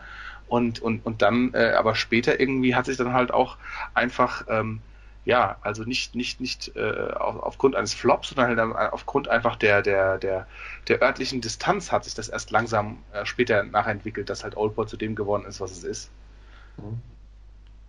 [0.48, 3.56] Und, und, und dann, äh, aber später irgendwie hat sich dann halt auch
[3.94, 4.80] einfach, ähm,
[5.24, 9.82] ja, also nicht, nicht, nicht äh, auf, aufgrund eines Flops, sondern halt aufgrund einfach der,
[9.82, 10.46] der, der,
[10.88, 14.96] der örtlichen Distanz hat sich das erst langsam äh, später nachentwickelt, dass halt Oldboy zu
[14.96, 16.10] dem geworden ist, was es ist.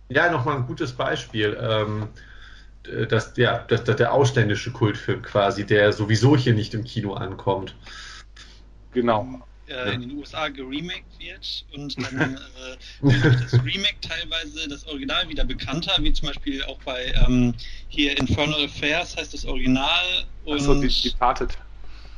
[0.08, 1.58] Ja, nochmal ein gutes Beispiel.
[1.60, 2.08] Ähm,
[3.08, 7.74] das, ja, das, das, der ausländische Kultfilm quasi, der sowieso hier nicht im Kino ankommt.
[8.92, 9.42] Genau.
[9.68, 14.86] Äh, in den USA geremaked wird und dann äh, wird durch das Remake teilweise das
[14.86, 17.54] Original wieder bekannter, wie zum Beispiel auch bei ähm,
[17.88, 20.04] hier Infernal Affairs heißt das Original
[20.44, 21.56] und Achso, die Departed.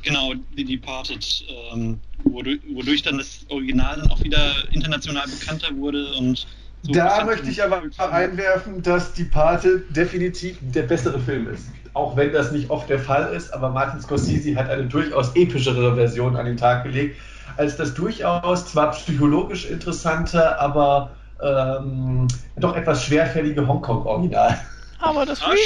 [0.01, 6.13] genau, die Departed, ähm, wodurch, wodurch dann das Original dann auch wieder international bekannter wurde
[6.15, 6.45] und
[6.81, 11.67] so Da möchte dann- ich aber einwerfen, dass Die Pate definitiv der bessere Film ist.
[11.93, 15.95] Auch wenn das nicht oft der Fall ist, aber Martin Scorsese hat eine durchaus epischere
[15.95, 17.19] Version an den Tag gelegt,
[17.57, 22.27] als das durchaus zwar psychologisch interessante, aber ähm,
[22.57, 24.59] doch etwas schwerfällige Hongkong-Original.
[24.99, 25.57] Aber das, Ah, Re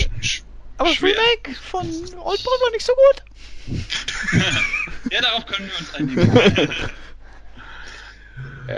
[0.78, 1.02] aber das.
[1.02, 3.24] Remake von Oldboy war nicht so gut.
[5.12, 6.32] Ja, darauf können wir uns einigen.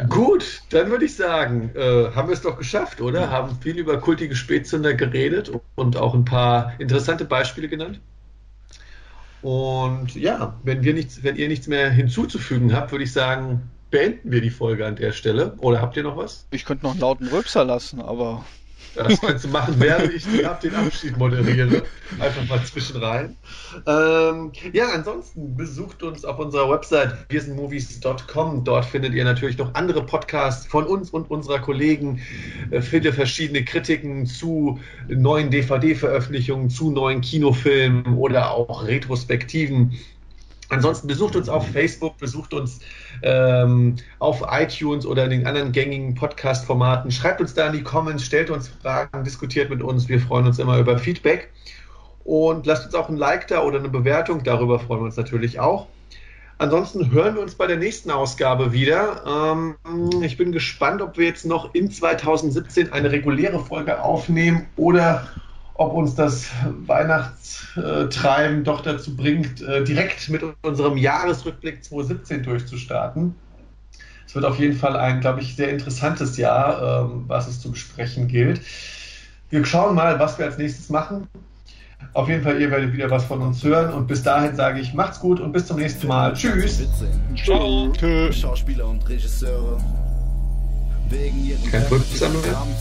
[0.09, 3.29] Gut, dann würde ich sagen, äh, haben wir es doch geschafft, oder?
[3.29, 8.01] Haben viel über kultige Spätzünder geredet und auch ein paar interessante Beispiele genannt.
[9.45, 14.31] Und ja, wenn, wir nichts, wenn ihr nichts mehr hinzuzufügen habt, würde ich sagen, beenden
[14.31, 15.53] wir die Folge an der Stelle.
[15.59, 16.47] Oder habt ihr noch was?
[16.49, 18.43] Ich könnte noch einen lauten Rülpser lassen, aber
[18.95, 20.45] Das kannst du machen, während ich den
[20.75, 21.83] Abschied moderiere.
[22.19, 23.35] Einfach mal zwischen rein.
[23.85, 28.63] Ähm, ja, ansonsten besucht uns auf unserer Website wirsindmovies.com.
[28.63, 32.21] Dort findet ihr natürlich noch andere Podcasts von uns und unserer Kollegen,
[32.71, 39.93] äh, viele verschiedene Kritiken zu neuen DVD-Veröffentlichungen, zu neuen Kinofilmen oder auch Retrospektiven.
[40.69, 42.79] Ansonsten besucht uns auf Facebook, besucht uns
[43.21, 47.11] ähm, auf iTunes oder in den anderen gängigen Podcast-Formaten.
[47.11, 50.09] Schreibt uns da in die Comments, stellt uns Fragen, diskutiert mit uns.
[50.09, 51.51] Wir freuen uns immer über Feedback.
[52.23, 54.43] Und lasst uns auch ein Like da oder eine Bewertung.
[54.43, 55.87] Darüber freuen wir uns natürlich auch.
[56.57, 59.23] Ansonsten hören wir uns bei der nächsten Ausgabe wieder.
[59.53, 59.75] Ähm,
[60.23, 65.27] ich bin gespannt, ob wir jetzt noch in 2017 eine reguläre Folge aufnehmen oder
[65.75, 66.49] ob uns das
[66.87, 73.35] Weihnachtstreiben doch dazu bringt, äh, direkt mit unserem Jahresrückblick 2017 durchzustarten.
[74.25, 77.71] Es wird auf jeden Fall ein, glaube ich, sehr interessantes Jahr, ähm, was es zu
[77.71, 78.61] besprechen gilt.
[79.49, 81.27] Wir schauen mal, was wir als nächstes machen.
[82.13, 84.93] Auf jeden Fall, ihr werdet wieder was von uns hören und bis dahin sage ich,
[84.93, 86.33] macht's gut und bis zum nächsten Mal.
[86.33, 86.81] Tschüss.
[87.43, 87.91] Ciao.
[88.31, 89.77] Schauspieler und Regisseure.
[91.09, 91.71] Wegen ihren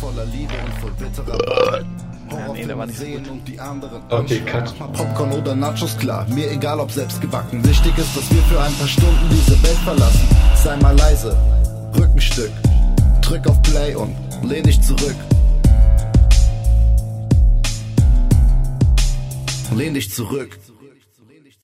[0.01, 1.85] voller Liebe und voll bitterer
[2.31, 2.53] Wahrheit.
[2.53, 3.05] nee, der war nicht so
[4.11, 4.79] Okay, cut.
[4.79, 7.65] Popcorn oder Nachos klar, mir egal ob selbst gebacken.
[7.65, 10.29] Wichtig ist, dass wir für ein paar Stunden diese Welt verlassen.
[10.63, 11.37] Sei mal leise,
[11.97, 12.53] Rückenstück,
[13.21, 15.17] drück auf Play und lehn dich zurück.
[19.75, 20.59] Lehn dich zurück.